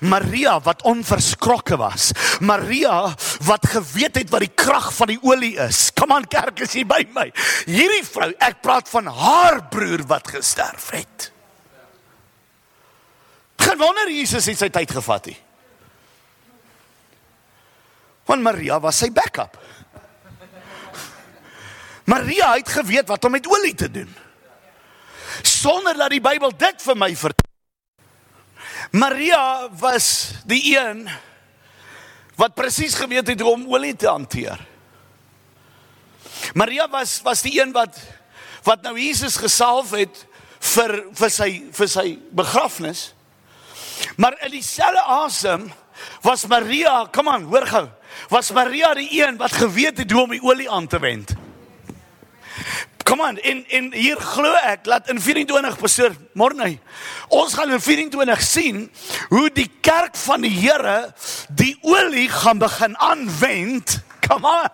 Maria 0.09 0.59
wat 0.65 0.85
onverskrokke 0.89 1.79
was. 1.81 2.13
Maria 2.45 3.09
wat 3.49 3.71
geweet 3.73 4.21
het 4.21 4.31
wat 4.35 4.45
die 4.45 4.53
krag 4.53 4.91
van 4.95 5.13
die 5.13 5.21
olie 5.25 5.55
is. 5.69 5.89
Kom 5.97 6.13
aan 6.15 6.29
kerk 6.31 6.63
is 6.67 6.77
hier 6.77 6.89
by 6.89 7.03
my. 7.17 7.29
Hierdie 7.67 8.05
vrou, 8.07 8.31
ek 8.45 8.63
praat 8.65 8.91
van 8.93 9.11
haar 9.11 9.65
broer 9.73 10.05
wat 10.11 10.31
gesterf 10.37 10.93
het. 10.95 11.31
Geen 13.59 13.79
wonder 13.81 14.11
Jesus 14.11 14.47
het 14.47 14.61
sy 14.61 14.69
tyd 14.73 14.93
gevat 14.95 15.33
nie. 15.33 15.39
Want 18.29 18.45
Maria 18.45 18.79
was 18.81 19.01
sy 19.01 19.09
backup. 19.15 19.57
Maria 22.09 22.55
het 22.57 22.69
geweet 22.73 23.09
wat 23.09 23.25
om 23.25 23.35
met 23.37 23.47
olie 23.47 23.75
te 23.75 23.91
doen. 23.91 24.09
Sonder 25.43 25.97
dat 25.97 26.11
die 26.11 26.23
Bybel 26.25 26.55
dit 26.57 26.83
vir 26.83 26.97
my 26.97 27.11
vertel. 27.17 27.45
Maria 28.97 29.69
was 29.77 30.33
die 30.49 30.63
een 30.73 31.05
wat 32.39 32.55
presies 32.57 32.95
geweet 32.97 33.29
het 33.29 33.41
hoe 33.43 33.53
om 33.53 33.67
olie 33.69 33.97
te 33.97 34.09
hanteer. 34.09 34.61
Maria 36.55 36.87
was 36.89 37.19
was 37.27 37.43
die 37.45 37.59
een 37.61 37.75
wat 37.77 37.99
wat 38.65 38.83
nou 38.83 38.95
Jesus 38.99 39.37
gesalf 39.37 39.93
het 39.97 40.25
vir 40.75 40.95
vir 41.13 41.33
sy 41.35 41.51
vir 41.77 41.91
sy 41.93 42.07
begrafnis. 42.33 43.11
Maar 44.17 44.39
in 44.47 44.55
dieselfde 44.57 45.03
asem 45.03 45.69
was 46.23 46.47
Maria, 46.47 47.09
kom 47.13 47.29
aan, 47.29 47.45
hoor 47.51 47.67
gou. 47.67 47.85
Was 48.31 48.53
Maria 48.55 48.95
die 48.95 49.11
een 49.21 49.37
wat 49.37 49.53
geweet 49.53 49.99
het 49.99 50.11
hoe 50.15 50.23
om 50.23 50.35
die 50.37 50.43
olie 50.43 50.71
aan 50.71 50.87
te 50.87 51.01
wend. 51.03 51.35
Kom 53.09 53.23
aan, 53.23 53.39
en 53.39 53.63
en 53.69 53.87
hier 53.97 54.19
glo 54.21 54.51
ek 54.69 54.83
dat 54.85 55.07
in 55.09 55.17
24 55.21 55.79
pastoor 55.81 56.13
Morney 56.37 56.75
ons 57.33 57.55
gaan 57.57 57.71
in 57.73 57.81
24 57.81 58.41
sien 58.45 58.83
hoe 59.31 59.47
die 59.55 59.71
kerk 59.81 60.17
van 60.27 60.43
die 60.45 60.53
Here 60.53 61.15
die 61.49 61.73
olie 61.89 62.27
gaan 62.29 62.59
begin 62.61 62.97
aanwend. 63.01 63.95
Come 64.27 64.45
on. 64.45 64.69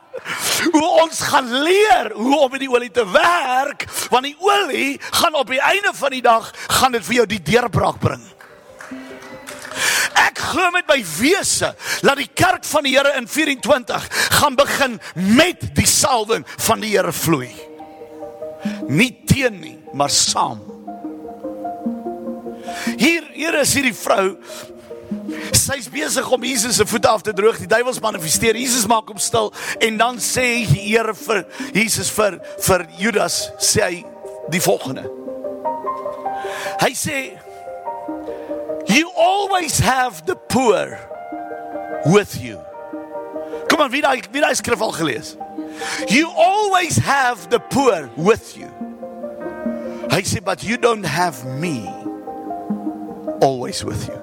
Hoe 0.73 0.89
ons 1.05 1.21
gaan 1.31 1.47
leer 1.63 2.11
hoe 2.17 2.39
om 2.41 2.51
met 2.51 2.65
die 2.65 2.71
olie 2.71 2.91
te 2.91 3.05
werk, 3.07 3.85
want 4.11 4.27
die 4.27 4.37
olie 4.43 4.97
gaan 5.21 5.39
op 5.39 5.53
die 5.53 5.61
einde 5.63 5.93
van 5.95 6.11
die 6.11 6.23
dag 6.25 6.49
gaan 6.81 6.97
dit 6.97 7.05
vir 7.07 7.15
jou 7.21 7.27
die 7.37 7.43
deurbraak 7.53 8.01
bring. 8.03 8.25
Ek 10.25 10.41
glo 10.49 10.73
met 10.75 10.91
my 10.91 10.99
wese 11.21 11.71
dat 12.03 12.19
die 12.19 12.33
kerk 12.35 12.67
van 12.67 12.83
die 12.83 12.97
Here 12.97 13.15
in 13.21 13.31
24 13.31 14.11
gaan 14.41 14.59
begin 14.59 14.99
met 15.15 15.63
die 15.79 15.87
salwing 15.87 16.43
van 16.67 16.83
die 16.83 16.97
Here 16.97 17.15
vloei. 17.15 17.74
Nie 18.89 19.11
teen 19.27 19.61
nie, 19.61 19.79
maar 19.93 20.11
saam. 20.11 20.61
Hier 22.97 23.27
hier 23.35 23.61
is 23.61 23.75
hierdie 23.77 23.95
vrou 23.97 24.37
Sy's 25.55 25.87
besig 25.89 26.31
om 26.33 26.45
Jesus 26.45 26.77
se 26.77 26.87
voete 26.87 27.09
af 27.09 27.23
te 27.23 27.33
droog. 27.33 27.59
Die 27.59 27.69
duiwels 27.69 28.01
manifesteer. 28.01 28.57
Jesus 28.57 28.87
maak 28.91 29.09
hom 29.09 29.21
stil 29.23 29.53
en 29.85 29.99
dan 30.01 30.19
sê 30.23 30.65
die 30.69 30.83
Here 30.85 31.15
vir 31.17 31.45
Jesus 31.77 32.11
vir 32.15 32.39
vir 32.67 32.87
Judas 33.01 33.39
sê 33.63 33.85
hy 33.87 34.03
die 34.53 34.61
volgende. 34.65 35.07
Hy 36.83 36.93
sê 36.99 37.19
You 38.91 39.09
always 39.17 39.79
have 39.81 40.27
the 40.27 40.37
poor 40.53 40.99
with 42.13 42.37
you. 42.43 42.61
Kom 43.71 43.81
aan, 43.81 43.91
wie 43.91 44.03
daai 44.05 44.21
wie 44.31 44.45
daai 44.45 44.55
skrif 44.59 44.83
al 44.85 44.93
gelees? 44.93 45.35
You 46.09 46.31
always 46.31 46.97
have 46.97 47.51
the 47.51 47.59
poor 47.59 48.11
with 48.17 48.57
you. 48.57 48.71
Hy 50.11 50.23
sê 50.23 50.43
but 50.45 50.63
you 50.63 50.77
don't 50.77 51.05
have 51.05 51.43
me 51.59 51.89
always 53.43 53.83
with 53.85 54.07
you. 54.07 54.19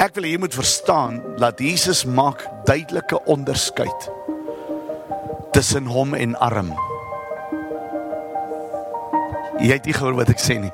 Ek 0.00 0.16
wil 0.16 0.24
jy 0.30 0.38
moet 0.40 0.56
verstaan 0.56 1.20
dat 1.36 1.60
Jesus 1.60 2.06
maak 2.08 2.46
duidelike 2.64 3.20
onderskeid 3.28 4.08
tussen 5.52 5.84
hom 5.84 6.16
en 6.16 6.32
arm. 6.40 6.72
Jy 9.60 9.74
het 9.74 9.84
nie 9.84 9.92
gehoor 9.92 10.16
wat 10.16 10.32
ek 10.32 10.40
sê 10.40 10.56
nie. 10.62 10.72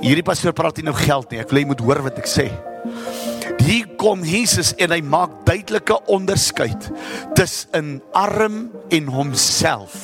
Hierdie 0.00 0.24
pastoor 0.24 0.56
praat 0.56 0.80
nie 0.80 0.88
nou 0.88 0.96
geld 0.96 1.28
nie. 1.28 1.42
Ek 1.44 1.52
wil 1.52 1.60
jy 1.60 1.68
moet 1.74 1.84
hoor 1.84 2.00
wat 2.08 2.16
ek 2.24 2.30
sê. 2.30 2.48
Hier 3.64 3.86
kom 3.96 4.20
Jesus 4.28 4.74
en 4.76 4.92
hy 4.92 5.00
maak 5.00 5.38
duidelike 5.48 5.96
onderskeid 6.12 6.90
tussen 7.38 8.02
arm 8.12 8.66
en 8.92 9.08
homself. 9.08 9.94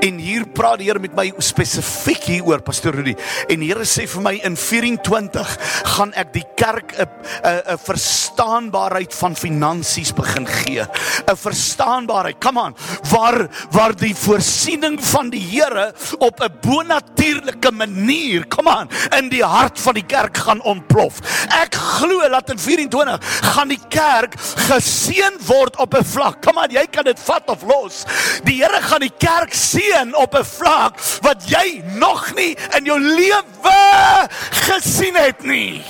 En 0.00 0.16
hier 0.16 0.46
praat 0.48 0.80
die 0.80 0.88
Here 0.88 1.00
met 1.02 1.12
my 1.16 1.26
spesifiek 1.44 2.24
hieroor 2.30 2.62
pastoor 2.64 2.96
Rudy. 2.96 3.12
En 3.52 3.60
die 3.60 3.68
Here 3.68 3.84
sê 3.84 4.06
vir 4.08 4.22
my 4.24 4.32
in 4.48 4.56
24 4.56 5.50
gaan 5.94 6.14
ek 6.18 6.32
die 6.32 6.44
kerk 6.56 6.94
'n 6.96 7.04
'n 7.04 7.60
'n 7.74 7.78
verstaanbaarheid 7.84 9.12
van 9.14 9.36
finansies 9.36 10.12
begin 10.12 10.46
gee. 10.46 10.80
'n 10.80 11.36
Verstaanbaarheid. 11.36 12.40
Come 12.40 12.60
on. 12.60 12.76
Waar 13.10 13.48
waar 13.70 13.94
die 13.96 14.14
voorsiening 14.14 14.96
van 15.04 15.30
die 15.30 15.44
Here 15.50 15.92
op 16.18 16.40
'n 16.40 16.58
bonatuurlike 16.60 17.70
manier, 17.70 18.48
come 18.48 18.70
on, 18.70 18.88
in 19.18 19.28
die 19.28 19.44
hart 19.44 19.80
van 19.80 19.94
die 19.94 20.06
kerk 20.06 20.36
gaan 20.36 20.62
ontplof. 20.62 21.20
Ek 21.62 21.74
glo 21.74 22.28
dat 22.28 22.50
in 22.50 22.58
24 22.58 23.18
gaan 23.54 23.68
die 23.68 23.82
kerk 23.88 24.34
geseën 24.68 25.36
word 25.46 25.76
op 25.76 25.94
'n 25.94 26.04
vlak. 26.04 26.40
Come 26.42 26.62
on, 26.62 26.70
jy 26.70 26.86
kan 26.86 27.04
dit 27.04 27.20
vat 27.20 27.48
of 27.50 27.62
los. 27.62 28.04
Die 28.44 28.62
Here 28.64 28.80
gaan 28.82 29.00
die 29.00 29.16
kerk 29.18 29.52
seën 29.52 29.89
seën 29.90 30.14
op 30.14 30.34
'n 30.34 30.44
vlak 30.44 30.98
wat 31.20 31.42
jy 31.48 31.82
nog 31.84 32.34
nie 32.34 32.56
in 32.76 32.84
jou 32.84 33.00
lewe 33.00 34.28
gesien 34.50 35.14
het 35.14 35.42
nie. 35.42 35.84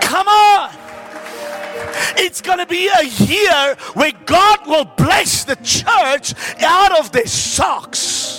Come 0.00 0.30
on. 0.30 0.68
It's 2.16 2.40
going 2.40 2.58
to 2.58 2.66
be 2.66 2.88
a 2.88 3.04
year 3.04 3.76
where 3.94 4.12
God 4.24 4.66
will 4.66 4.86
bless 4.96 5.44
the 5.44 5.56
church 5.62 6.34
out 6.62 6.98
of 6.98 7.10
their 7.10 7.28
socks. 7.28 8.38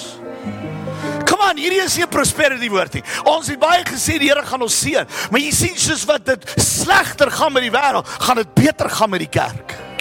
Kom 1.25 1.41
aan, 1.41 1.57
hierdie 1.57 1.83
is 1.83 1.95
nie 1.95 2.05
'n 2.05 2.09
prosperity 2.09 2.69
woord 2.69 2.93
nie. 2.93 3.03
Ons 3.23 3.47
het 3.47 3.59
baie 3.59 3.83
gesê 3.83 4.17
die 4.19 4.29
Here 4.29 4.45
gaan 4.45 4.61
ons 4.61 4.79
seën, 4.79 5.07
maar 5.31 5.39
jy 5.39 5.51
sien 5.51 5.77
soos 5.77 6.05
wat 6.05 6.25
dit 6.25 6.53
slegter 6.55 7.31
gaan 7.31 7.53
met 7.53 7.63
die 7.63 7.71
wêreld, 7.71 8.07
gaan 8.07 8.35
dit 8.35 8.53
beter 8.53 8.89
gaan 8.89 9.09
met 9.09 9.19
die 9.19 9.29
kerk 9.29 9.92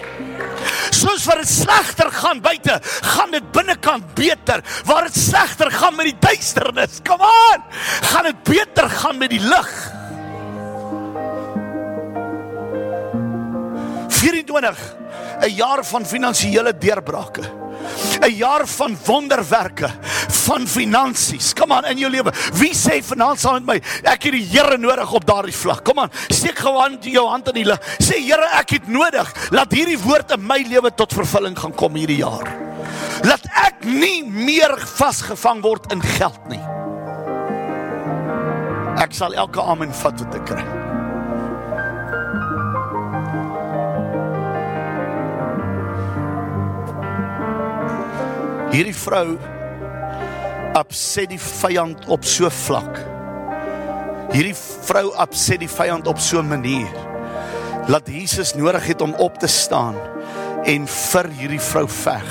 soos 0.91 1.25
wat 1.29 1.43
dit 1.43 1.51
slegter 1.51 2.11
gaan 2.13 2.41
buite, 2.41 2.79
gaan 3.15 3.31
dit 3.31 3.53
binnekant 3.53 4.15
beter. 4.15 4.63
Waar 4.85 5.09
dit 5.09 5.19
slegter 5.19 5.71
gaan 5.71 5.97
met 5.97 6.13
die 6.13 6.19
duisternis, 6.21 7.01
come 7.07 7.29
on, 7.55 7.65
gaan 8.13 8.31
dit 8.31 8.43
beter 8.43 8.91
gaan 8.91 9.19
met 9.19 9.31
die 9.31 9.43
lig. 9.43 9.73
24 14.23 15.02
'n 15.43 15.55
jaar 15.55 15.85
van 15.85 16.07
finansiële 16.07 16.79
deurbrake. 16.79 17.43
'n 18.21 18.35
jaar 18.37 18.67
van 18.67 18.97
wonderwerke, 19.05 19.91
van 20.29 20.67
finansies. 20.67 21.53
Kom 21.55 21.73
aan 21.73 21.85
in 21.85 21.99
jou 21.99 22.11
lewe. 22.11 22.33
Wie 22.55 22.75
sê 22.75 23.03
vanaand 23.03 23.41
saam 23.41 23.53
met 23.53 23.67
my, 23.67 23.77
ek 24.03 24.23
het 24.23 24.33
die 24.33 24.49
Here 24.53 24.79
nodig 24.79 25.13
op 25.13 25.27
daardie 25.27 25.55
vlak. 25.55 25.85
Kom 25.85 25.99
aan, 25.99 26.11
steek 26.29 26.59
gou 26.59 26.77
aan 26.83 26.99
jou 27.01 27.27
hand 27.29 27.49
in 27.49 27.55
die 27.55 27.65
lug. 27.65 27.81
Sê 27.99 28.21
Here, 28.23 28.49
ek 28.59 28.71
het 28.71 28.89
nodig 28.89 29.33
dat 29.51 29.73
hierdie 29.73 29.99
woord 29.99 30.31
in 30.31 30.47
my 30.47 30.65
lewe 30.69 30.95
tot 30.95 31.13
vervulling 31.13 31.59
gaan 31.59 31.75
kom 31.75 31.95
hierdie 31.95 32.21
jaar. 32.23 32.47
Laat 33.23 33.47
ek 33.67 33.85
nie 33.85 34.23
meer 34.27 34.77
vasgevang 34.97 35.63
word 35.63 35.93
in 35.93 36.03
geld 36.03 36.49
nie. 36.51 36.63
Ek 39.03 39.15
sal 39.15 39.35
elke 39.35 39.63
amen 39.63 39.93
vat 40.03 40.21
wat 40.21 40.35
ek 40.35 40.47
kry. 40.47 40.82
Hierdie 48.73 48.95
vrou 48.97 49.35
opset 50.81 51.29
die 51.29 51.41
vyand 51.41 52.07
op 52.09 52.25
so 52.25 52.49
vlak. 52.63 53.03
Hierdie 54.33 54.55
vrou 54.57 55.11
opset 55.21 55.61
die 55.61 55.69
vyand 55.69 56.09
op 56.09 56.17
so 56.17 56.41
'n 56.41 56.49
manier 56.49 56.89
dat 57.87 58.09
Jesus 58.09 58.55
nodig 58.55 58.87
het 58.87 59.03
om 59.03 59.13
op 59.21 59.39
te 59.39 59.47
staan 59.47 59.95
en 60.65 60.87
vir 60.87 61.29
hierdie 61.29 61.61
vrou 61.61 61.89
veg 61.89 62.29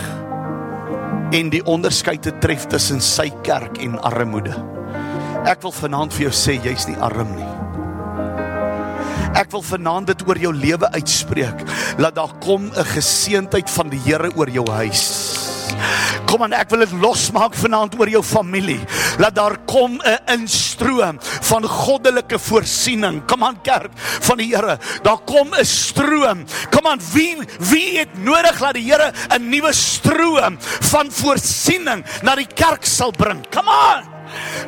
en 1.31 1.49
die 1.49 1.65
onderskeid 1.65 2.21
te 2.21 2.33
tref 2.39 2.65
tussen 2.65 3.01
sy 3.01 3.29
kerk 3.43 3.77
en 3.77 4.01
armoede. 4.01 4.55
Ek 5.45 5.61
wil 5.61 5.71
vanaand 5.71 6.13
vir 6.13 6.21
jou 6.21 6.33
sê 6.33 6.57
jy's 6.63 6.87
nie 6.87 6.97
arm 6.97 7.35
nie. 7.35 7.51
Ek 9.37 9.51
wil 9.51 9.61
vanaand 9.61 10.07
dit 10.07 10.27
oor 10.27 10.37
jou 10.37 10.53
lewe 10.53 10.91
uitspreek. 10.91 11.63
Laat 11.97 12.15
daar 12.15 12.33
kom 12.39 12.71
'n 12.73 12.85
geseentheid 12.85 13.69
van 13.69 13.89
die 13.89 13.99
Here 13.99 14.31
oor 14.35 14.49
jou 14.49 14.65
huis. 14.71 15.40
Kom 16.25 16.43
aan, 16.43 16.53
ek 16.53 16.69
wil 16.69 16.85
dit 16.85 16.93
losmaak 17.01 17.55
vanaand 17.55 17.97
oor 17.99 18.09
jou 18.09 18.23
familie. 18.23 18.79
Laat 19.19 19.35
daar 19.35 19.57
kom 19.65 19.99
'n 19.99 20.19
instroom 20.31 21.19
van 21.21 21.63
goddelike 21.63 22.39
voorsiening. 22.39 23.25
Kom 23.27 23.43
aan 23.43 23.61
kerk 23.61 23.91
van 23.97 24.37
die 24.37 24.55
Here. 24.55 24.77
Daar 25.03 25.19
kom 25.25 25.53
'n 25.53 25.65
stroom. 25.65 26.45
Kom 26.69 26.87
aan, 26.87 26.99
wie 27.13 27.37
wie 27.59 27.99
het 27.99 28.17
nodig 28.17 28.59
dat 28.59 28.73
die 28.73 28.91
Here 28.91 29.11
'n 29.29 29.49
nuwe 29.49 29.73
stroom 29.73 30.57
van 30.91 31.11
voorsiening 31.11 32.05
na 32.21 32.35
die 32.35 32.47
kerk 32.47 32.85
sal 32.85 33.11
bring? 33.11 33.45
Kom 33.49 33.67
aan. 33.67 34.03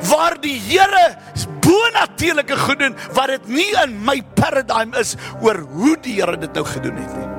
Waar 0.08 0.40
die 0.40 0.60
Here 0.60 1.16
bonatuurlike 1.64 2.56
goed 2.56 2.78
doen 2.78 2.96
wat 3.12 3.26
dit 3.26 3.48
nie 3.48 3.70
in 3.84 3.96
my 4.04 4.20
paradigm 4.34 4.94
is 5.00 5.16
oor 5.40 5.64
hoe 5.76 5.96
die 6.00 6.20
Here 6.20 6.36
dit 6.36 6.52
nou 6.52 6.64
gedoen 6.64 7.00
het 7.00 7.16
nie. 7.16 7.33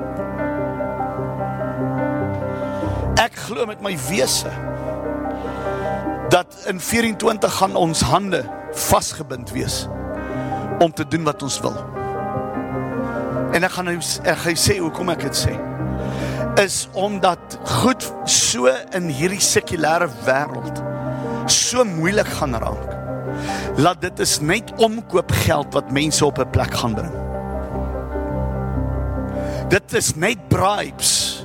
Ek 3.26 3.34
glo 3.48 3.64
met 3.66 3.80
my 3.82 3.96
wese 4.06 4.50
dat 6.30 6.52
in 6.70 6.78
24 6.82 7.54
gaan 7.58 7.74
ons 7.78 8.00
hande 8.06 8.42
vasgebind 8.86 9.50
wees 9.54 9.86
om 10.78 10.92
te 10.94 11.06
doen 11.08 11.24
wat 11.26 11.42
ons 11.42 11.56
wil. 11.64 11.74
En 13.54 13.66
ek 13.66 13.74
gaan 13.74 13.88
nou 13.90 13.96
ek 13.98 14.42
gaan 14.44 14.58
sê 14.60 14.76
hoekom 14.78 15.10
ek 15.14 15.24
dit 15.26 15.38
sê. 15.38 15.54
Is 16.62 16.84
omdat 16.94 17.58
goed 17.80 18.06
so 18.30 18.70
in 18.94 19.10
hierdie 19.10 19.42
sekulêre 19.42 20.06
wêreld 20.26 20.82
so 21.50 21.82
moeilik 21.96 22.30
gaan 22.38 22.54
raak. 22.62 22.94
Laat 23.82 24.04
dit 24.06 24.22
is 24.22 24.38
net 24.38 24.70
omkoopgeld 24.78 25.74
wat 25.74 25.90
mense 25.90 26.22
op 26.26 26.38
'n 26.38 26.50
plek 26.54 26.74
gaan 26.74 26.94
bring. 26.94 27.14
Dit 29.68 29.92
is 29.98 30.14
net 30.14 30.38
bribes 30.48 31.35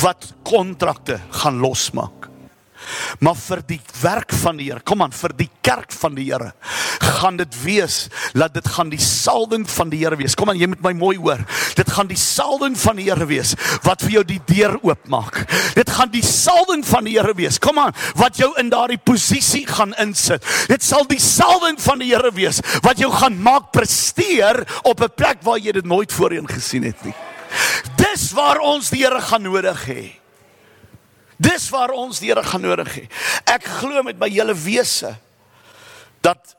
wat 0.00 0.32
kontrakte 0.42 1.20
gaan 1.42 1.58
losmaak. 1.58 2.30
Maar 3.20 3.36
vir 3.36 3.62
die 3.68 3.80
werk 4.00 4.32
van 4.42 4.58
die 4.60 4.70
Here, 4.70 4.80
kom 4.86 5.02
aan, 5.04 5.12
vir 5.14 5.34
die 5.36 5.48
kerk 5.64 5.92
van 5.92 6.16
die 6.16 6.26
Here, 6.30 6.52
gaan 7.20 7.36
dit 7.40 7.56
wees 7.62 8.08
dat 8.36 8.54
dit 8.54 8.66
gaan 8.72 8.90
die 8.92 9.00
salwing 9.02 9.66
van 9.68 9.90
die 9.92 10.00
Here 10.02 10.16
wees. 10.16 10.36
Kom 10.38 10.50
aan, 10.52 10.58
jy 10.60 10.70
moet 10.72 10.82
my 10.84 10.92
mooi 10.96 11.16
hoor. 11.20 11.42
Dit 11.76 11.90
gaan 11.92 12.08
die 12.10 12.18
salwing 12.18 12.76
van 12.80 13.00
die 13.00 13.08
Here 13.10 13.26
wees 13.28 13.54
wat 13.86 14.04
vir 14.04 14.18
jou 14.18 14.24
die 14.32 14.40
deur 14.48 14.78
oopmaak. 14.86 15.42
Dit 15.76 15.92
gaan 15.92 16.12
die 16.12 16.24
salwing 16.24 16.84
van 16.88 17.08
die 17.08 17.16
Here 17.18 17.34
wees. 17.36 17.60
Kom 17.62 17.80
aan, 17.82 17.96
wat 18.20 18.40
jou 18.40 18.52
in 18.60 18.72
daardie 18.72 19.00
posisie 19.00 19.66
gaan 19.68 19.94
insit. 20.00 20.44
Dit 20.70 20.84
sal 20.86 21.08
die 21.10 21.20
salwing 21.20 21.80
van 21.82 22.00
die 22.02 22.12
Here 22.12 22.32
wees 22.36 22.62
wat 22.84 23.00
jou 23.00 23.12
gaan 23.12 23.36
maak 23.42 23.72
presteer 23.74 24.64
op 24.82 25.00
'n 25.00 25.12
plek 25.16 25.42
waar 25.44 25.58
jy 25.58 25.72
dit 25.72 25.84
nooit 25.84 26.12
voorheen 26.12 26.48
gesien 26.48 26.84
het 26.84 27.04
nie. 27.04 27.14
Dis 27.96 28.30
waar 28.36 28.60
ons 28.64 28.90
die 28.90 29.02
Here 29.04 29.20
gaan 29.20 29.42
nodig 29.42 29.84
hê. 29.88 30.04
Dis 31.40 31.68
waar 31.72 31.92
ons 31.96 32.20
die 32.20 32.30
Here 32.30 32.44
gaan 32.44 32.64
nodig 32.64 32.92
hê. 32.94 33.04
Ek 33.48 33.64
glo 33.80 34.02
met 34.06 34.18
my 34.20 34.28
hele 34.30 34.54
wese 34.54 35.16
dat 36.20 36.56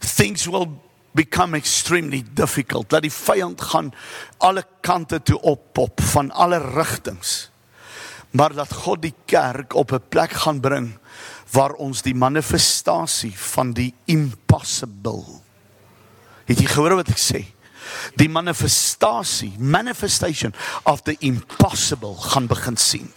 things 0.00 0.46
will 0.48 0.68
become 1.14 1.56
extremely 1.56 2.22
difficult. 2.22 2.88
Dat 2.90 3.02
die 3.02 3.12
vyand 3.12 3.60
gaan 3.60 3.92
alle 4.38 4.64
kante 4.80 5.20
toe 5.22 5.40
oppop 5.42 6.00
van 6.14 6.30
alle 6.30 6.60
rigtings. 6.62 7.50
Maar 8.30 8.54
dat 8.54 8.72
God 8.84 9.02
die 9.02 9.14
kerk 9.26 9.74
op 9.74 9.92
'n 9.92 10.08
plek 10.08 10.32
gaan 10.32 10.60
bring 10.60 10.98
waar 11.52 11.72
ons 11.72 12.02
die 12.02 12.14
manifestasie 12.14 13.32
van 13.38 13.72
die 13.72 13.94
impossible. 14.04 15.24
Het 16.44 16.60
jy 16.60 16.66
gehoor 16.66 16.94
wat 17.00 17.08
ek 17.08 17.20
sê? 17.20 17.44
Die 18.16 18.28
manifestasie, 18.28 19.52
manifestation 19.58 20.54
of 20.84 21.02
the 21.02 21.16
impossible 21.18 22.16
gaan 22.30 22.46
begin 22.46 22.76
sien. 22.76 23.12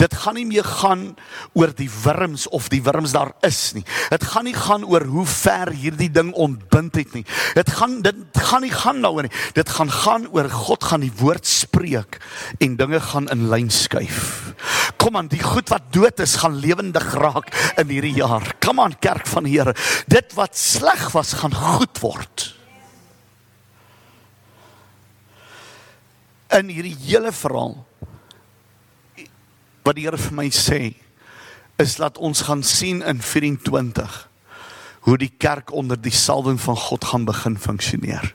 Dit 0.00 0.14
gaan 0.24 0.36
nie 0.38 0.46
meer 0.48 0.66
gaan 0.66 1.12
oor 1.58 1.72
die 1.76 1.90
wurms 2.02 2.48
of 2.50 2.68
die 2.72 2.82
wurms 2.84 3.14
daar 3.14 3.32
is 3.46 3.72
nie. 3.76 3.84
Dit 4.10 4.24
gaan 4.32 4.46
nie 4.48 4.56
gaan 4.56 4.84
oor 4.88 5.04
hoe 5.06 5.26
ver 5.28 5.72
hierdie 5.76 6.10
ding 6.12 6.32
ontbind 6.32 6.96
het 6.98 7.14
nie. 7.16 7.24
Dit 7.56 7.70
gaan 7.78 8.00
dit 8.02 8.40
gaan 8.48 8.64
nie 8.66 8.72
gaan 8.74 9.02
daaroor 9.04 9.28
nie. 9.28 9.34
Dit 9.54 9.70
gaan 9.76 9.90
gaan 9.92 10.26
oor 10.32 10.50
God 10.50 10.84
gaan 10.90 11.04
die 11.06 11.14
woord 11.20 11.46
spreek 11.46 12.18
en 12.58 12.76
dinge 12.80 13.00
gaan 13.12 13.30
in 13.32 13.48
lyn 13.52 13.70
skuif. 13.70 14.54
Kom 15.02 15.16
aan, 15.18 15.30
die 15.32 15.42
goed 15.42 15.70
wat 15.72 15.90
dood 15.94 16.20
is 16.22 16.36
gaan 16.42 16.60
lewendig 16.62 17.08
raak 17.18 17.50
in 17.80 17.90
hierdie 17.90 18.14
jaar. 18.20 18.54
Kom 18.62 18.80
aan 18.80 18.98
kerk 19.02 19.26
van 19.26 19.46
die 19.48 19.56
Here. 19.58 19.74
Dit 20.08 20.32
wat 20.38 20.56
sleg 20.56 21.10
was 21.12 21.34
gaan 21.42 21.54
goed 21.54 21.98
word. 22.00 22.51
In 26.52 26.68
hierdie 26.68 26.96
hele 27.06 27.32
verhaal 27.32 27.78
wat 29.82 29.96
die 29.98 30.04
Here 30.04 30.18
vir 30.20 30.36
my 30.36 30.46
sê 30.54 30.92
is 31.82 31.96
dat 31.98 32.20
ons 32.22 32.44
gaan 32.46 32.60
sien 32.62 33.00
in 33.02 33.18
24 33.24 34.18
hoe 35.08 35.16
die 35.18 35.32
kerk 35.42 35.72
onder 35.74 35.98
die 35.98 36.14
salwing 36.14 36.60
van 36.62 36.76
God 36.78 37.08
gaan 37.10 37.24
begin 37.26 37.56
funksioneer. 37.58 38.28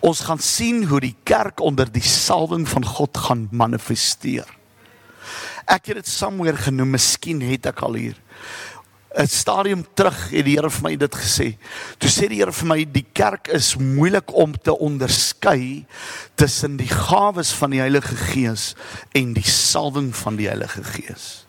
Ons 0.00 0.22
gaan 0.24 0.40
sien 0.40 0.86
hoe 0.88 1.00
die 1.04 1.16
kerk 1.28 1.60
onder 1.60 1.90
die 1.92 2.04
salwing 2.06 2.64
van 2.68 2.86
God 2.86 3.18
gaan 3.26 3.48
manifesteer. 3.52 4.48
Ek 5.68 5.90
het 5.90 6.00
dit 6.00 6.08
somewhere 6.08 6.56
genoem, 6.56 6.94
miskien 6.96 7.42
het 7.44 7.68
ek 7.70 7.84
al 7.84 7.98
hier. 8.00 8.16
'n 9.14 9.28
stadium 9.28 9.86
terug 9.94 10.30
het 10.30 10.44
die 10.44 10.56
Here 10.56 10.70
vir 10.70 10.82
my 10.82 10.96
dit 10.96 11.14
gesê. 11.14 11.56
Toe 11.98 12.10
sê 12.10 12.28
die 12.28 12.40
Here 12.40 12.52
vir 12.52 12.68
my 12.68 12.84
die 12.84 13.06
kerk 13.12 13.48
is 13.48 13.76
moeilik 13.76 14.32
om 14.32 14.52
te 14.56 14.72
onderskei 14.72 15.84
tussen 16.34 16.76
die 16.76 16.88
gawes 16.88 17.52
van 17.52 17.70
die 17.70 17.80
Heilige 17.80 18.16
Gees 18.16 18.74
en 19.12 19.34
die 19.36 19.48
salwing 19.48 20.16
van 20.16 20.36
die 20.36 20.48
Heilige 20.48 20.84
Gees. 20.84 21.44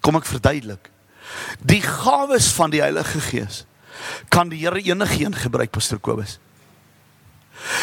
Kom 0.00 0.16
ek 0.16 0.26
verduidelik. 0.26 0.90
Die 1.66 1.82
gawes 1.82 2.52
van 2.54 2.70
die 2.70 2.82
Heilige 2.82 3.20
Gees 3.20 3.64
kan 4.28 4.48
die 4.48 4.62
Here 4.62 4.80
enigiets 4.80 5.42
gebruik, 5.42 5.70
Pastor 5.70 5.98
Kobus. 5.98 6.38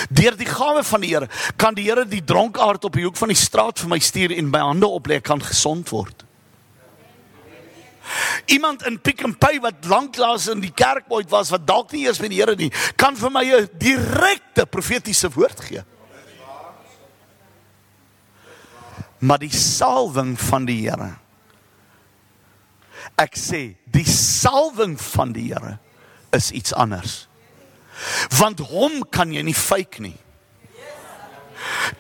Deur 0.10 0.36
die 0.38 0.48
gawe 0.48 0.84
van 0.84 1.02
die 1.02 1.10
Here 1.12 1.28
kan 1.58 1.76
die 1.76 1.90
Here 1.90 2.06
die 2.08 2.24
dronkaard 2.24 2.86
op 2.86 2.94
die 2.96 3.04
hoek 3.04 3.18
van 3.20 3.34
die 3.34 3.40
straat 3.40 3.82
vir 3.82 3.90
my 3.90 4.00
stuur 4.00 4.32
en 4.38 4.52
my 4.52 4.62
hande 4.64 4.88
oplê 4.88 5.20
kan 5.22 5.42
gesond 5.42 5.90
word. 5.92 6.23
Iemand 8.46 8.84
in 8.86 9.00
Pick 9.00 9.24
n 9.26 9.36
Pay 9.38 9.62
wat 9.64 9.86
lanklaas 9.88 10.50
in 10.52 10.62
die 10.64 10.74
kerk 10.76 11.08
ooit 11.14 11.30
was 11.32 11.52
wat 11.54 11.68
dalk 11.68 11.92
nie 11.92 12.06
eers 12.06 12.20
by 12.20 12.28
die 12.28 12.42
Here 12.42 12.56
nie, 12.60 12.72
kan 13.00 13.16
vir 13.16 13.32
my 13.32 13.44
'n 13.46 13.70
direkte 13.80 14.66
profetiese 14.66 15.30
woord 15.32 15.60
gee. 15.62 15.84
Maar 19.20 19.40
die 19.40 19.54
salwing 19.54 20.40
van 20.40 20.66
die 20.66 20.90
Here. 20.90 21.16
Ek 23.16 23.36
sê, 23.38 23.76
die 23.86 24.08
salwing 24.08 25.00
van 25.00 25.32
die 25.32 25.54
Here 25.54 25.80
is 26.32 26.52
iets 26.52 26.74
anders. 26.74 27.28
Want 28.38 28.60
hom 28.60 29.04
kan 29.10 29.32
jy 29.32 29.42
nie 29.42 29.56
fake 29.56 30.02
nie. 30.02 30.18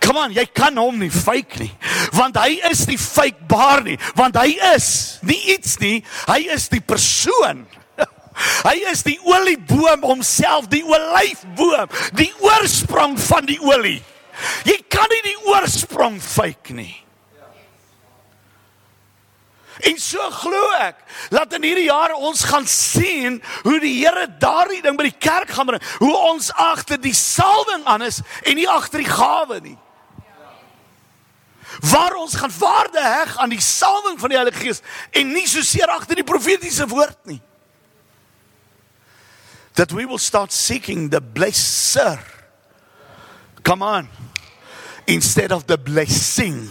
Kom 0.03 0.17
aan, 0.19 0.33
jy 0.35 0.45
kan 0.55 0.77
hom 0.77 0.99
nie 1.01 1.11
fake 1.13 1.61
nie. 1.61 1.71
Want 2.15 2.37
hy 2.41 2.59
is 2.71 2.85
nie 2.89 2.97
fakebaar 2.99 3.83
nie, 3.85 3.97
want 4.17 4.37
hy 4.39 4.55
is 4.73 5.19
nie 5.25 5.39
iets 5.55 5.77
nie, 5.83 6.01
hy 6.29 6.39
is 6.53 6.69
die 6.73 6.83
persoon. 6.83 7.65
Hy 8.65 8.73
is 8.89 9.03
die 9.05 9.19
olieboom 9.29 10.01
homself, 10.07 10.65
die 10.71 10.81
olyfboom, 10.81 11.91
die 12.17 12.31
oorsprong 12.41 13.13
van 13.29 13.45
die 13.45 13.59
olie. 13.61 13.99
Jy 14.65 14.79
kan 14.89 15.05
nie 15.11 15.21
die 15.27 15.37
oorsprong 15.53 16.17
fake 16.17 16.73
nie. 16.73 17.02
En 19.83 19.97
so 19.99 20.29
glo 20.31 20.69
ek 20.79 20.99
dat 21.33 21.53
in 21.57 21.65
hierdie 21.67 21.89
jare 21.89 22.15
ons 22.15 22.45
gaan 22.47 22.67
sien 22.69 23.41
hoe 23.65 23.79
die 23.83 23.97
Here 23.97 24.27
daardie 24.39 24.81
ding 24.83 24.95
by 24.99 25.09
die 25.09 25.19
kerk 25.19 25.51
gaan 25.51 25.67
bring, 25.67 25.83
hoe 25.99 26.13
ons 26.29 26.51
agter 26.55 27.01
die 27.01 27.15
salwing 27.17 27.83
aan 27.89 28.05
is 28.05 28.21
en 28.47 28.55
nie 28.55 28.67
agter 28.69 29.03
die 29.03 29.09
gawe 29.09 29.59
nie. 29.63 29.75
Waar 31.89 32.15
ons 32.21 32.37
gaan 32.39 32.53
waarde 32.59 33.01
heg 33.01 33.33
aan 33.41 33.51
die 33.51 33.63
salwing 33.63 34.19
van 34.21 34.31
die 34.31 34.39
Heilige 34.39 34.61
Gees 34.61 34.79
en 35.11 35.33
nie 35.35 35.47
so 35.51 35.65
seer 35.65 35.91
agter 35.91 36.15
die 36.15 36.27
profetiese 36.27 36.87
woord 36.87 37.19
nie. 37.27 37.41
That 39.73 39.91
we 39.91 40.05
will 40.05 40.21
start 40.21 40.53
seeking 40.53 41.09
the 41.09 41.19
blesser. 41.19 42.21
Come 43.63 43.83
on. 43.83 44.07
Instead 45.07 45.51
of 45.51 45.65
the 45.67 45.77
blessing 45.77 46.69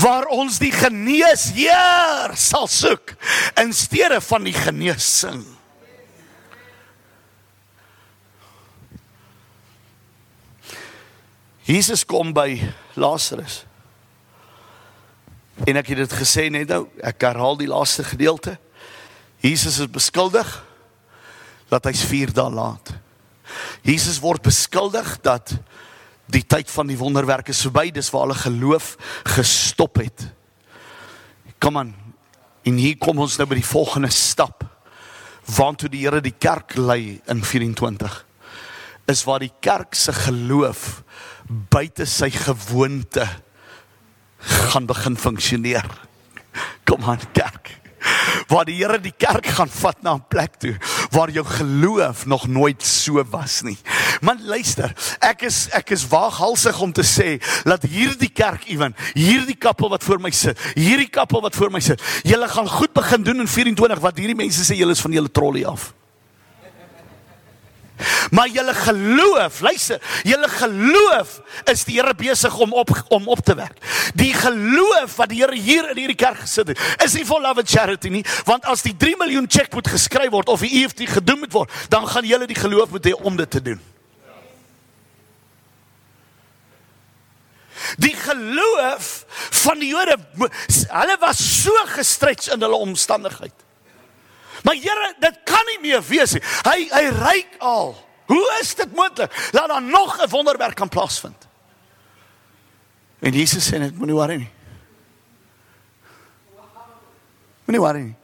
waar 0.00 0.28
ons 0.32 0.58
die 0.62 0.72
genees 0.72 1.50
Heer 1.56 2.36
sal 2.38 2.68
soek 2.70 3.14
in 3.60 3.72
steede 3.76 4.20
van 4.24 4.46
die 4.48 4.56
genesing. 4.56 5.44
Jesus 11.68 12.02
kom 12.08 12.32
by 12.34 12.56
Lazarus. 12.98 13.62
En 15.62 15.78
ek 15.78 15.92
het 15.92 16.02
dit 16.02 16.14
gesê 16.18 16.48
net 16.50 16.72
nou, 16.72 16.86
ek 17.04 17.22
herhaal 17.22 17.56
die 17.60 17.70
laaste 17.70 18.02
gedeelte. 18.04 18.56
Jesus 19.42 19.78
is 19.78 19.90
beskuldig 19.90 20.48
dat 21.70 21.86
hy's 21.88 22.02
4 22.08 22.34
dae 22.34 22.50
laat. 22.50 22.92
Jesus 23.86 24.18
word 24.22 24.42
beskuldig 24.44 25.14
dat 25.22 25.54
die 26.26 26.44
tyd 26.46 26.70
van 26.70 26.86
die 26.86 26.98
wonderwerke 26.98 27.50
is 27.50 27.62
verby, 27.66 27.90
dis 27.90 28.10
waar 28.12 28.28
hulle 28.28 28.38
geloof 28.38 28.96
gestop 29.36 29.98
het. 30.02 30.26
Kom 31.62 31.78
aan. 31.78 31.94
En 32.62 32.78
hier 32.78 32.96
kom 32.98 33.18
ons 33.18 33.36
nou 33.38 33.48
by 33.50 33.58
die 33.58 33.66
volgende 33.66 34.10
stap. 34.14 34.62
Waartoe 35.56 35.90
die 35.90 36.04
Here 36.04 36.22
die 36.22 36.36
kerk 36.38 36.76
lei 36.78 37.20
in 37.30 37.42
24 37.44 38.20
is 39.10 39.24
waar 39.26 39.42
die 39.42 39.52
kerk 39.60 39.96
se 39.98 40.12
geloof 40.14 41.02
buite 41.74 42.06
sy 42.06 42.30
gewoonte 42.30 43.26
gaan 44.70 44.86
begin 44.86 45.18
funksioneer. 45.18 45.88
Kom 46.86 47.02
aan 47.10 47.20
kerk 47.34 47.81
waar 48.48 48.64
die 48.64 48.76
Here 48.82 48.98
die 49.00 49.14
kerk 49.16 49.46
gaan 49.46 49.68
vat 49.68 50.02
na 50.02 50.14
'n 50.14 50.24
plek 50.28 50.58
toe 50.58 50.76
waar 51.10 51.30
jou 51.30 51.44
geloof 51.44 52.26
nog 52.26 52.46
nooit 52.46 52.82
so 52.82 53.22
was 53.30 53.62
nie. 53.62 53.78
Man 54.20 54.40
luister, 54.44 54.92
ek 55.20 55.42
is 55.42 55.68
ek 55.72 55.90
is 55.90 56.06
waaghalsig 56.08 56.80
om 56.80 56.92
te 56.92 57.02
sê 57.02 57.38
dat 57.64 57.82
hierdie 57.82 58.32
kerk 58.32 58.68
ewen, 58.68 58.94
hierdie 59.14 59.56
kappel 59.56 59.88
wat 59.88 60.04
voor 60.04 60.20
my 60.20 60.30
sit, 60.30 60.58
hierdie 60.74 61.10
kappel 61.10 61.40
wat 61.40 61.54
voor 61.54 61.70
my 61.70 61.80
sit, 61.80 62.02
julle 62.22 62.48
gaan 62.48 62.68
goed 62.68 62.92
begin 62.92 63.22
doen 63.22 63.40
in 63.40 63.48
24 63.48 63.98
wat 64.00 64.16
hierdie 64.16 64.36
mense 64.36 64.64
sê 64.64 64.76
julle 64.76 64.92
is 64.92 65.00
van 65.00 65.12
julle 65.12 65.30
trollie 65.30 65.66
af. 65.66 65.92
Maar 68.30 68.48
julle 68.48 68.74
geloof, 68.74 69.60
luister, 69.60 70.00
julle 70.22 70.48
geloof 70.48 71.40
is 71.70 71.84
die 71.84 71.98
Here 72.00 72.14
besig 72.14 72.58
om 72.58 72.72
op 72.72 72.90
om 73.08 73.28
op 73.28 73.40
te 73.44 73.54
werk. 73.54 73.78
Die 74.14 74.32
geloof 74.34 75.16
wat 75.16 75.28
die 75.28 75.42
Here 75.42 75.56
hier 75.56 75.90
in 75.90 76.00
hierdie 76.00 76.16
kerk 76.16 76.40
gesit 76.44 76.72
het, 76.72 76.80
is 77.04 77.14
nie 77.18 77.24
for 77.28 77.40
love 77.40 77.60
and 77.60 77.70
charity 77.70 78.08
nie, 78.08 78.24
want 78.48 78.64
as 78.64 78.82
die 78.82 78.96
3 78.96 79.16
miljoen 79.20 79.48
cheque 79.48 79.74
moet 79.76 79.90
geskryf 79.92 80.32
word 80.32 80.48
of 80.48 80.64
die 80.64 80.82
EFT 80.82 81.04
gedoen 81.12 81.44
moet 81.44 81.52
word, 81.52 81.80
dan 81.92 82.06
gaan 82.08 82.26
julle 82.26 82.48
die 82.48 82.58
geloof 82.58 82.90
moet 82.94 83.10
hê 83.10 83.14
om 83.20 83.36
dit 83.36 83.50
te 83.50 83.62
doen. 83.62 83.80
Die 88.00 88.14
geloof 88.16 89.10
van 89.64 89.82
die 89.82 89.90
Jode, 89.92 90.16
hulle 90.88 91.16
was 91.20 91.42
so 91.62 91.74
gestretch 91.92 92.48
in 92.54 92.62
hulle 92.62 92.80
omstandigheid. 92.80 93.61
Maar 94.62 94.74
Here, 94.74 95.14
dit 95.18 95.38
kan 95.44 95.66
nie 95.66 95.78
meer 95.82 96.02
wees 96.06 96.32
nie. 96.36 96.42
Hy 96.66 96.88
hy 96.90 97.04
ryk 97.18 97.56
al. 97.58 97.94
Hoe 98.30 98.58
is 98.60 98.74
dit 98.78 98.94
moontlik? 98.94 99.32
Laat 99.52 99.68
daar 99.68 99.82
nog 99.82 100.18
'n 100.22 100.28
wonderwerk 100.28 100.74
kan 100.74 100.88
plaasvind. 100.88 101.48
En 103.18 103.32
Jesus 103.32 103.68
sê 103.70 103.78
net 103.78 103.94
moenie 103.94 104.14
worry 104.14 104.36
nie. 104.36 104.50
Moenie 107.64 107.80
worry 107.80 108.00
nie. 108.00 108.16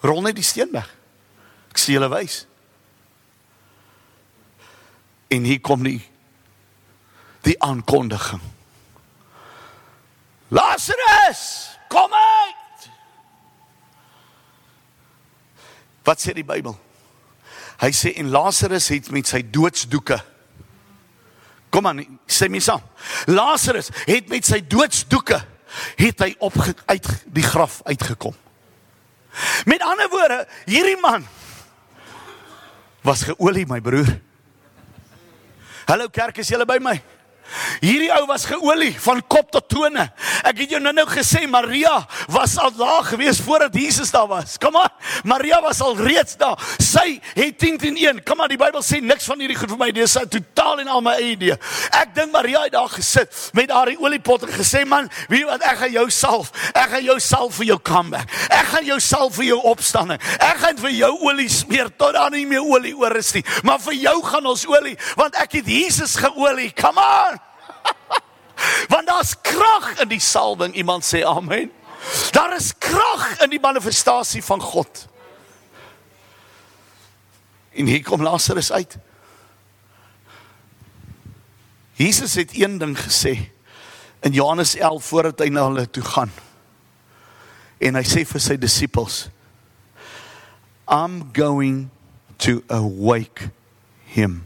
Rol 0.00 0.22
net 0.22 0.34
die 0.34 0.44
steen 0.44 0.70
weg. 0.72 0.88
Ek 1.70 1.78
sien 1.78 1.94
julle 1.94 2.08
wys. 2.08 2.46
En 5.28 5.44
hier 5.44 5.60
kom 5.60 5.82
die 5.82 6.00
die 7.44 7.62
aankondiging. 7.62 8.40
Lazarus, 10.48 11.76
kom 11.88 12.12
uit. 12.12 12.63
Wat 16.04 16.20
sê 16.20 16.34
die 16.36 16.46
Bybel? 16.46 16.76
Hy 17.80 17.90
sê 17.96 18.14
en 18.20 18.30
Lazarus 18.30 18.90
het 18.92 19.10
met 19.10 19.28
sy 19.28 19.42
doodsdoeke 19.42 20.20
Kom 21.74 21.88
aan, 21.90 22.04
sê 22.30 22.46
my 22.46 22.60
saam. 22.62 22.82
Lazarus 23.26 23.88
het 24.06 24.28
met 24.30 24.46
sy 24.46 24.60
doodsdoeke 24.62 25.40
het 25.98 26.20
hy 26.22 26.30
op 26.38 26.54
uit 26.86 27.08
die 27.34 27.42
graf 27.42 27.80
uitgekom. 27.88 28.36
Met 29.66 29.82
ander 29.82 30.06
woorde, 30.12 30.44
hierdie 30.70 31.00
man 31.02 31.26
was 33.02 33.24
geolie 33.26 33.66
my 33.66 33.80
broer. 33.82 34.12
Hallo 35.88 36.06
kerk, 36.14 36.38
is 36.38 36.52
julle 36.52 36.66
by 36.68 36.78
my? 36.80 36.94
Hierdie 37.82 38.10
ou 38.16 38.24
was 38.30 38.46
geolie 38.48 38.92
van 39.00 39.20
kop 39.28 39.50
tot 39.54 39.68
tone. 39.68 40.06
Ek 40.44 40.62
het 40.62 40.74
jou 40.74 40.80
nou-nou 40.82 41.06
gesê 41.10 41.44
Maria 41.50 41.94
was 42.32 42.56
al 42.60 42.72
daar 42.76 43.04
gewees 43.08 43.40
voordat 43.44 43.74
Jesus 43.74 44.10
daar 44.14 44.28
was. 44.30 44.56
Kom 44.60 44.72
maar. 44.76 44.90
Maria 45.24 45.60
was 45.62 45.80
al 45.84 45.96
reeds 45.96 46.36
daar. 46.40 46.58
Sy 46.78 47.20
het 47.34 47.58
10 47.58 47.78
teen 47.78 47.96
1. 47.96 48.22
Kom 48.24 48.40
maar, 48.40 48.50
die 48.52 48.60
Bybel 48.60 48.82
sê 48.84 49.00
niks 49.02 49.28
van 49.30 49.40
hierdie 49.42 49.58
goed 49.58 49.72
vir 49.74 49.80
my. 49.80 49.90
Dis 49.94 50.16
totaal 50.30 50.84
en 50.84 50.90
al 50.96 51.04
my 51.04 51.16
idee. 51.22 51.56
Ek 51.94 52.14
dink 52.16 52.32
Maria 52.34 52.64
het 52.66 52.74
daar 52.74 52.90
gesit 52.92 53.50
met 53.56 53.72
haar 53.72 53.92
oliepot 53.98 54.46
en 54.46 54.54
gesê 54.54 54.84
man, 54.88 55.08
weet 55.28 55.46
wat 55.48 55.64
ek 55.66 55.82
gaan 55.84 55.94
jou 55.94 56.06
salf. 56.12 56.52
Ek 56.72 56.96
gaan 56.96 57.06
jou 57.06 57.18
salf 57.22 57.58
vir 57.60 57.70
jou 57.72 57.78
comeback. 57.84 58.30
Ek 58.50 58.70
gaan 58.72 58.88
jou 58.88 58.98
salf 59.02 59.38
vir 59.38 59.50
jou 59.52 59.60
opstanding. 59.70 60.20
Ek 60.38 60.60
gaan 60.62 60.80
vir 60.80 60.94
jou 60.96 61.12
olie 61.28 61.48
smeer 61.52 61.90
tot 61.98 62.14
daar 62.16 62.32
nie 62.34 62.46
meer 62.48 62.64
olie 62.64 62.94
oor 62.96 63.16
is 63.18 63.32
nie. 63.36 63.44
Maar 63.66 63.80
vir 63.88 63.98
jou 64.02 64.16
gaan 64.26 64.52
ons 64.54 64.66
olie 64.70 64.96
want 65.18 65.36
ek 65.40 65.58
het 65.60 65.70
Jesus 65.70 66.16
geolie. 66.20 66.70
Come 66.78 67.02
on. 67.02 67.33
Want 68.92 69.06
daar's 69.06 69.34
krag 69.40 70.00
in 70.00 70.08
die 70.08 70.20
salwing. 70.20 70.74
Iemand 70.74 71.04
sê 71.04 71.24
amen. 71.24 71.70
Daar 72.30 72.54
is 72.56 72.72
krag 72.78 73.40
in 73.42 73.50
die 73.50 73.60
manifestasie 73.60 74.44
van 74.44 74.60
God. 74.60 75.06
En 77.74 77.86
hier 77.86 78.02
kom 78.02 78.22
Lazarus 78.22 78.72
uit. 78.72 78.98
Jesus 81.92 82.34
het 82.34 82.50
een 82.54 82.78
ding 82.78 82.98
gesê 82.98 83.50
in 84.20 84.32
Johannes 84.32 84.74
11 84.76 85.04
voordat 85.04 85.38
hy 85.38 85.48
na 85.48 85.66
hulle 85.66 85.90
toe 85.90 86.02
gaan. 86.02 86.30
En 87.78 87.98
hy 87.98 88.02
sê 88.06 88.24
vir 88.26 88.42
sy 88.42 88.56
disippels: 88.58 89.28
I'm 90.88 91.30
going 91.32 91.90
to 92.42 92.62
awake 92.68 93.50
him. 94.06 94.42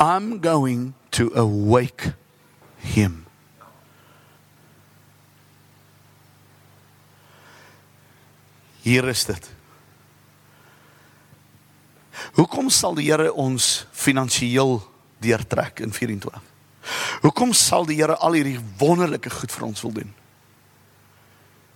I'm 0.00 0.40
going 0.40 0.94
to 1.10 1.30
awake 1.34 2.14
him. 2.80 3.26
Hier 8.80 9.04
is 9.08 9.24
dit. 9.28 9.50
Hoekom 12.40 12.70
sal 12.72 12.96
die 12.96 13.10
Here 13.10 13.28
ons 13.36 13.84
finansiëel 13.92 14.78
deurtrek 15.20 15.84
in 15.84 15.92
24? 15.92 16.40
Hoekom 17.20 17.52
sal 17.52 17.84
die 17.84 18.00
Here 18.00 18.16
al 18.16 18.40
hierdie 18.40 18.58
wonderlike 18.80 19.30
goed 19.36 19.52
vir 19.52 19.68
ons 19.68 19.84
wil 19.84 19.98
doen? 20.00 20.14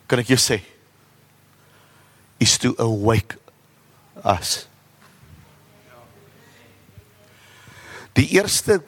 Kan 0.08 0.24
ek 0.24 0.32
jou 0.32 0.40
sê? 0.40 0.62
Is 2.40 2.56
to 2.64 2.72
awake 2.80 3.36
us. 4.24 4.64
Die 8.14 8.28
eerste 8.36 8.80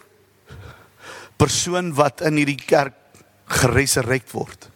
persoon 1.37 1.93
wat 1.97 2.23
in 2.27 2.39
hierdie 2.41 2.61
kerk 2.61 2.95
geresurrect 3.47 4.33
word. 4.35 4.69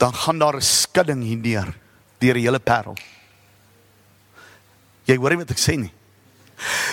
Dan 0.00 0.14
gaan 0.14 0.38
daar 0.38 0.56
'n 0.56 0.62
skudding 0.62 1.22
hier 1.22 1.36
neer 1.36 1.74
deur 2.18 2.34
die 2.34 2.42
hele 2.42 2.58
parel. 2.58 2.96
Jy 5.04 5.16
hoor 5.16 5.30
nie 5.30 5.38
wat 5.38 5.50
ek 5.50 5.58
sê 5.58 5.76
nie. 5.76 5.92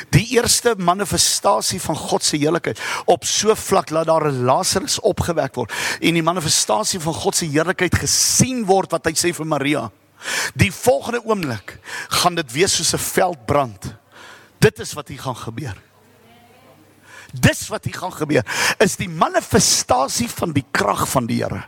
Die 0.09 0.25
eerste 0.37 0.75
manifestasie 0.79 1.79
van 1.81 1.95
God 1.95 2.23
se 2.23 2.37
heerlikheid 2.37 2.79
op 3.05 3.25
so 3.25 3.55
vlak 3.55 3.89
laat 3.89 4.07
daar 4.07 4.31
'n 4.31 4.45
Lazarus 4.45 4.99
opgewek 4.99 5.55
word 5.55 5.71
en 6.01 6.13
die 6.13 6.23
manifestasie 6.23 6.99
van 6.99 7.13
God 7.13 7.35
se 7.35 7.45
heerlikheid 7.45 7.95
gesien 7.95 8.65
word 8.65 8.91
wat 8.91 9.05
hy 9.05 9.11
sê 9.11 9.33
vir 9.33 9.45
Maria. 9.45 9.91
Die 10.55 10.71
volgende 10.71 11.21
oomblik 11.25 11.79
gaan 12.09 12.35
dit 12.35 12.51
wees 12.51 12.75
soos 12.75 12.93
'n 12.93 12.97
veldbrand. 12.97 13.95
Dit 14.59 14.79
is 14.79 14.93
wat 14.93 15.07
hier 15.07 15.19
gaan 15.19 15.35
gebeur. 15.35 15.86
Dis 17.33 17.67
wat 17.67 17.83
hier 17.83 17.97
gaan 17.97 18.13
gebeur. 18.13 18.45
Is 18.77 18.95
die 18.95 19.09
manifestasie 19.09 20.29
van 20.29 20.51
die 20.51 20.65
krag 20.71 21.07
van 21.09 21.25
die 21.25 21.43
Here. 21.43 21.65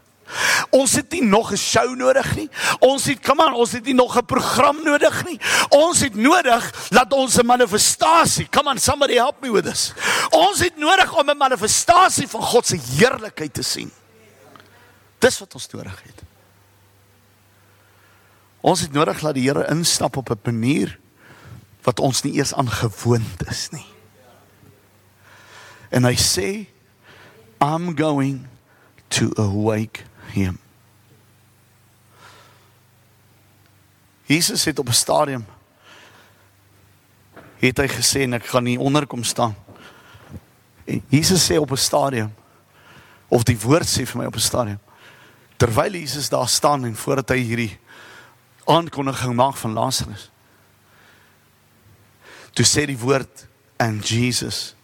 Ons 0.70 0.93
het 0.93 1.12
nie 1.12 1.24
nog 1.24 1.51
'n 1.51 1.57
show 1.57 1.95
nodig 1.95 2.36
nie. 2.36 2.49
Ons 2.80 3.05
het, 3.05 3.26
kom 3.26 3.41
aan, 3.41 3.53
ons 3.53 3.72
het 3.72 3.86
nie 3.86 3.93
nog 3.93 4.18
'n 4.18 4.26
program 4.26 4.84
nodig 4.84 5.26
nie. 5.26 5.39
Ons 5.70 5.99
het 5.99 6.16
nodig 6.16 6.89
dat 6.89 7.14
ons 7.14 7.38
'n 7.38 7.45
manifestasie, 7.45 8.47
come 8.49 8.70
on 8.70 8.78
somebody 8.78 9.14
help 9.14 9.41
me 9.41 9.51
with 9.51 9.66
this. 9.66 9.93
Ons 10.30 10.60
het 10.60 10.78
nodig 10.78 11.18
om 11.18 11.30
'n 11.30 11.38
manifestasie 11.38 12.28
van 12.28 12.41
God 12.41 12.68
se 12.68 12.78
heerlikheid 12.78 13.53
te 13.53 13.62
sien. 13.64 13.91
Dis 15.20 15.39
wat 15.39 15.53
ons 15.53 15.68
nodig 15.68 16.01
het. 16.03 16.24
Ons 18.62 18.82
het 18.82 18.91
nodig 18.91 19.20
dat 19.20 19.34
die 19.34 19.49
Here 19.49 19.68
instap 19.70 20.18
op 20.18 20.30
'n 20.30 20.39
manier 20.43 20.99
wat 21.84 21.99
ons 21.99 22.22
nie 22.22 22.34
eers 22.34 22.53
aangewoond 22.53 23.47
is 23.47 23.70
nie. 23.72 23.86
And 25.91 26.05
I 26.05 26.15
say, 26.15 26.67
I'm 27.59 27.95
going 27.95 28.47
to 29.09 29.33
awake 29.37 30.03
him. 30.31 30.59
Jesus 34.25 34.65
het 34.65 34.79
op 34.79 34.87
'n 34.87 34.93
stadium 34.93 35.45
het 37.57 37.77
hy 37.77 37.87
gesê 37.87 38.21
en 38.21 38.33
ek 38.33 38.45
gaan 38.45 38.63
nie 38.63 38.79
onderkom 38.79 39.23
staan. 39.23 39.55
En 40.85 41.03
Jesus 41.07 41.51
sê 41.51 41.57
op 41.57 41.71
'n 41.71 41.77
stadium 41.77 42.33
of 43.27 43.43
die 43.43 43.59
woord 43.59 43.87
sê 43.87 44.05
vir 44.05 44.17
my 44.17 44.25
op 44.25 44.35
'n 44.35 44.39
stadium 44.39 44.79
terwyl 45.57 45.91
Jesus 45.91 46.29
daar 46.29 46.47
staan 46.47 46.85
en 46.85 46.95
voordat 46.95 47.29
hy 47.29 47.37
hierdie 47.37 47.79
aankondiging 48.65 49.35
maak 49.35 49.55
van 49.55 49.73
Lazarus. 49.73 50.29
Toe 52.53 52.65
sê 52.65 52.85
die 52.85 52.97
woord 52.97 53.47
and 53.77 54.07
Jesus 54.07 54.75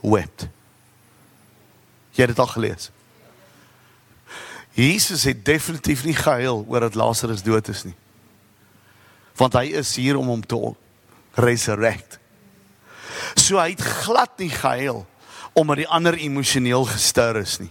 wept. 0.00 0.48
Jy 2.14 2.26
het 2.26 2.34
dit 2.34 2.38
al 2.38 2.50
gelees. 2.50 2.90
Jesus 4.78 5.24
het 5.26 5.44
definitief 5.44 6.04
nie 6.04 6.14
gehuil 6.14 6.64
oor 6.68 6.80
dat 6.86 6.94
Lazarus 6.94 7.42
dood 7.42 7.68
is 7.68 7.82
nie. 7.84 7.96
Want 9.38 9.54
hy 9.58 9.64
is 9.78 9.96
hier 9.96 10.18
om 10.18 10.30
hom 10.30 10.44
te 10.46 10.58
resurrect. 11.38 12.18
So 13.34 13.58
hy 13.58 13.72
het 13.74 13.82
glad 13.82 14.38
nie 14.38 14.50
gehuil 14.50 15.06
omdat 15.58 15.80
die 15.80 15.88
ander 15.90 16.14
emosioneel 16.14 16.84
gestuur 16.86 17.40
is 17.40 17.56
nie. 17.58 17.70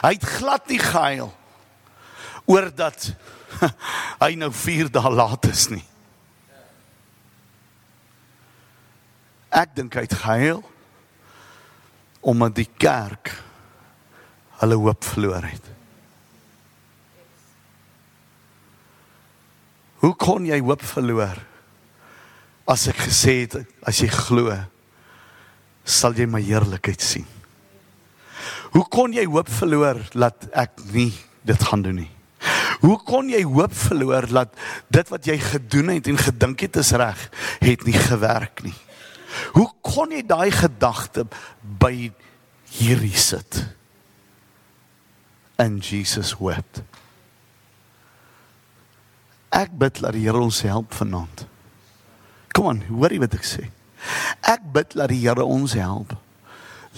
Hy 0.00 0.14
het 0.14 0.24
glad 0.38 0.68
nie 0.72 0.80
gehuil 0.80 1.28
oor 2.48 2.70
dat 2.72 3.10
hy 4.24 4.32
nou 4.40 4.48
4 4.54 4.88
dae 4.92 5.12
laat 5.12 5.44
is 5.50 5.66
nie. 5.72 5.84
Ek 9.52 9.74
dink 9.76 9.96
hy 9.96 10.04
het 10.06 10.16
gehuil 10.22 10.64
omdat 12.20 12.56
die 12.58 12.68
kerk 12.78 13.32
hulle 14.58 14.78
hoop 14.78 15.04
verloor 15.04 15.44
het. 15.46 15.68
Hoe 20.02 20.14
kon 20.18 20.46
jy 20.46 20.58
hoop 20.62 20.82
verloor? 20.82 21.38
As 22.68 22.86
ek 22.90 23.00
gesê 23.08 23.40
het 23.44 23.56
as 23.86 24.02
jy 24.02 24.10
glo, 24.12 24.52
sal 25.88 26.14
jy 26.18 26.28
my 26.28 26.42
heerlikheid 26.44 27.02
sien. 27.02 27.26
Hoe 28.74 28.84
kon 28.92 29.14
jy 29.16 29.24
hoop 29.26 29.48
verloor 29.48 30.02
dat 30.12 30.50
ek 30.52 30.76
nie 30.92 31.10
dit 31.48 31.62
gaan 31.70 31.82
doen 31.86 32.02
nie? 32.02 32.10
Hoe 32.82 32.98
kon 33.02 33.30
jy 33.32 33.40
hoop 33.42 33.72
verloor 33.74 34.28
dat 34.30 34.52
dit 34.92 35.08
wat 35.10 35.26
jy 35.26 35.38
gedoen 35.42 35.96
het 35.96 36.10
en 36.10 36.20
gedink 36.20 36.62
het 36.66 36.76
is 36.78 36.92
reg, 36.94 37.24
het 37.64 37.86
nie 37.88 37.96
gewerk 37.96 38.62
nie? 38.66 38.76
Hoe 39.56 39.68
kon 39.84 40.12
jy 40.12 40.22
daai 40.26 40.50
gedagte 40.54 41.24
by 41.80 42.10
hierdie 42.78 43.16
sit? 43.16 43.64
And 45.58 45.82
Jesus 45.82 46.34
wept. 46.38 46.82
Ek 49.54 49.72
bid 49.74 50.02
dat 50.04 50.14
die 50.14 50.26
Here 50.26 50.38
ons 50.38 50.60
help 50.66 50.92
vanaand. 50.94 51.46
Kom 52.54 52.68
aan, 52.70 52.82
hoor 52.92 53.12
jy 53.12 53.20
wat 53.22 53.36
ek 53.38 53.46
sê? 53.48 53.68
Ek 54.46 54.64
bid 54.74 54.94
dat 54.98 55.10
die 55.10 55.22
Here 55.24 55.44
ons 55.44 55.74
help. 55.78 56.14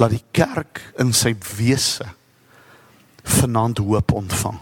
Laat 0.01 0.16
die 0.16 0.24
kerk 0.34 0.82
in 1.01 1.14
sy 1.16 1.34
wese 1.57 2.09
vanaand 3.40 3.78
hoop 3.84 4.12
ontvang. 4.16 4.59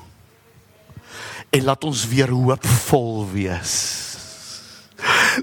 En 1.55 1.65
laat 1.65 1.85
ons 1.85 2.05
weer 2.11 2.31
hoopvol 2.35 3.25
wees. 3.33 3.77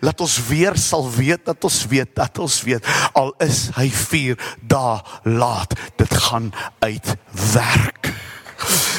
Laat 0.01 0.21
ons 0.21 0.39
weer 0.47 0.75
sal 0.77 1.09
weet 1.11 1.45
dat 1.45 1.63
ons 1.63 1.85
weet 1.91 2.15
dat 2.15 2.39
ons 2.39 2.61
weet 2.63 2.85
al 3.13 3.33
is 3.43 3.69
hy 3.75 3.89
4 3.89 4.39
dae 4.61 4.99
laat 5.23 5.75
dit 5.97 6.13
gaan 6.27 6.51
uitwerk 6.79 8.13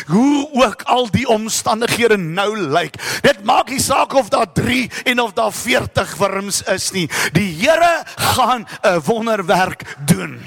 hoe 0.07 0.49
ook 0.53 0.83
al 0.83 1.09
die 1.11 1.27
omstandighede 1.29 2.17
nou 2.17 2.57
lyk. 2.59 2.95
Dit 3.23 3.43
maak 3.45 3.71
nie 3.71 3.81
saak 3.83 4.15
of 4.15 4.29
daar 4.29 4.53
3 4.53 4.91
en 5.05 5.21
of 5.21 5.33
daar 5.33 5.53
40 5.53 6.17
wurms 6.17 6.63
is 6.63 6.91
nie. 6.91 7.09
Die 7.33 7.51
Here 7.59 8.05
gaan 8.17 8.67
'n 8.83 9.01
wonderwerk 9.05 9.97
doen. 10.07 10.41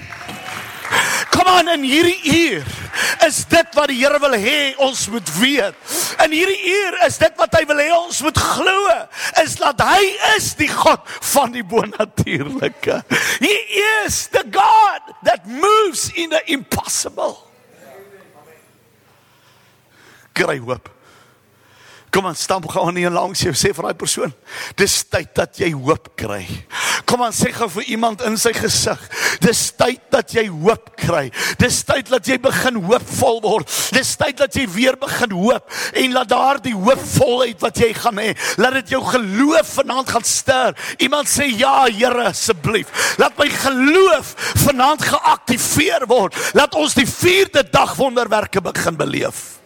Kom 1.39 1.47
aan 1.47 1.69
in 1.71 1.85
hierdie 1.87 2.19
uur 2.35 2.65
is 3.23 3.37
dit 3.47 3.75
wat 3.77 3.87
die 3.87 3.99
Here 4.01 4.19
wil 4.19 4.33
hê 4.35 4.73
ons 4.83 5.05
moet 5.07 5.29
weet. 5.39 5.77
In 6.25 6.33
hierdie 6.35 6.59
uur 6.67 6.97
is 7.05 7.15
dit 7.21 7.37
wat 7.39 7.53
hy 7.55 7.61
wil 7.69 7.79
hê 7.79 7.87
ons 7.95 8.19
moet 8.25 8.41
glo, 8.43 8.95
is 9.39 9.55
dat 9.61 9.79
hy 9.87 10.01
is 10.33 10.49
die 10.59 10.67
God 10.67 11.07
van 11.31 11.55
die 11.55 11.63
bonatuurlike. 11.63 12.99
He 13.39 13.55
is 14.03 14.25
the 14.35 14.43
God 14.51 15.15
that 15.23 15.47
moves 15.47 16.09
in 16.11 16.35
the 16.35 16.43
impossible 16.51 17.37
kry 20.35 20.59
hoop. 20.59 20.91
Kom 22.09 22.25
aan, 22.25 22.35
stamp 22.35 22.65
gou 22.71 22.87
aan 22.89 22.97
hier 22.97 23.13
langs 23.13 23.43
jou 23.45 23.53
sê 23.53 23.69
vir 23.75 23.89
daai 23.89 23.97
persoon, 23.97 24.31
dis 24.79 24.95
tyd 25.05 25.29
dat 25.37 25.59
jy 25.61 25.69
hoop 25.75 26.09
kry. 26.17 26.41
Kom 27.09 27.21
aan, 27.21 27.33
sê 27.35 27.51
gou 27.53 27.67
vir 27.77 27.91
iemand 27.93 28.23
in 28.25 28.37
sy 28.39 28.49
gesig, 28.57 29.01
dis 29.43 29.61
tyd 29.77 30.01
dat 30.13 30.33
jy 30.33 30.47
hoop 30.49 30.89
kry. 30.97 31.27
Dis 31.61 31.81
tyd 31.85 32.09
dat 32.09 32.25
jy 32.27 32.39
begin 32.41 32.79
hoopvol 32.87 33.39
word. 33.45 33.69
Dis 33.93 34.15
tyd 34.17 34.41
dat 34.41 34.57
jy 34.57 34.65
weer 34.73 34.97
begin 34.99 35.35
hoop 35.37 35.69
en 36.01 36.15
laat 36.17 36.31
daardie 36.31 36.73
hoopvolheid 36.75 37.61
wat 37.61 37.81
jy 37.81 37.91
gaan 37.97 38.21
hê, 38.21 38.33
laat 38.61 38.79
dit 38.81 38.95
jou 38.95 39.03
geloof 39.05 39.75
vanaand 39.79 40.09
gaan 40.15 40.25
ster. 40.25 40.73
Iemand 40.97 41.29
sê 41.29 41.49
ja, 41.53 41.77
Here, 41.89 42.29
asseblief. 42.29 42.89
Laat 43.19 43.37
my 43.39 43.47
geloof 43.51 44.33
vanaand 44.65 45.05
geaktiveer 45.09 46.05
word. 46.09 46.37
Laat 46.57 46.75
ons 46.79 46.97
die 46.97 47.07
4de 47.09 47.65
dag 47.69 47.95
wonderwerke 47.99 48.61
begin 48.63 48.97
beleef. 48.99 49.58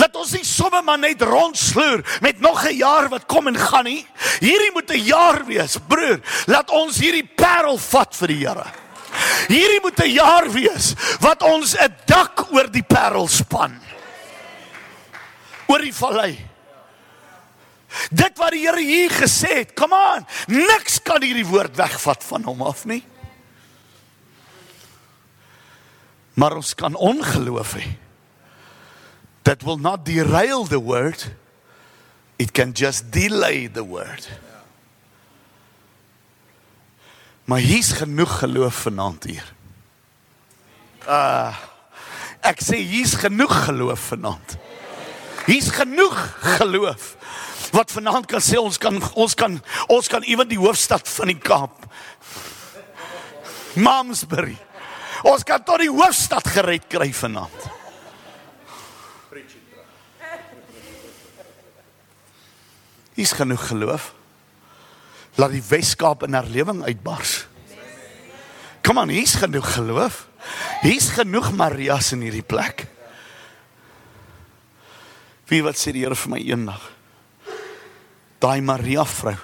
Laat 0.00 0.16
ons 0.16 0.32
nie 0.36 0.44
sommer 0.46 0.82
maar 0.84 1.00
net 1.00 1.22
rondsloer 1.26 2.04
met 2.24 2.40
nog 2.40 2.64
'n 2.64 2.76
jaar 2.76 3.08
wat 3.08 3.26
kom 3.26 3.46
en 3.46 3.56
gaan 3.56 3.84
nie. 3.84 4.06
Hierdie 4.40 4.72
moet 4.72 4.90
'n 4.90 5.04
jaar 5.04 5.44
wees, 5.44 5.76
broer. 5.86 6.20
Laat 6.46 6.70
ons 6.70 6.98
hierdie 6.98 7.28
parel 7.36 7.78
vat 7.78 8.16
vir 8.16 8.28
die 8.28 8.46
Here. 8.46 8.66
Hierdie 9.48 9.80
moet 9.82 10.00
'n 10.00 10.10
jaar 10.10 10.50
wees 10.50 10.94
wat 11.20 11.42
ons 11.42 11.74
'n 11.76 11.94
dak 12.06 12.52
oor 12.52 12.70
die 12.70 12.82
parel 12.82 13.28
span. 13.28 13.80
Oor 15.66 15.78
die 15.78 15.94
vallei. 15.94 16.38
Dit 18.10 18.38
wat 18.38 18.50
die 18.52 18.66
Here 18.66 18.80
hier 18.80 19.10
gesê 19.10 19.58
het, 19.58 19.74
come 19.74 19.94
on, 19.94 20.26
niks 20.46 21.02
kan 21.02 21.22
hierdie 21.22 21.46
woord 21.46 21.76
wegvat 21.76 22.24
van 22.24 22.42
hom 22.42 22.62
af 22.62 22.84
nie. 22.84 23.04
Maar 26.34 26.56
ons 26.56 26.74
kan 26.74 26.94
ongeloof 26.94 27.74
hê 27.74 28.01
that 29.44 29.62
will 29.64 29.78
not 29.78 30.04
derail 30.04 30.64
the 30.64 30.80
word, 30.80 31.22
it 32.38 32.52
can 32.52 32.72
just 32.72 33.10
delay 33.10 33.66
the 33.66 33.84
word. 33.84 34.28
Maar 37.44 37.58
hier's 37.58 37.92
genoeg 37.92 38.38
geloof 38.38 38.74
vanaand 38.86 39.24
hier. 39.24 39.46
Uh 41.06 41.54
ek 42.42 42.58
sê 42.58 42.80
hier's 42.82 43.14
genoeg 43.22 43.52
geloof 43.66 44.08
vanaand. 44.10 44.56
Hier's 45.46 45.70
genoeg 45.74 46.16
geloof 46.58 47.12
wat 47.72 47.92
vanaand 47.94 48.26
kan 48.30 48.42
sê 48.42 48.58
ons 48.58 48.78
kan 48.78 48.98
ons 49.14 49.34
kan 49.38 49.54
ons 49.88 50.08
kan 50.10 50.26
ewen 50.26 50.50
die 50.50 50.60
hoofstad 50.60 51.06
van 51.08 51.30
die 51.30 51.38
Kaap. 51.38 51.86
Mamsbury. 53.78 54.56
Ons 55.26 55.46
kan 55.46 55.62
tot 55.62 55.80
die 55.82 55.90
hoofstad 55.90 56.46
gered 56.56 56.88
kry 56.90 57.10
vanaand. 57.14 57.71
Hier's 63.14 63.34
genoeg 63.36 63.66
geloof. 63.68 64.12
Laat 65.40 65.54
die 65.54 65.64
Weskaap 65.64 66.24
in 66.26 66.36
herlewing 66.36 66.82
uitbars. 66.84 67.46
Kom 68.82 68.98
aan, 68.98 69.12
hier's 69.12 69.36
genoeg 69.38 69.68
geloof. 69.74 70.26
Hier's 70.82 71.12
genoeg 71.14 71.52
Marias 71.56 72.12
in 72.16 72.24
hierdie 72.26 72.44
plek. 72.44 72.86
Wie 75.48 75.62
wat 75.62 75.78
sê 75.78 75.92
die 75.94 76.02
Here 76.02 76.16
vir 76.16 76.32
my 76.32 76.40
eendag? 76.40 76.82
Daai 78.42 78.60
Maria 78.64 79.04
vrou. 79.06 79.36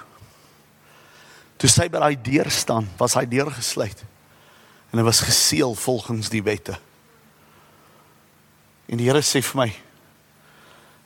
Toe 1.59 1.69
sy 1.71 1.87
by 1.91 2.01
daai 2.01 2.21
deur 2.23 2.49
staan, 2.51 2.87
was 2.99 3.15
hy 3.19 3.25
deur 3.29 3.51
gesluit. 3.53 4.03
En 4.91 4.99
hy 4.99 5.05
was 5.05 5.21
geseël 5.23 5.75
volgens 5.77 6.31
die 6.33 6.43
wette. 6.43 6.75
En 8.89 8.99
die 8.99 9.07
Here 9.07 9.21
sê 9.23 9.43
vir 9.45 9.61
my 9.61 9.69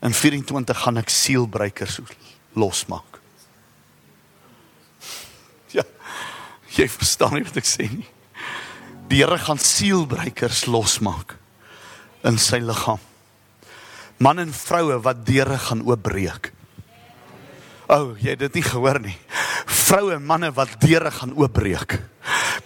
in 0.04 0.16
24 0.16 0.84
gaan 0.84 1.00
ek 1.00 1.12
seelbreekers 1.14 2.00
losmaak. 2.60 3.20
Ja. 5.74 5.86
Jy 6.78 6.86
verstaan 6.90 7.34
nie 7.34 7.46
wat 7.48 7.58
ek 7.58 7.66
sê 7.66 7.88
nie. 7.90 8.06
Die 9.10 9.24
Here 9.24 9.40
gaan 9.42 9.58
sielbreekers 9.62 10.68
losmaak 10.70 11.36
in 12.26 12.38
sy 12.38 12.60
liggaam. 12.62 13.02
Man 14.22 14.40
en 14.40 14.54
vroue 14.54 15.00
wat 15.04 15.26
deure 15.26 15.58
gaan 15.60 15.82
oopbreek. 15.86 16.52
O, 17.90 17.96
oh, 17.98 18.08
jy 18.22 18.36
het 18.36 18.44
dit 18.46 18.60
nie 18.60 18.66
gehoor 18.66 19.02
nie. 19.04 19.18
Vroue 19.66 20.16
en 20.16 20.26
manne 20.26 20.54
wat 20.56 20.78
deure 20.82 21.12
gaan 21.12 21.34
oopbreek. 21.36 21.98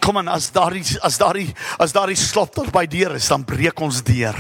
Kom 0.04 0.18
aan 0.20 0.30
as 0.32 0.50
daardie 0.54 0.84
as 1.04 1.18
daardie 1.18 1.50
as 1.82 1.94
daardie 1.96 2.18
slot 2.20 2.54
tot 2.56 2.72
by 2.74 2.86
deur 2.90 3.16
is, 3.18 3.28
dan 3.32 3.46
breek 3.48 3.82
ons 3.82 4.04
deur. 4.06 4.38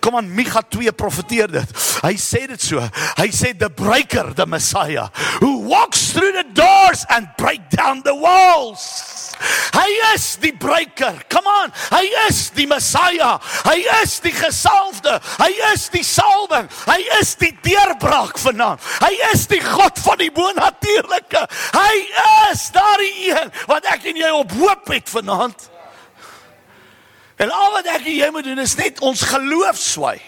Kom 0.00 0.16
aan 0.16 0.30
Micha 0.34 0.62
2 0.62 0.92
profeteer 0.96 1.50
dit. 1.52 1.76
Hy 2.04 2.14
sê 2.20 2.46
dit 2.50 2.62
so. 2.62 2.82
Hy 3.18 3.28
sê 3.34 3.52
the 3.58 3.70
breaker, 3.70 4.32
the 4.34 4.46
Messiah, 4.46 5.08
who 5.40 5.66
walks 5.68 6.12
through 6.12 6.32
the 6.32 6.46
doors 6.54 7.04
and 7.10 7.28
break 7.38 7.68
down 7.70 8.02
the 8.04 8.14
walls. 8.14 9.09
Hy 9.74 9.88
is 10.14 10.26
die 10.42 10.52
breker. 10.56 11.16
Come 11.32 11.48
on. 11.48 11.72
Hy 11.92 12.02
is 12.26 12.42
die 12.56 12.66
Messiah. 12.70 13.38
Hy 13.64 13.78
is 14.00 14.18
die 14.24 14.34
gesalfde. 14.34 15.16
Hy 15.40 15.50
is 15.72 15.88
die 15.94 16.04
salwing. 16.06 16.68
Hy 16.88 16.98
is 17.20 17.34
die 17.40 17.52
deurbraak 17.64 18.40
vanaand. 18.40 18.84
Hy 19.00 19.12
is 19.32 19.46
die 19.50 19.62
God 19.64 19.98
van 20.04 20.20
die 20.20 20.30
bonatuurlike. 20.34 21.44
Hy 21.76 21.94
is 22.50 22.66
daardie 22.74 23.30
een 23.30 23.54
wat 23.70 23.88
ek 23.90 24.10
en 24.12 24.20
jy 24.20 24.32
op 24.36 24.56
hoop 24.60 24.92
het 24.92 25.08
vanaand. 25.12 25.68
En 27.40 27.48
al 27.54 27.72
wat 27.78 27.88
ek 27.88 28.04
en 28.04 28.18
jy 28.18 28.28
moet 28.34 28.44
doen 28.44 28.60
is 28.60 28.76
net 28.76 29.00
ons 29.06 29.22
geloof 29.30 29.78
swai. 29.80 30.18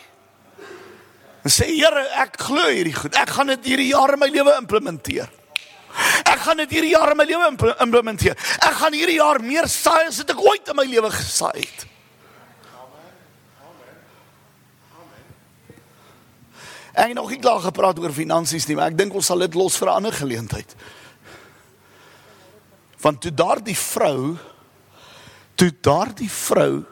En 1.42 1.50
sê 1.50 1.66
Here, 1.72 2.06
ek 2.22 2.38
glo 2.46 2.70
hierdie 2.70 2.94
goed. 2.96 3.16
Ek 3.18 3.34
gaan 3.36 3.50
dit 3.52 3.72
hierdie 3.72 3.90
jaar 3.90 4.14
in 4.14 4.22
my 4.22 4.30
lewe 4.32 4.54
implementeer. 4.60 5.28
Ek 6.24 6.40
gaan 6.44 6.60
dit 6.62 6.70
hierdie 6.70 6.94
jaar 6.94 7.12
in 7.12 7.16
my 7.20 7.26
lewe 7.28 7.48
implementeer. 7.84 8.36
Ek 8.58 8.76
gaan 8.80 8.94
hierdie 8.96 9.18
jaar 9.18 9.40
meer 9.44 9.68
saai 9.70 10.06
as 10.08 10.20
wat 10.22 10.30
ek 10.34 10.44
ooit 10.44 10.68
in 10.68 10.78
my 10.78 10.86
lewe 10.88 11.10
gesaai 11.12 11.60
het. 11.60 11.86
Ek 16.92 17.08
het 17.08 17.16
nog 17.16 17.30
nie 17.32 17.40
gepraat 17.40 17.98
oor 17.98 18.12
finansies 18.12 18.66
nie, 18.68 18.76
maar 18.76 18.92
ek 18.92 18.98
dink 18.98 19.14
ons 19.16 19.26
sal 19.26 19.40
dit 19.40 19.54
los 19.56 19.78
vir 19.80 19.88
'n 19.88 19.96
ander 19.96 20.12
geleentheid. 20.12 20.74
Want 23.00 23.20
toe 23.20 23.34
daardie 23.34 23.76
vrou 23.76 24.36
toe 25.56 25.72
daardie 25.80 26.30
vrou 26.30 26.84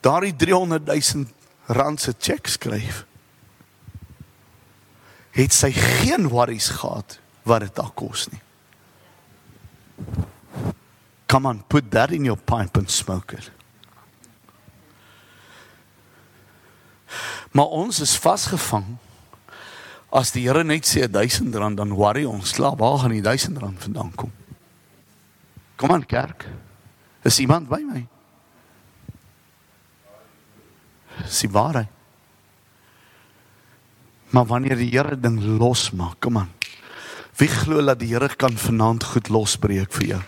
daardie 0.00 0.36
300 0.36 0.86
000 0.86 1.26
rand 1.66 2.00
se 2.00 2.14
cheque 2.18 2.50
skryf, 2.50 3.04
het 5.30 5.52
sy 5.52 5.72
geen 5.72 6.28
worries 6.28 6.68
gehad 6.68 7.19
wat 7.42 7.60
dit 7.60 7.74
daar 7.74 7.92
kos 7.94 8.28
nie. 8.30 8.40
Come 11.30 11.48
on, 11.48 11.62
put 11.68 11.90
that 11.90 12.10
in 12.10 12.24
your 12.24 12.38
pipe 12.38 12.78
and 12.78 12.90
smoke 12.90 13.36
it. 13.36 13.50
Maar 17.50 17.66
ons 17.66 18.00
is 18.00 18.16
vasgevang. 18.18 18.96
As 20.10 20.32
die 20.34 20.42
Here 20.48 20.64
net 20.66 20.86
sê 20.86 21.06
1000 21.06 21.54
rand 21.54 21.78
dan 21.78 21.94
worry 21.94 22.24
ons, 22.26 22.54
slaap, 22.54 22.80
waar 22.82 22.98
gaan 22.98 23.14
die 23.14 23.22
1000 23.22 23.58
rand 23.62 23.78
vandaan 23.82 24.10
kom? 24.18 24.32
Kom 25.78 25.92
aan 25.94 26.06
kerk. 26.06 26.48
Is 27.22 27.38
iemand 27.38 27.68
by 27.70 27.78
my? 27.86 28.02
Dis 31.20 31.42
die 31.44 31.52
waarheid. 31.52 31.90
Maar 34.30 34.46
wanneer 34.46 34.78
die 34.78 34.90
Here 34.90 35.18
ding 35.18 35.38
losmaak, 35.58 36.18
kom 36.22 36.38
aan. 36.42 36.50
Wie 37.40 37.48
glo 37.48 37.80
dat 37.80 38.02
die 38.02 38.10
Here 38.10 38.28
kan 38.36 38.52
vanaand 38.52 39.04
goed 39.14 39.30
losbreek 39.32 39.94
vir 39.96 40.04
jou? 40.04 40.18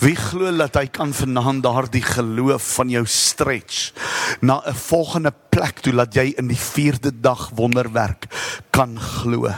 Wie 0.00 0.14
glo 0.16 0.48
dat 0.56 0.78
hy 0.80 0.86
kan 0.88 1.10
vanaand 1.12 1.60
daardie 1.66 2.00
geloof 2.00 2.64
van 2.78 2.88
jou 2.88 3.02
stretch 3.04 3.92
na 4.40 4.62
'n 4.64 4.72
volgende 4.72 5.34
plek 5.50 5.82
toe 5.84 5.92
dat 5.92 6.14
jy 6.14 6.32
in 6.38 6.48
die 6.48 6.56
4de 6.56 7.12
dag 7.20 7.50
wonderwerk 7.54 8.24
kan 8.70 8.96
glo. 8.96 9.52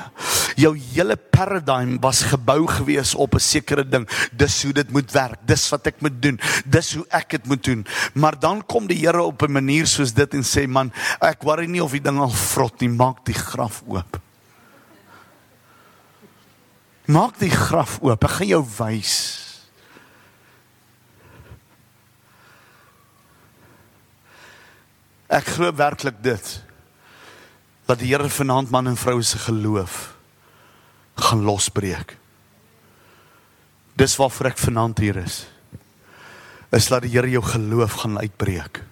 Jou 0.56 0.74
hele 0.74 1.16
paradigm 1.16 2.00
was 2.00 2.22
gebou 2.22 2.66
gewees 2.66 3.14
op 3.14 3.34
'n 3.34 3.38
sekere 3.38 3.88
ding. 3.88 4.08
Dis 4.32 4.62
hoe 4.62 4.72
dit 4.72 4.90
moet 4.90 5.12
werk. 5.12 5.38
Dis 5.46 5.68
wat 5.68 5.86
ek 5.86 6.00
moet 6.00 6.22
doen. 6.22 6.40
Dis 6.66 6.94
hoe 6.94 7.06
ek 7.10 7.30
dit 7.30 7.46
moet 7.46 7.64
doen. 7.64 7.86
Maar 8.14 8.38
dan 8.38 8.66
kom 8.66 8.86
die 8.86 9.06
Here 9.06 9.22
op 9.22 9.42
'n 9.42 9.52
manier 9.52 9.86
soos 9.86 10.12
dit 10.12 10.34
en 10.34 10.42
sê 10.42 10.66
man, 10.66 10.92
ek 11.20 11.42
worry 11.42 11.66
nie 11.66 11.82
of 11.82 11.92
die 11.92 12.02
ding 12.02 12.18
al 12.18 12.30
vrot 12.30 12.80
nie, 12.80 12.90
maak 12.90 13.24
die 13.24 13.38
graf 13.38 13.82
oop. 13.86 14.20
Maak 17.10 17.40
die 17.40 17.50
graf 17.50 17.98
oop. 18.04 18.22
Ek 18.24 18.36
gaan 18.38 18.50
jou 18.50 18.62
wys. 18.76 19.14
Ek 25.30 25.46
glo 25.56 25.70
werklik 25.78 26.18
dit 26.22 26.48
dat 27.90 27.98
die 27.98 28.10
Here 28.12 28.28
vanaand 28.30 28.70
man 28.70 28.86
en 28.86 28.98
vrou 28.98 29.18
se 29.26 29.38
geloof 29.42 30.12
gaan 31.18 31.42
losbreek. 31.46 32.14
Dis 33.98 34.14
waarvoor 34.18 34.52
ek 34.52 34.60
vanaand 34.62 35.02
hier 35.02 35.18
is. 35.22 35.42
Is 36.74 36.86
dat 36.90 37.02
die 37.06 37.12
Here 37.14 37.30
jou 37.30 37.42
geloof 37.42 37.98
gaan 38.04 38.18
uitbreek. 38.22 38.82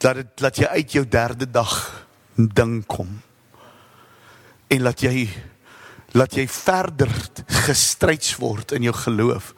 Dat 0.00 0.20
dit 0.20 0.32
dat 0.40 0.60
jy 0.60 0.68
uit 0.80 0.96
jou 0.96 1.04
derde 1.08 1.48
dag 1.50 1.74
ding 2.36 2.80
kom. 2.88 3.20
En 4.72 4.84
laat 4.84 5.04
jy 5.04 5.28
laat 6.14 6.36
jy 6.38 6.46
verder 6.46 7.10
gestryds 7.66 8.36
word 8.38 8.74
in 8.76 8.86
jou 8.86 8.94
geloof 8.94 9.50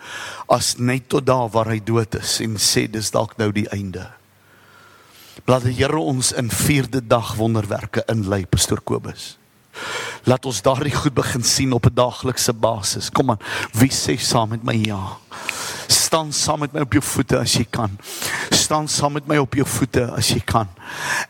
as 0.52 0.76
net 0.80 1.08
tot 1.12 1.26
daar 1.28 1.50
waar 1.52 1.68
hy 1.68 1.80
dood 1.84 2.16
is 2.16 2.38
en 2.44 2.56
sê 2.56 2.86
dis 2.88 3.12
dalk 3.12 3.36
nou 3.40 3.50
die 3.52 3.68
einde. 3.74 4.06
Laat 5.46 5.66
die 5.68 5.76
Here 5.76 6.00
ons 6.00 6.32
in 6.32 6.48
vierde 6.50 7.02
dag 7.04 7.34
wonderwerke 7.36 8.02
inlei, 8.10 8.46
Pastor 8.48 8.80
Kobus. 8.80 9.36
Laat 10.26 10.48
ons 10.48 10.62
daardie 10.64 10.94
goed 10.96 11.14
begin 11.14 11.44
sien 11.44 11.72
op 11.76 11.86
'n 11.86 11.94
daaglikse 11.94 12.52
basis. 12.52 13.10
Kom 13.10 13.30
aan, 13.30 13.42
wie 13.72 13.92
sê 13.92 14.16
saam 14.18 14.48
met 14.48 14.64
my 14.64 14.74
ja? 14.74 15.18
Staan 16.16 16.32
saam 16.32 16.62
met 16.64 16.72
my 16.72 16.80
op 16.80 16.94
jou 16.96 17.02
voete 17.04 17.36
as 17.36 17.52
jy 17.58 17.66
kan. 17.68 17.92
Staan 18.48 18.86
saam 18.88 19.18
met 19.18 19.26
my 19.28 19.36
op 19.36 19.52
jou 19.58 19.66
voete 19.68 20.06
as 20.16 20.30
jy 20.32 20.38
kan. 20.48 20.70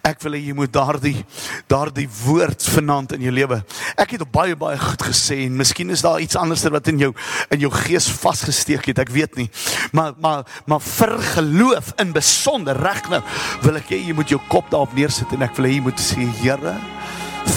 Ek 0.07 0.21
wil 0.23 0.37
hê 0.37 0.45
jy 0.45 0.53
moet 0.55 0.71
daardie 0.71 1.25
daardie 1.67 2.05
woord 2.21 2.63
vanaand 2.71 3.17
in 3.17 3.25
jou 3.27 3.33
lewe. 3.35 3.59
Ek 3.99 4.15
het 4.15 4.23
baie 4.31 4.55
baie 4.55 4.79
goed 4.79 5.03
gesê 5.09 5.41
en 5.49 5.57
miskien 5.59 5.91
is 5.91 6.05
daar 6.07 6.23
iets 6.23 6.39
anders 6.39 6.63
wat 6.71 6.93
in 6.93 7.03
jou 7.03 7.11
in 7.51 7.65
jou 7.65 7.73
gees 7.75 8.07
vasgesteek 8.15 8.87
het. 8.93 9.03
Ek 9.03 9.11
weet 9.11 9.35
nie. 9.41 9.49
Maar 9.91 10.15
maar 10.23 10.47
maar 10.71 10.87
vir 10.87 11.17
geloof 11.33 11.91
in 11.99 12.15
besonder 12.15 12.79
reg 12.79 13.03
nou 13.11 13.25
wil 13.67 13.83
ek 13.83 13.91
hê 13.91 14.01
jy 14.05 14.15
moet 14.15 14.31
jou 14.31 14.41
kop 14.47 14.71
daarop 14.71 14.95
neersit 14.95 15.35
en 15.35 15.43
ek 15.49 15.59
wil 15.59 15.67
hê 15.67 15.75
jy 15.81 15.83
moet 15.89 16.07
sê 16.13 16.31
Here, 16.45 16.77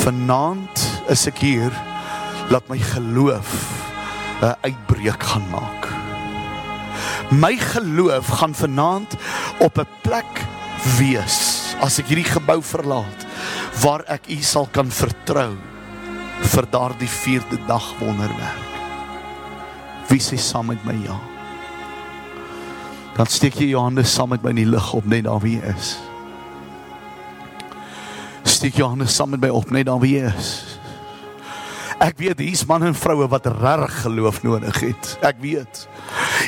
vanaand 0.02 0.86
is 1.14 1.30
ek 1.30 1.46
hier. 1.46 1.80
Laat 2.50 2.74
my 2.74 2.82
geloof 2.96 3.54
'n 4.42 4.58
uitbreek 4.66 5.30
gaan 5.30 5.46
maak. 5.54 5.99
My 7.30 7.58
geloof 7.58 8.28
gaan 8.28 8.56
vanaand 8.56 9.16
op 9.60 9.78
'n 9.78 9.88
plek 10.02 10.46
wees 10.98 11.38
as 11.80 12.00
ek 12.00 12.08
hierdie 12.10 12.32
gebou 12.32 12.62
verlaat 12.64 13.26
waar 13.82 14.04
ek 14.08 14.30
U 14.30 14.42
sal 14.42 14.68
kan 14.72 14.90
vertrou 14.92 15.54
vir 16.42 16.66
daardie 16.72 17.10
vierde 17.10 17.60
dag 17.68 17.94
wonderwerk. 18.00 18.70
Wie 20.08 20.20
sê 20.20 20.38
saam 20.38 20.66
met 20.66 20.84
my 20.86 20.96
ja? 21.06 21.20
Dan 23.16 23.26
steek 23.26 23.60
jy 23.60 23.70
jou 23.70 23.82
hande 23.84 24.04
saam 24.04 24.30
met 24.30 24.44
my 24.44 24.50
in 24.50 24.64
die 24.64 24.66
lig 24.66 24.94
op 24.94 25.06
net 25.06 25.24
daar 25.24 25.40
wie 25.40 25.60
jy 25.60 25.74
is. 25.76 26.00
Steek 28.44 28.76
jou 28.76 28.90
hande 28.90 29.08
saam 29.08 29.30
met 29.30 29.42
my 29.42 29.50
op 29.50 29.70
net 29.70 29.86
daar 29.86 30.00
wie 30.00 30.18
jy 30.18 30.34
is. 30.34 30.80
Ek 32.00 32.18
weet 32.18 32.40
hier's 32.40 32.66
manne 32.66 32.88
en 32.88 32.96
vroue 32.96 33.28
wat 33.28 33.46
regtig 33.46 34.02
geloof 34.02 34.44
nodig 34.44 34.80
het. 34.80 35.18
Ek 35.22 35.36
weet. 35.44 35.88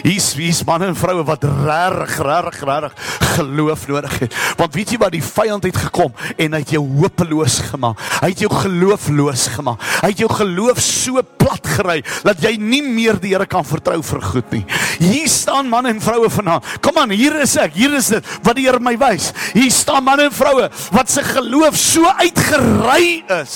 Hier's 0.01 0.33
hier's 0.37 0.63
manne 0.67 0.91
en 0.91 0.97
vroue 0.97 1.23
wat 1.27 1.43
regtig 1.43 2.17
regtig 2.25 2.63
regtig 2.67 3.09
geloof 3.35 3.87
nodig 3.87 4.19
het. 4.19 4.35
Want 4.59 4.75
weet 4.75 4.93
jy 4.93 4.99
wat 5.01 5.13
die 5.15 5.23
vyand 5.23 5.65
het 5.67 5.77
gekom 5.87 6.13
en 6.35 6.55
hy 6.55 6.61
het 6.63 6.73
jou 6.75 6.83
hopeloos 7.01 7.59
gemaak. 7.71 7.99
Hy 8.21 8.31
het 8.33 8.43
jou 8.43 8.51
geloofloos 8.53 9.47
gemaak. 9.55 9.83
Hy 10.01 10.11
het 10.13 10.23
jou 10.23 10.29
geloof 10.31 10.81
so 10.83 11.21
plat 11.41 11.71
gery 11.77 11.99
dat 12.25 12.41
jy 12.43 12.55
nie 12.59 12.83
meer 12.85 13.19
die 13.21 13.31
Here 13.31 13.47
kan 13.47 13.63
vertrou 13.63 14.01
vir 14.03 14.21
goed 14.25 14.49
nie. 14.51 14.63
Hier 14.99 15.29
staan 15.31 15.69
manne 15.71 15.93
en 15.93 16.01
vroue 16.03 16.27
vanaand. 16.29 16.67
Kom 16.83 16.97
aan, 16.99 17.13
hier 17.15 17.37
is 17.41 17.55
ek. 17.61 17.77
Hier 17.77 17.93
is 17.95 18.11
dit 18.11 18.33
wat 18.43 18.57
die 18.59 18.67
Here 18.67 18.81
my 18.83 18.97
wys. 18.99 19.31
Hier 19.55 19.71
staan 19.71 20.03
manne 20.07 20.27
en 20.27 20.35
vroue 20.35 20.67
wat 20.91 21.11
se 21.11 21.23
geloof 21.25 21.77
so 21.79 22.11
uitgery 22.19 23.21
is 23.41 23.55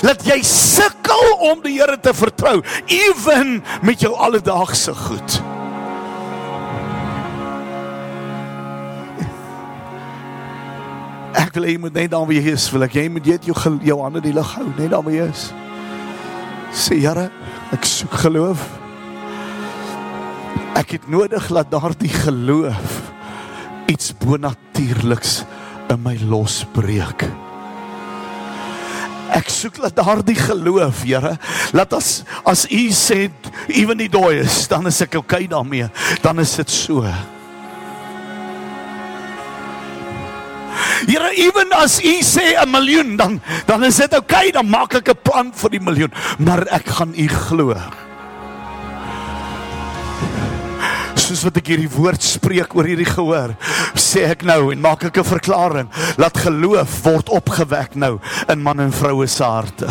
dat 0.00 0.24
jy 0.24 0.40
sukkel 0.46 1.36
om 1.50 1.60
die 1.64 1.76
Here 1.80 1.98
te 2.00 2.14
vertrou, 2.16 2.60
ewen 2.88 3.60
met 3.86 4.02
jou 4.04 4.14
alledaagse 4.16 4.94
goed. 5.06 5.39
Ek 11.38 11.54
wil 11.54 11.66
hê 11.68 11.74
jy 11.76 11.80
moet 11.82 11.94
net 11.94 12.10
daar 12.10 12.26
waar 12.26 12.34
jy 12.34 12.52
is, 12.54 12.66
wil 12.74 12.84
ek 12.86 12.96
jy 12.98 13.06
moet 13.12 13.26
net 13.30 13.46
jou 13.46 13.54
jou 13.86 13.98
hande 14.02 14.22
die 14.24 14.34
lig 14.34 14.54
hou, 14.56 14.66
net 14.78 14.90
daar 14.90 15.04
waar 15.06 15.14
jy 15.14 15.28
is. 15.30 15.44
Sê 16.74 16.98
Here, 17.02 17.28
ek 17.74 17.86
soek 17.86 18.16
geloof. 18.24 18.64
Ek 20.78 20.96
het 20.96 21.06
nodig 21.10 21.46
dat 21.54 21.70
daardie 21.70 22.12
geloof 22.12 22.98
iets 23.90 24.12
bonatuurliks 24.22 25.40
in 25.90 26.02
my 26.02 26.16
losbreek. 26.30 27.26
Ek 29.34 29.50
soek 29.50 29.78
dat 29.82 29.98
daardie 29.98 30.38
geloof, 30.38 31.04
Here, 31.06 31.36
laat 31.74 31.94
as 31.94 32.22
as 32.42 32.66
U 32.70 32.84
sê 32.94 33.28
ewen 33.68 34.02
die 34.02 34.10
dooi 34.10 34.40
is, 34.42 34.64
dan 34.70 34.90
is 34.90 34.98
ek 35.06 35.20
okay 35.22 35.46
daarmee. 35.50 35.90
Dan 36.22 36.42
is 36.42 36.56
dit 36.58 36.70
so. 36.70 37.06
Here, 41.06 41.30
ewen 41.36 41.72
as 41.72 42.00
U 42.04 42.14
sê 42.22 42.56
'n 42.60 42.70
miljoen, 42.70 43.16
dan 43.16 43.40
dan 43.66 43.84
is 43.84 43.96
dit 43.96 44.12
okay, 44.16 44.50
dan 44.50 44.68
maak 44.68 44.94
ek 44.94 45.08
'n 45.08 45.22
plan 45.22 45.52
vir 45.52 45.70
die 45.70 45.80
miljoen, 45.80 46.12
maar 46.38 46.66
ek 46.68 46.86
gaan 46.86 47.14
U 47.16 47.28
glo. 47.28 47.74
soos 51.30 51.44
wat 51.46 51.60
ek 51.60 51.68
hierdie 51.70 51.90
woord 51.94 52.24
spreek 52.26 52.72
oor 52.74 52.88
hierdie 52.90 53.06
gehoor, 53.06 53.54
sê 53.94 54.24
ek 54.32 54.42
nou 54.48 54.72
en 54.72 54.80
maak 54.82 55.04
ek 55.06 55.18
'n 55.22 55.24
verklaring, 55.24 55.88
laat 56.18 56.36
geloof 56.36 56.90
word 57.04 57.28
opgewek 57.30 57.94
nou 57.94 58.18
in 58.48 58.62
man 58.62 58.80
en 58.80 58.90
vroue 58.90 59.26
se 59.26 59.44
harte. 59.44 59.86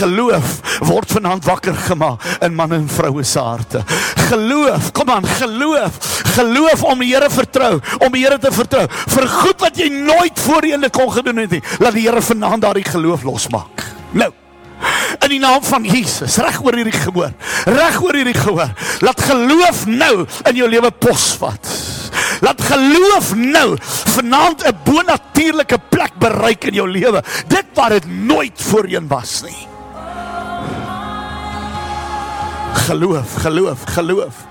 Geloof 0.00 0.80
word 0.88 1.12
vanaand 1.12 1.44
wakker 1.44 1.76
gemaak 1.86 2.24
in 2.40 2.54
man 2.56 2.72
en 2.72 2.88
vroue 2.88 3.24
se 3.24 3.40
harte. 3.40 3.84
Geloof, 4.30 4.92
kom 4.96 5.10
aan, 5.12 5.26
geloof, 5.26 5.98
geloof 6.36 6.84
om 6.88 7.04
die 7.04 7.12
Here 7.14 7.30
vertrou, 7.30 7.80
om 7.98 8.12
die 8.12 8.24
Here 8.24 8.38
te 8.38 8.52
vertrou 8.54 8.86
vir 8.88 9.28
goed 9.28 9.60
wat 9.60 9.80
jy 9.80 9.90
nooit 9.92 10.44
voorheen 10.46 10.90
kon 10.94 11.10
gedoen 11.12 11.44
het 11.44 11.58
nie. 11.58 11.64
Laat 11.82 11.98
die 11.98 12.06
Here 12.08 12.22
vanaand 12.24 12.64
daardie 12.64 12.86
geloof 12.88 13.26
losmaak. 13.28 13.84
Nou 14.16 14.32
in 15.24 15.34
die 15.34 15.40
naam 15.42 15.62
van 15.64 15.84
Jesus 15.84 16.38
reg 16.40 16.60
oor 16.64 16.76
hierdie 16.78 16.96
gehoor 16.96 17.32
reg 17.68 17.98
oor 18.02 18.16
hierdie 18.16 18.36
gehoor 18.36 18.72
laat 19.04 19.24
geloof 19.28 19.84
nou 19.90 20.26
in 20.48 20.60
jou 20.60 20.68
lewe 20.70 20.90
posvat 21.02 21.72
laat 22.44 22.62
geloof 22.64 23.34
nou 23.36 23.76
vanaand 24.16 24.64
'n 24.64 24.78
bonatuurlike 24.84 25.78
plek 25.90 26.14
bereik 26.18 26.64
in 26.70 26.74
jou 26.80 26.88
lewe 26.88 27.22
dit 27.48 27.66
wat 27.74 27.90
dit 27.90 28.06
nooit 28.06 28.56
voorheen 28.70 29.08
was 29.08 29.42
nie 29.42 29.69
geloof 32.86 33.34
geloof 33.44 33.84
geloof 33.96 34.46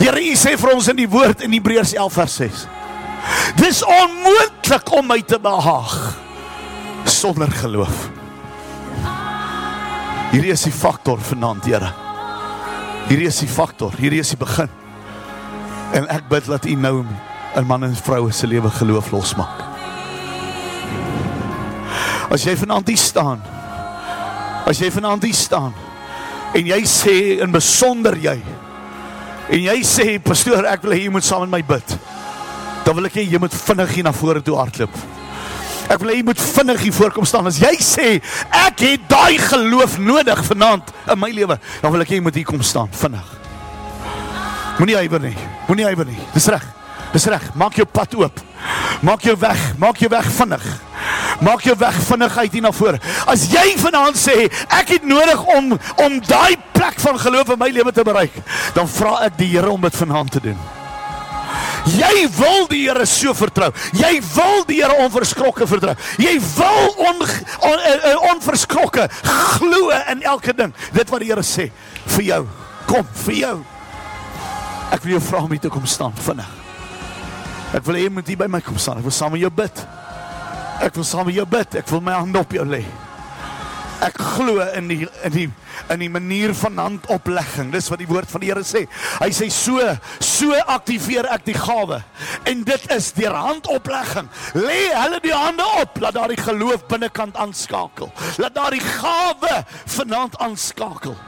Here 0.00 0.20
U 0.20 0.36
sê 0.38 0.56
vir 0.56 0.74
ons 0.74 0.88
in 0.88 0.96
die 0.96 1.10
woord 1.10 1.44
in 1.44 1.52
Hebreërs 1.52 1.92
11 1.96 2.16
vers 2.20 2.38
6 2.44 2.64
Dis 3.60 3.82
onmoontlik 3.84 4.94
om 4.96 5.06
my 5.10 5.20
te 5.22 5.38
behaag 5.42 5.98
sonder 7.04 7.50
geloof 7.60 8.08
Hierdie 10.30 10.52
is 10.54 10.62
die 10.62 10.74
faktor 10.74 11.18
vanaand, 11.26 11.64
Here. 11.66 11.88
Hierdie 13.08 13.26
is 13.26 13.40
die 13.42 13.50
faktor, 13.50 13.96
hierdie 13.98 14.20
is 14.22 14.30
die 14.30 14.38
begin. 14.38 14.70
En 15.96 16.06
ek 16.06 16.28
bid 16.30 16.46
dat 16.46 16.68
U 16.70 16.74
nou 16.78 17.00
in 17.58 17.66
man 17.66 17.82
en 17.82 17.96
vroue 17.98 18.30
se 18.30 18.46
lewe 18.46 18.70
geloof 18.76 19.10
losmaak. 19.10 19.64
As 22.30 22.46
jy 22.46 22.54
vanaand 22.60 22.92
hier 22.92 23.00
staan, 23.02 23.42
as 24.70 24.78
jy 24.78 24.92
vanaand 24.94 25.26
hier 25.26 25.34
staan 25.34 25.74
en 26.54 26.66
jy 26.72 26.80
sê 26.88 27.16
in 27.44 27.52
besonder 27.54 28.16
jy. 28.18 28.36
En 29.50 29.62
jy 29.66 29.78
sê 29.86 30.18
pastoor 30.22 30.66
ek 30.70 30.84
wil 30.84 30.94
hê 30.96 31.04
jy 31.04 31.12
moet 31.14 31.26
saam 31.26 31.46
met 31.46 31.58
my 31.58 31.62
bid. 31.74 31.96
Dan 32.86 32.96
wil 32.96 33.08
ek 33.10 33.18
hê 33.20 33.26
jy 33.26 33.40
moet 33.42 33.54
vinnig 33.54 33.96
hier 33.96 34.06
na 34.06 34.14
vore 34.14 34.42
toe 34.44 34.58
hardloop. 34.58 35.00
Ek 35.90 35.98
wil 36.02 36.12
hê 36.12 36.18
jy 36.20 36.26
moet 36.26 36.42
vinnig 36.42 36.84
hier 36.86 36.94
voorkom 36.94 37.26
staan. 37.26 37.50
As 37.50 37.60
jy 37.62 37.72
sê 37.82 38.08
ek 38.66 38.84
het 38.86 39.06
daai 39.10 39.38
geloof 39.42 39.98
nodig 40.02 40.44
vanaand 40.50 40.92
in 41.10 41.20
my 41.20 41.30
lewe 41.34 41.58
dan 41.82 41.94
wil 41.94 42.04
ek 42.06 42.14
hê 42.14 42.20
jy 42.20 42.26
moet 42.26 42.38
hier 42.40 42.48
kom 42.48 42.62
staan 42.66 42.90
vinnig. 43.02 43.36
Moenie 44.80 44.96
huiwer 45.02 45.20
nie. 45.20 45.36
Moenie 45.68 45.90
huiwer 45.90 46.08
nie. 46.08 46.20
Dis 46.34 46.46
reg. 46.50 46.62
Dis 47.12 47.26
reg. 47.28 47.50
Maak 47.58 47.76
jou 47.76 47.86
pad 47.90 48.14
oop. 48.16 48.38
Maak 49.04 49.26
jou 49.26 49.34
weg. 49.38 49.66
Maak 49.82 50.00
jou 50.00 50.08
weg 50.12 50.30
vinnig 50.38 50.70
Maak 51.40 51.64
jou 51.64 51.76
weg 51.78 51.96
vinnig 52.04 52.36
uit 52.36 52.52
hier 52.52 52.62
na 52.62 52.72
vore. 52.72 53.00
As 53.26 53.46
jy 53.52 53.76
vanaand 53.80 54.18
sê 54.20 54.48
ek 54.68 54.96
het 54.96 55.06
nodig 55.08 55.40
om 55.56 55.72
om 56.04 56.18
daai 56.26 56.56
plek 56.76 57.00
van 57.00 57.18
geloof 57.20 57.54
in 57.54 57.60
my 57.60 57.70
lewe 57.72 57.92
te 57.92 58.04
bereik, 58.04 58.36
dan 58.76 58.88
vra 58.88 59.20
ek 59.28 59.38
die 59.40 59.48
Here 59.50 59.70
om 59.70 59.80
dit 59.80 59.96
vanaand 59.96 60.30
te 60.36 60.44
doen. 60.50 60.58
Jy 61.88 62.28
wil 62.36 62.68
die 62.70 62.82
Here 62.84 63.06
so 63.08 63.32
vertrou. 63.34 63.70
Jy 63.96 64.12
wil 64.34 64.64
die 64.68 64.80
Here 64.82 64.96
onverskrokke 65.04 65.66
vertrou. 65.68 65.94
Jy 66.20 66.36
wil 66.58 66.90
on, 67.08 67.22
on, 67.24 67.72
on, 67.72 67.84
eh, 67.88 68.16
onverskrokke 68.34 69.08
glo 69.56 69.90
in 70.12 70.22
elke 70.22 70.54
ding. 70.56 70.74
Dit 70.92 71.10
wat 71.10 71.24
die 71.24 71.30
Here 71.32 71.44
sê 71.46 71.70
vir 72.16 72.26
jou. 72.26 72.42
Kom 72.90 73.06
vir 73.24 73.38
jou. 73.40 73.56
Ek 74.90 75.04
wil 75.04 75.16
jou 75.16 75.22
vra 75.30 75.44
om 75.44 75.52
hier 75.54 75.62
te 75.62 75.72
kom 75.72 75.86
staan 75.86 76.14
vinnig. 76.26 76.48
Ek 77.74 77.84
wil 77.86 77.96
hê 77.96 78.04
jy 78.04 78.12
moet 78.12 78.28
hier 78.28 78.38
by 78.40 78.48
my 78.50 78.60
kom 78.64 78.78
staan. 78.78 78.98
Ek 78.98 79.06
wil 79.06 79.14
saam 79.14 79.32
met 79.32 79.44
jou 79.44 79.52
bid. 79.54 79.84
Ek 80.80 80.96
wil 80.96 81.04
saam 81.04 81.28
met 81.28 81.36
jou 81.36 81.46
bid. 81.48 81.80
Ek 81.82 81.88
wil 81.92 82.00
my 82.04 82.16
hand 82.16 82.36
op 82.40 82.52
jou 82.56 82.64
lê. 82.64 82.84
Ek 84.00 84.16
glo 84.16 84.62
in 84.78 84.86
die 84.88 85.02
in 85.28 85.32
die 85.34 85.48
in 85.92 86.00
die 86.00 86.08
manier 86.08 86.54
van 86.56 86.78
handoplegging. 86.80 87.68
Dis 87.74 87.90
wat 87.92 88.00
die 88.00 88.08
woord 88.08 88.30
van 88.32 88.40
die 88.40 88.48
Here 88.48 88.62
sê. 88.64 88.86
Hy 89.20 89.28
sê 89.36 89.50
so 89.52 89.76
so 90.24 90.56
aktiveer 90.72 91.28
ek 91.34 91.44
die 91.50 91.56
gawe. 91.56 91.98
En 92.48 92.62
dit 92.64 92.86
is 92.96 93.10
deur 93.18 93.36
handoplegging. 93.36 94.30
Lê 94.56 94.78
hulle 94.94 95.20
die 95.20 95.34
hande 95.36 95.66
op, 95.82 96.00
laat 96.00 96.16
daardie 96.16 96.40
geloof 96.40 96.86
binnekant 96.88 97.36
aanskakel. 97.36 98.08
Laat 98.40 98.56
daardie 98.56 98.84
gawe 98.86 99.60
vanaand 99.98 100.40
aanskakel. 100.40 101.18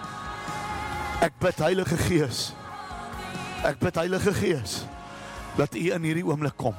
Ek 1.22 1.36
bid 1.44 1.60
Heilige 1.60 2.00
Gees. 2.08 2.40
Ek 3.68 3.76
bid 3.84 4.00
Heilige 4.00 4.32
Gees 4.40 4.80
dat 5.58 5.76
U 5.76 5.84
in 5.92 6.08
hierdie 6.08 6.24
oomblik 6.24 6.56
kom. 6.56 6.74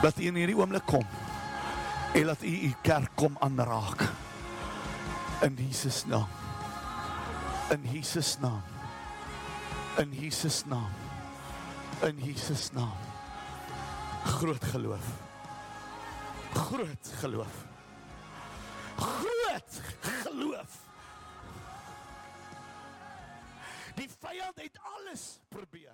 Dat 0.00 0.16
U 0.16 0.24
in 0.24 0.40
hierdie 0.40 0.56
oomblik 0.56 0.88
kom 0.88 1.04
en 2.14 2.24
laat 2.24 2.42
u 2.42 2.46
u 2.66 2.74
kerk 2.82 3.10
kom 3.14 3.36
aanraak. 3.40 4.02
In 5.42 5.56
Jesus 5.58 6.04
naam. 6.06 6.28
In 7.70 7.82
Jesus 7.92 8.38
naam. 8.38 8.62
In 9.98 10.12
Jesus 10.12 10.64
naam. 10.64 10.90
In 12.02 12.18
Jesus 12.18 12.70
naam. 12.72 12.96
Groot 14.24 14.64
geloof. 14.64 15.06
Groot 16.54 17.12
geloof. 17.20 17.54
Groot 18.96 19.80
geloof. 20.00 20.70
Die 23.94 24.10
vyand 24.20 24.60
het 24.62 24.78
alles 24.82 25.38
probeer. 25.48 25.93